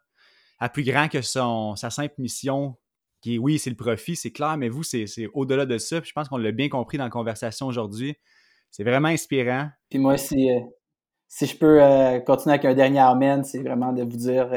à 0.60 0.70
plus 0.70 0.84
grand 0.84 1.08
que 1.08 1.22
son, 1.22 1.76
sa 1.76 1.90
simple 1.90 2.14
mission, 2.20 2.76
qui 3.22 3.36
est, 3.36 3.38
oui, 3.40 3.58
c'est 3.58 3.72
le 3.72 3.76
profit, 3.76 4.16
c'est 4.16 4.32
clair, 4.32 4.58
mais 4.58 4.70
vous, 4.70 4.84
c'est 4.84 5.08
au-delà 5.34 5.66
de 5.66 5.78
ça. 5.78 6.02
Puis 6.02 6.10
je 6.10 6.14
pense 6.14 6.30
qu'on 6.30 6.38
l'a 6.38 6.52
bien 6.52 6.70
compris 6.70 6.98
dans 6.98 7.04
la 7.04 7.10
conversation 7.10 7.68
aujourd'hui. 7.68 8.16
C'est 8.70 8.84
vraiment 8.84 9.08
inspirant. 9.08 9.70
Puis 9.90 10.00
moi, 10.00 10.18
si, 10.18 10.52
euh, 10.52 10.60
si 11.28 11.48
je 11.48 11.58
peux 11.58 11.84
euh, 11.84 12.20
continuer 12.20 12.54
avec 12.56 12.66
un 12.66 12.76
dernier 12.76 13.00
amen, 13.00 13.44
c'est 13.44 13.62
vraiment 13.62 13.92
de 13.92 14.04
vous 14.04 14.18
dire 14.18 14.52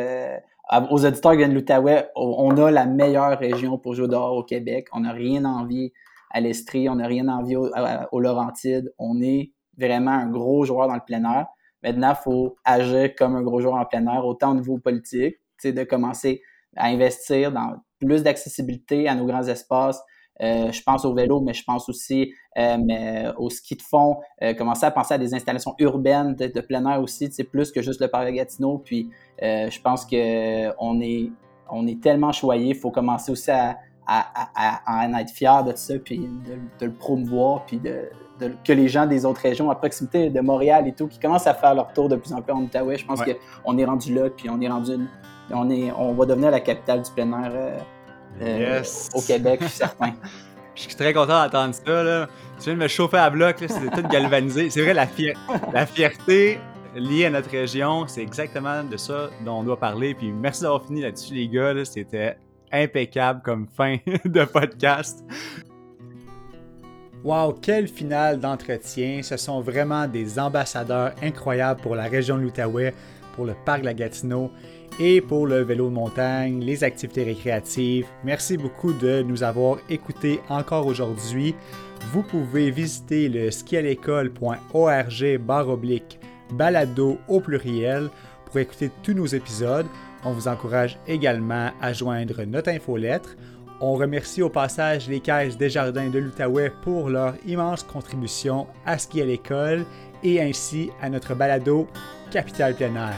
aux 0.90 1.04
auditeurs 1.04 1.32
qui 1.32 1.38
viennent 1.38 1.50
de 1.50 1.56
l'Outaouais, 1.56 2.08
on 2.16 2.56
a 2.56 2.70
la 2.70 2.86
meilleure 2.86 3.38
région 3.38 3.78
pour 3.78 3.94
jouer 3.94 4.08
dehors 4.08 4.36
au 4.36 4.44
Québec. 4.44 4.88
On 4.92 5.00
n'a 5.00 5.12
rien 5.12 5.44
envie 5.44 5.92
à 6.30 6.40
l'Estrie, 6.40 6.88
on 6.88 6.96
n'a 6.96 7.06
rien 7.06 7.28
envie 7.28 7.56
au, 7.56 7.70
au 8.12 8.20
Laurentide. 8.20 8.92
On 8.98 9.20
est 9.22 9.53
vraiment 9.78 10.12
un 10.12 10.28
gros 10.28 10.64
joueur 10.64 10.88
dans 10.88 10.94
le 10.94 11.04
plein 11.04 11.24
air. 11.24 11.46
Maintenant, 11.82 12.10
il 12.10 12.22
faut 12.22 12.56
agir 12.64 13.14
comme 13.14 13.36
un 13.36 13.42
gros 13.42 13.60
joueur 13.60 13.74
en 13.74 13.84
plein 13.84 14.06
air, 14.06 14.24
autant 14.24 14.52
au 14.52 14.54
niveau 14.54 14.78
politique, 14.78 15.36
de 15.62 15.84
commencer 15.84 16.42
à 16.76 16.86
investir 16.86 17.52
dans 17.52 17.76
plus 17.98 18.22
d'accessibilité 18.22 19.08
à 19.08 19.14
nos 19.14 19.26
grands 19.26 19.46
espaces. 19.46 20.02
Euh, 20.42 20.72
je 20.72 20.82
pense 20.82 21.04
au 21.04 21.14
vélo, 21.14 21.40
mais 21.40 21.54
je 21.54 21.62
pense 21.62 21.88
aussi 21.88 22.32
euh, 22.58 22.76
mais 22.84 23.26
au 23.38 23.50
ski 23.50 23.76
de 23.76 23.82
fond. 23.82 24.18
Euh, 24.42 24.52
commencer 24.54 24.84
à 24.84 24.90
penser 24.90 25.14
à 25.14 25.18
des 25.18 25.32
installations 25.34 25.74
urbaines 25.78 26.34
de, 26.34 26.60
plein 26.60 26.84
air 26.90 27.00
aussi, 27.00 27.30
plus 27.44 27.70
que 27.70 27.82
juste 27.82 28.00
le 28.00 28.08
parc 28.08 28.30
Gatineau. 28.32 28.78
Puis 28.78 29.10
je 29.40 29.80
pense 29.80 30.04
que 30.04 30.70
on 30.78 31.00
est, 31.00 31.30
on 31.70 31.86
est 31.86 32.02
tellement 32.02 32.32
choyé, 32.32 32.70
il 32.70 32.76
faut 32.76 32.90
commencer 32.90 33.30
aussi 33.30 33.50
à, 33.50 33.78
à, 34.06 34.80
en 34.86 35.14
être 35.18 35.30
fier 35.30 35.64
de 35.64 35.74
ça, 35.74 35.94
puis 35.98 36.18
de, 36.18 36.86
le 36.86 36.92
promouvoir, 36.92 37.64
puis 37.66 37.78
de, 37.78 38.10
que 38.64 38.72
les 38.72 38.88
gens 38.88 39.06
des 39.06 39.24
autres 39.24 39.40
régions 39.40 39.70
à 39.70 39.74
proximité 39.74 40.30
de 40.30 40.40
Montréal 40.40 40.86
et 40.88 40.92
tout, 40.92 41.06
qui 41.06 41.18
commencent 41.18 41.46
à 41.46 41.54
faire 41.54 41.74
leur 41.74 41.92
tour 41.92 42.08
de 42.08 42.16
plus 42.16 42.32
en 42.32 42.42
plus 42.42 42.52
en 42.52 42.62
Outaouais, 42.62 42.98
je 42.98 43.06
pense 43.06 43.20
qu'on 43.22 43.78
est 43.78 43.84
rendu 43.84 44.14
là, 44.14 44.30
puis 44.30 44.50
on 44.50 44.60
est 44.60 44.68
rendu, 44.68 44.92
on, 45.50 45.70
est, 45.70 45.92
on 45.92 46.12
va 46.14 46.26
devenir 46.26 46.50
la 46.50 46.60
capitale 46.60 47.02
du 47.02 47.10
plein 47.10 47.30
air 47.42 47.52
euh, 47.54 47.78
euh, 48.42 48.82
au 49.14 49.20
Québec, 49.20 49.60
je 49.62 49.66
suis 49.68 49.78
certain. 49.78 50.14
Je 50.76 50.82
suis 50.82 50.96
très 50.96 51.12
content 51.12 51.44
d'entendre 51.44 51.72
ça. 51.72 52.02
Là. 52.02 52.26
Tu 52.58 52.64
viens 52.64 52.74
de 52.74 52.80
me 52.80 52.88
chauffer 52.88 53.18
à 53.18 53.30
bloc, 53.30 53.58
c'est 53.60 53.90
tout 53.92 54.08
galvanisé. 54.08 54.70
C'est 54.70 54.82
vrai, 54.82 54.92
la, 54.92 55.06
la 55.72 55.86
fierté 55.86 56.58
liée 56.96 57.26
à 57.26 57.30
notre 57.30 57.50
région, 57.50 58.06
c'est 58.08 58.22
exactement 58.22 58.82
de 58.82 58.96
ça 58.96 59.30
dont 59.44 59.60
on 59.60 59.62
doit 59.62 59.78
parler. 59.78 60.14
Puis 60.14 60.32
merci 60.32 60.62
d'avoir 60.62 60.84
fini 60.84 61.02
là-dessus, 61.02 61.34
les 61.34 61.48
gars. 61.48 61.72
C'était 61.84 62.36
impeccable 62.74 63.42
comme 63.42 63.66
fin 63.66 63.96
de 64.24 64.44
podcast. 64.44 65.24
Wow, 67.24 67.54
quel 67.54 67.88
final 67.88 68.38
d'entretien. 68.38 69.22
Ce 69.22 69.38
sont 69.38 69.60
vraiment 69.62 70.06
des 70.06 70.38
ambassadeurs 70.38 71.12
incroyables 71.22 71.80
pour 71.80 71.96
la 71.96 72.04
région 72.04 72.36
de 72.36 72.42
l'Outaouais, 72.42 72.92
pour 73.34 73.46
le 73.46 73.54
parc 73.64 73.80
de 73.80 73.86
la 73.86 73.94
Gatineau 73.94 74.50
et 75.00 75.20
pour 75.20 75.46
le 75.46 75.62
vélo 75.62 75.88
de 75.88 75.94
montagne, 75.94 76.60
les 76.60 76.84
activités 76.84 77.24
récréatives. 77.24 78.06
Merci 78.24 78.56
beaucoup 78.56 78.92
de 78.92 79.22
nous 79.22 79.42
avoir 79.42 79.78
écoutés 79.88 80.40
encore 80.48 80.86
aujourd'hui. 80.86 81.54
Vous 82.12 82.22
pouvez 82.22 82.70
visiter 82.70 83.28
le 83.28 83.50
skialécole.org 83.50 85.38
barre 85.38 85.68
oblique 85.70 86.20
balado 86.52 87.18
au 87.26 87.40
pluriel 87.40 88.10
pour 88.44 88.58
écouter 88.58 88.90
tous 89.02 89.14
nos 89.14 89.26
épisodes. 89.26 89.86
On 90.24 90.32
vous 90.32 90.48
encourage 90.48 90.98
également 91.06 91.70
à 91.80 91.92
joindre 91.92 92.42
notre 92.44 92.70
infolettre. 92.70 93.36
On 93.80 93.94
remercie 93.94 94.40
au 94.40 94.48
passage 94.48 95.08
les 95.08 95.20
caisses 95.20 95.58
Desjardins 95.58 96.08
de 96.08 96.18
l'Outaouais 96.18 96.72
pour 96.82 97.10
leur 97.10 97.34
immense 97.46 97.82
contribution 97.82 98.66
à 98.86 98.98
ce 98.98 99.06
qui 99.06 99.20
est 99.20 99.26
l'école 99.26 99.84
et 100.22 100.40
ainsi 100.40 100.90
à 101.02 101.10
notre 101.10 101.34
balado 101.34 101.86
Capital 102.30 102.74
Plein. 102.74 103.10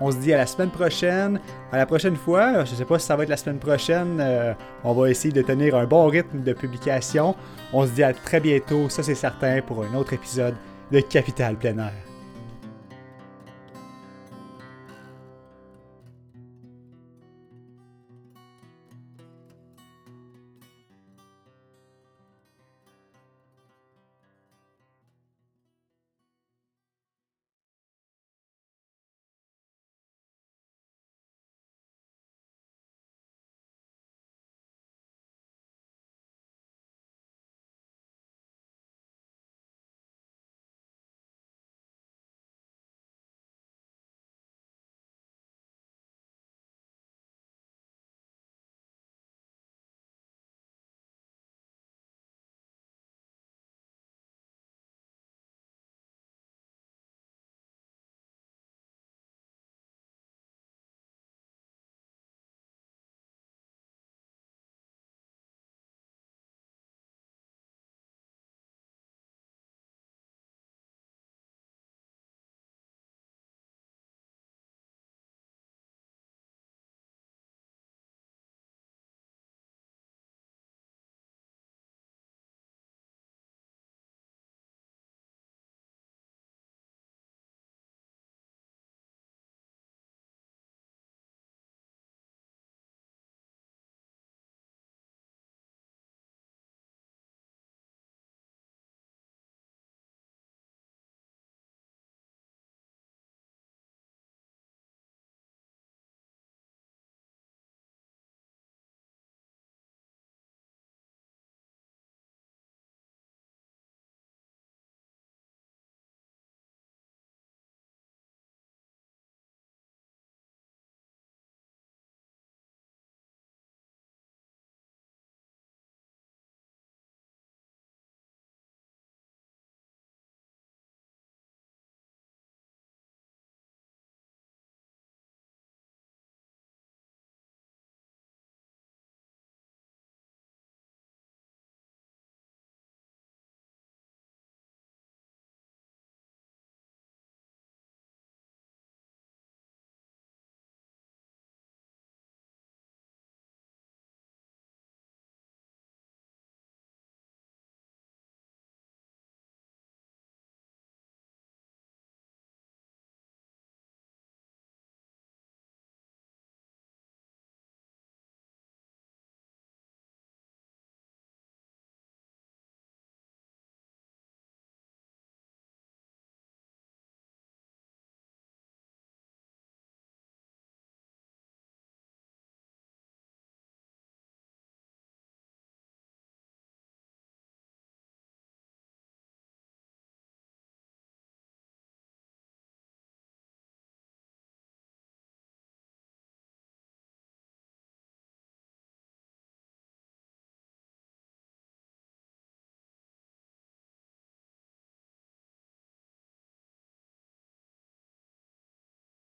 On 0.00 0.10
se 0.10 0.16
dit 0.16 0.32
à 0.32 0.38
la 0.38 0.46
semaine 0.46 0.70
prochaine. 0.70 1.38
À 1.70 1.76
la 1.78 1.86
prochaine 1.86 2.16
fois, 2.16 2.64
je 2.64 2.72
ne 2.72 2.76
sais 2.76 2.84
pas 2.84 2.98
si 2.98 3.06
ça 3.06 3.14
va 3.14 3.22
être 3.22 3.28
la 3.28 3.36
semaine 3.36 3.58
prochaine. 3.58 4.18
Euh, 4.20 4.52
on 4.82 4.92
va 4.92 5.10
essayer 5.10 5.32
de 5.32 5.42
tenir 5.42 5.76
un 5.76 5.86
bon 5.86 6.08
rythme 6.08 6.42
de 6.42 6.52
publication. 6.52 7.36
On 7.72 7.86
se 7.86 7.92
dit 7.92 8.02
à 8.02 8.12
très 8.12 8.40
bientôt, 8.40 8.88
ça 8.88 9.02
c'est 9.02 9.14
certain, 9.14 9.60
pour 9.62 9.84
un 9.84 9.94
autre 9.94 10.12
épisode 10.12 10.54
de 10.90 11.00
Capital 11.00 11.56
Plein. 11.56 11.90